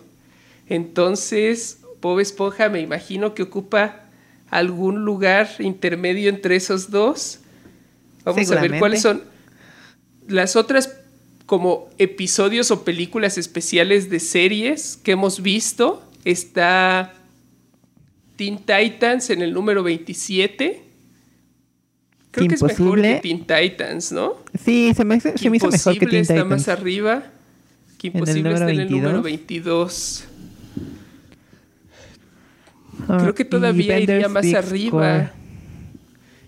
Entonces, 0.70 1.80
Bob 2.02 2.22
Esponja 2.22 2.70
me 2.70 2.80
imagino 2.80 3.34
que 3.34 3.44
ocupa 3.44 4.06
algún 4.50 5.04
lugar 5.04 5.50
intermedio 5.60 6.30
entre 6.30 6.56
esos 6.56 6.90
dos. 6.90 7.40
Vamos 8.24 8.50
a 8.50 8.62
ver 8.62 8.80
cuáles 8.80 9.02
son 9.02 9.24
las 10.30 10.56
otras 10.56 11.02
como 11.46 11.90
episodios 11.98 12.72
o 12.72 12.86
películas 12.86 13.38
especiales 13.38 14.10
de 14.10 14.22
series 14.22 14.96
que 14.96 15.12
hemos 15.12 15.42
visto. 15.42 16.02
Está 16.24 17.14
Teen 18.38 18.60
Titans 18.60 19.32
en 19.32 19.42
el 19.42 19.54
número 19.54 19.84
27. 19.84 20.87
Creo 22.38 22.48
que 22.50 22.56
es 22.56 22.64
mejor 22.64 23.00
Imposible. 23.00 23.22
que 23.22 23.22
Teen 23.22 23.40
Titans, 23.70 24.12
¿no? 24.12 24.36
Sí, 24.64 24.94
se 24.96 25.04
me, 25.06 25.20
se 25.20 25.50
me 25.50 25.58
hizo 25.58 25.68
mejor 25.68 25.98
que 25.98 26.06
Imposible 26.06 26.08
Teen 26.10 26.22
está 26.22 26.34
Titans. 26.36 26.50
más 26.50 26.68
arriba. 26.68 27.24
Que 27.98 28.08
Imposible 28.08 28.54
está 28.54 28.72
en 28.72 28.80
el 28.80 28.92
número 28.92 29.22
22. 29.22 29.24
22. 29.24 30.24
Ah, 33.08 33.18
Creo 33.22 33.36
que 33.36 33.46
todavía 33.46 34.00
iría 34.00 34.28
más 34.28 34.46
arriba. 34.54 34.90
Score. 34.90 35.30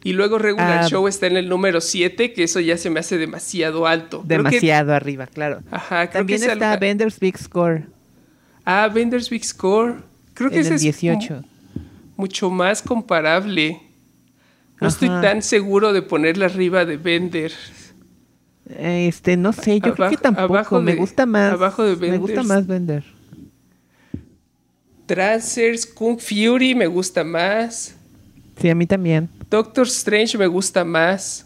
Y 0.04 0.14
luego 0.14 0.38
Regular 0.38 0.84
Ah, 0.84 0.88
Show 0.88 1.08
está 1.08 1.28
en 1.28 1.36
el 1.38 1.50
número 1.50 1.82
7, 1.82 2.34
que 2.34 2.44
eso 2.44 2.60
ya 2.62 2.78
se 2.78 2.90
me 2.90 3.00
hace 3.02 3.18
demasiado 3.18 3.86
alto. 3.86 4.24
Creo 4.26 4.44
que- 4.44 4.50
Demasiado 4.50 4.94
arriba, 4.94 5.28
claro. 5.28 5.62
ajá, 5.72 6.08
creo 6.10 6.22
También 6.22 6.40
que 6.40 6.46
es 6.46 6.52
está 6.54 6.72
algo- 6.74 6.80
Bender's 6.82 7.20
Big 7.20 7.38
Score. 7.38 7.84
Ah, 8.66 8.90
Bender's 8.94 9.30
Big 9.30 9.44
Score. 9.44 9.98
Creo 10.34 10.50
que 10.50 10.60
ese 10.60 10.70
el 10.70 10.76
es 10.76 10.82
18. 10.82 11.34
mu- 11.36 11.42
mucho 12.16 12.50
más 12.50 12.82
comparable. 12.82 13.82
No 14.82 14.88
estoy 14.88 15.10
tan 15.10 15.42
seguro 15.42 15.92
de 15.94 16.02
ponerla 16.02 16.46
arriba 16.46 16.86
de 16.86 16.98
Bender. 16.98 17.52
Este, 18.70 19.36
no 19.36 19.52
sé, 19.52 19.80
yo 19.82 19.94
creo 19.96 20.10
que 20.12 20.18
tampoco. 20.18 20.54
abajo 20.54 20.82
me 20.82 20.92
de- 20.94 20.98
gusta 21.00 21.26
más. 21.26 21.52
abajo 21.54 21.84
de 21.84 21.96
Me 21.96 22.18
gusta 22.18 22.36
Benders. 22.42 22.48
más 22.48 22.68
vender. 22.68 23.04
Trancers, 25.06 25.86
Kung 25.88 26.20
Fury 26.20 26.76
me 26.76 26.88
gusta 26.88 27.24
más. 27.24 27.96
Sí, 28.62 28.70
a 28.70 28.76
mí 28.76 28.86
también. 28.86 29.30
Doctor 29.50 29.88
Strange 29.88 30.38
me 30.38 30.46
gusta 30.48 30.86
más. 30.86 31.46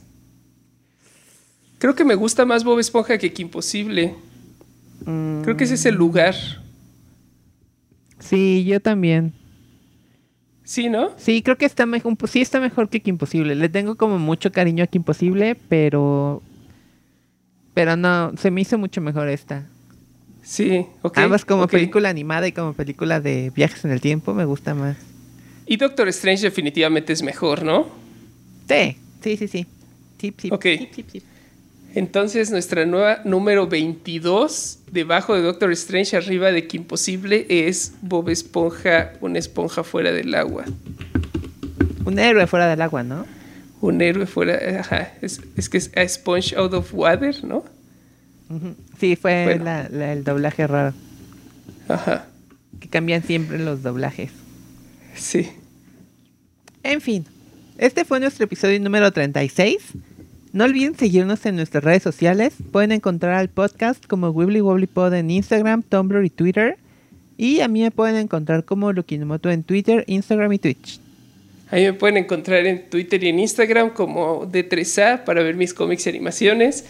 Creo 1.80 1.96
que 1.96 2.04
me 2.04 2.16
gusta 2.16 2.46
más 2.46 2.64
Bob 2.64 2.80
Esponja 2.80 3.18
que 3.18 3.32
Kim 3.32 3.50
Possible. 3.50 4.16
Creo 5.06 5.58
que 5.58 5.64
ese 5.66 5.74
es 5.76 5.86
el 5.86 5.96
lugar. 5.96 6.36
Sí, 8.20 8.64
yo 8.66 8.80
también. 8.80 9.34
Sí, 10.64 10.90
¿no? 10.90 11.12
Sí, 11.18 11.42
creo 11.42 11.58
que 11.58 11.66
está 11.66 11.86
mejor. 11.86 12.16
Sí, 12.28 12.42
está 12.42 12.60
mejor 12.60 12.90
que 12.90 13.02
Imposible. 13.04 13.56
Le 13.56 13.70
tengo 13.70 13.96
como 13.96 14.18
mucho 14.20 14.52
cariño 14.52 14.84
a 14.84 14.90
Imposible, 14.92 15.56
pero. 15.70 16.42
Pero 17.74 17.96
no, 17.98 18.32
se 18.38 18.52
me 18.52 18.62
hizo 18.62 18.78
mucho 18.78 19.02
mejor 19.02 19.28
esta. 19.30 19.68
Sí, 20.44 20.86
ok. 21.02 21.18
Ambas 21.20 21.46
como 21.46 21.64
ok. 21.64 21.72
película 21.72 22.10
animada 22.10 22.48
y 22.48 22.52
como 22.52 22.74
película 22.74 23.20
de 23.20 23.52
viajes 23.56 23.84
en 23.86 23.92
el 23.92 24.02
tiempo 24.02 24.34
me 24.34 24.46
gusta 24.46 24.74
más. 24.74 24.98
Y 25.66 25.78
Doctor 25.78 26.08
Strange 26.10 26.44
definitivamente 26.44 27.14
es 27.14 27.24
mejor, 27.24 27.64
¿no? 27.64 27.88
Sí, 28.68 28.98
sí, 29.22 29.38
sí, 29.38 29.48
sí. 29.48 29.66
Sí, 30.20 30.34
sí, 30.38 30.50
Ok. 30.52 30.64
sí, 30.64 30.90
sí, 30.94 31.06
sí. 31.12 31.24
Entonces 31.96 32.50
nuestra 32.50 32.86
nueva 32.86 33.20
número 33.24 33.68
22, 33.68 34.80
debajo 34.92 35.36
de 35.36 35.42
Doctor 35.44 35.72
Strange, 35.74 36.18
arriba 36.18 36.52
de 36.52 36.66
Kim 36.68 36.84
Possible, 36.86 37.46
es 37.50 37.94
Bob 38.02 38.30
Esponja, 38.30 39.14
una 39.22 39.38
esponja 39.38 39.84
fuera 39.84 40.12
del 40.12 40.34
agua. 40.34 40.66
Un 42.06 42.18
héroe 42.18 42.48
fuera 42.48 42.68
del 42.68 42.82
agua, 42.82 43.04
¿no? 43.04 43.26
Un 43.80 44.02
héroe 44.02 44.26
fuera... 44.26 44.80
Ajá, 44.80 45.14
es, 45.22 45.42
es 45.56 45.70
que 45.70 45.78
es 45.78 45.92
a 45.96 46.08
sponge 46.08 46.56
out 46.56 46.74
of 46.74 46.92
water, 46.94 47.44
¿no? 47.44 47.64
Sí, 49.00 49.16
fue 49.16 49.44
Bueno. 49.46 49.64
la- 49.66 49.90
la- 49.90 50.14
el 50.14 50.24
doblaje 50.24 50.66
raro. 50.68 50.94
Ajá, 51.88 52.26
Que 52.80 52.88
cambian 52.88 53.24
siempre 53.24 53.60
los 53.60 53.84
doblajes. 53.84 54.32
sí. 55.16 55.48
En 56.84 57.00
fin, 57.02 57.26
este 57.78 58.04
fue 58.04 58.20
nuestro 58.20 58.44
episodio 58.46 58.80
número 58.80 59.12
36. 59.12 59.78
No 60.54 60.66
olviden 60.66 60.96
seguirnos 60.96 61.44
en 61.48 61.56
nuestras 61.56 61.84
redes 61.84 62.04
sociales. 62.04 62.54
Pueden 62.72 62.92
encontrar 62.92 63.34
al 63.34 63.50
podcast 63.50 64.06
como 64.06 64.30
Wibbly 64.30 64.62
Wobbly 64.62 64.86
Pod 64.86 65.16
en 65.16 65.32
Instagram, 65.32 65.82
Tumblr 65.82 66.24
y 66.24 66.30
Twitter. 66.30 66.78
Y 67.38 67.62
a 67.62 67.68
mí 67.68 67.82
me 67.82 67.90
pueden 67.90 68.18
encontrar 68.18 68.64
como 68.64 68.94
Lukinomoto 68.94 69.50
en 69.50 69.64
Twitter, 69.64 70.04
Instagram 70.06 70.54
y 70.54 70.60
Twitch. 70.60 71.00
Ahí 71.72 71.86
me 71.86 71.94
pueden 71.94 72.18
encontrar 72.18 72.68
en 72.68 72.88
Twitter 72.88 73.24
y 73.24 73.30
en 73.30 73.40
Instagram 73.40 73.96
como 73.96 74.46
D3A 74.46 75.24
para 75.24 75.42
ver 75.42 75.56
mis 75.56 75.74
cómics 75.74 76.06
y 76.06 76.10
animaciones. 76.10 76.86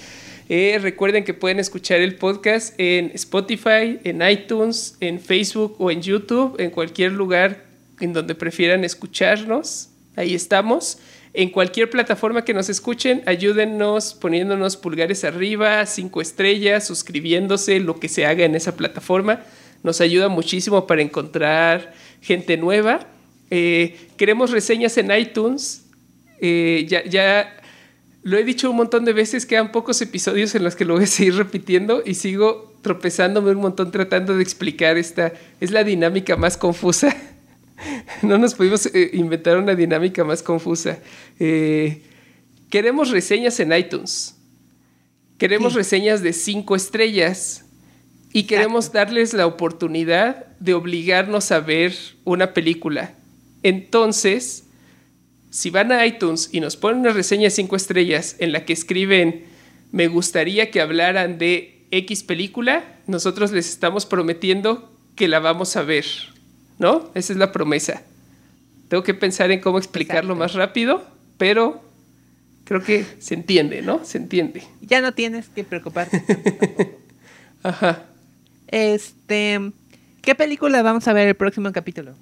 Eh, 0.50 0.78
recuerden 0.82 1.24
que 1.24 1.34
pueden 1.34 1.60
escuchar 1.60 2.02
el 2.02 2.16
podcast 2.16 2.78
en 2.78 3.12
Spotify, 3.14 3.98
en 4.04 4.22
iTunes, 4.30 4.98
en 5.00 5.22
Facebook 5.22 5.78
o 5.80 5.90
en 5.90 6.02
YouTube, 6.02 6.60
en 6.60 6.70
cualquier 6.70 7.14
lugar 7.14 7.64
en 8.02 8.12
donde 8.12 8.36
prefieran 8.36 8.84
escucharnos. 8.84 9.88
Ahí 10.18 10.36
estamos. 10.36 10.98
En 11.34 11.50
cualquier 11.50 11.90
plataforma 11.90 12.46
que 12.46 12.54
nos 12.54 12.70
escuchen, 12.70 13.24
ayúdennos 13.26 14.14
poniéndonos 14.14 14.78
pulgares 14.78 15.24
arriba, 15.24 15.84
cinco 15.88 16.22
estrellas, 16.22 16.86
suscribiéndose, 16.86 17.80
lo 17.80 18.00
que 18.00 18.08
se 18.08 18.28
haga 18.28 18.46
en 18.46 18.54
esa 18.54 18.76
plataforma. 18.76 19.42
Nos 19.82 20.00
ayuda 20.00 20.30
muchísimo 20.30 20.86
para 20.86 21.02
encontrar 21.02 21.94
gente 22.22 22.56
nueva. 22.56 23.08
Eh, 23.50 23.98
queremos 24.16 24.52
reseñas 24.52 24.96
en 24.98 25.12
iTunes. 25.12 25.86
Eh, 26.40 26.86
ya, 26.88 27.04
ya 27.04 27.60
lo 28.22 28.38
he 28.38 28.44
dicho 28.44 28.70
un 28.70 28.78
montón 28.78 29.04
de 29.04 29.14
veces, 29.14 29.48
quedan 29.48 29.72
pocos 29.72 30.02
episodios 30.04 30.54
en 30.54 30.64
los 30.64 30.76
que 30.76 30.86
lo 30.86 30.94
voy 30.94 31.06
a 31.06 31.08
seguir 31.08 31.36
repitiendo 31.36 32.04
y 32.06 32.14
sigo 32.14 32.76
tropezándome 32.84 33.52
un 33.52 33.58
montón 33.58 33.92
tratando 33.92 34.38
de 34.38 34.44
explicar 34.44 34.98
esta. 34.98 35.34
Es 35.60 35.72
la 35.72 35.84
dinámica 35.84 36.36
más 36.36 36.58
confusa. 36.58 37.16
no 38.22 38.38
nos 38.38 38.54
pudimos 38.54 38.86
eh, 38.88 39.12
inventar 39.14 39.58
una 39.58 39.76
dinámica 39.76 40.24
más 40.24 40.44
confusa. 40.44 41.00
Eh, 41.40 42.02
queremos 42.70 43.10
reseñas 43.10 43.60
en 43.60 43.74
iTunes. 43.74 44.36
Queremos 45.38 45.74
reseñas 45.74 46.22
de 46.22 46.34
cinco 46.34 46.76
estrellas. 46.76 47.66
Y 48.32 48.44
queremos 48.44 48.92
darles 48.92 49.34
la 49.34 49.46
oportunidad 49.46 50.48
de 50.60 50.74
obligarnos 50.74 51.52
a 51.52 51.60
ver 51.60 51.94
una 52.24 52.54
película. 52.54 53.14
Entonces, 53.62 54.64
si 55.52 55.70
van 55.70 55.92
a 55.92 56.04
iTunes 56.06 56.50
y 56.52 56.60
nos 56.60 56.76
ponen 56.76 57.02
una 57.02 57.12
reseña 57.12 57.44
de 57.44 57.52
5 57.52 57.76
estrellas 57.76 58.36
en 58.40 58.52
la 58.52 58.66
que 58.66 58.74
escriben 58.74 59.46
me 59.92 60.08
gustaría 60.08 60.72
que 60.72 60.82
hablaran 60.82 61.38
de 61.38 61.86
X 61.92 62.24
película, 62.24 62.84
nosotros 63.06 63.52
les 63.52 63.70
estamos 63.70 64.08
prometiendo 64.08 64.92
que 65.16 65.28
la 65.28 65.40
vamos 65.40 65.76
a 65.76 65.84
ver. 65.84 66.06
¿No? 66.80 67.10
Esa 67.14 67.34
es 67.34 67.40
la 67.40 67.52
promesa. 67.52 68.02
Tengo 68.90 69.04
que 69.04 69.14
pensar 69.14 69.52
en 69.52 69.60
cómo 69.60 69.78
explicarlo 69.78 70.34
Exacto. 70.34 70.40
más 70.40 70.54
rápido, 70.54 71.06
pero 71.38 71.82
creo 72.64 72.84
que 72.84 73.06
se 73.20 73.34
entiende, 73.34 73.82
¿no? 73.82 74.04
Se 74.06 74.18
entiende. 74.18 74.64
Ya 74.82 75.02
no 75.02 75.14
tienes 75.14 75.50
que 75.50 75.64
preocuparte. 75.64 76.24
Ajá. 77.64 78.04
este, 78.68 79.72
¿qué 80.22 80.36
película 80.36 80.82
vamos 80.84 81.08
a 81.08 81.14
ver 81.14 81.28
el 81.28 81.36
próximo 81.36 81.72
capítulo? 81.72 82.14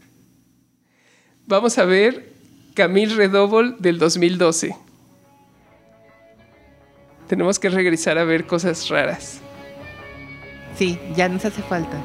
Vamos 1.47 1.77
a 1.77 1.85
ver 1.85 2.31
Camille 2.75 3.15
Redouble 3.15 3.75
del 3.79 3.97
2012. 3.99 4.75
Tenemos 7.27 7.59
que 7.59 7.69
regresar 7.69 8.17
a 8.17 8.23
ver 8.23 8.45
cosas 8.45 8.87
raras. 8.89 9.39
Sí, 10.77 10.99
ya 11.15 11.27
nos 11.27 11.43
hace 11.45 11.61
falta. 11.61 11.97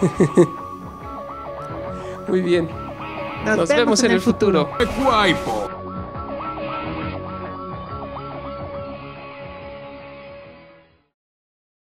Muy 2.32 2.40
bien. 2.40 2.66
Nos, 3.44 3.68
vemos, 3.68 4.02
en, 4.04 4.12
el 4.12 4.20
futuro. 4.22 4.70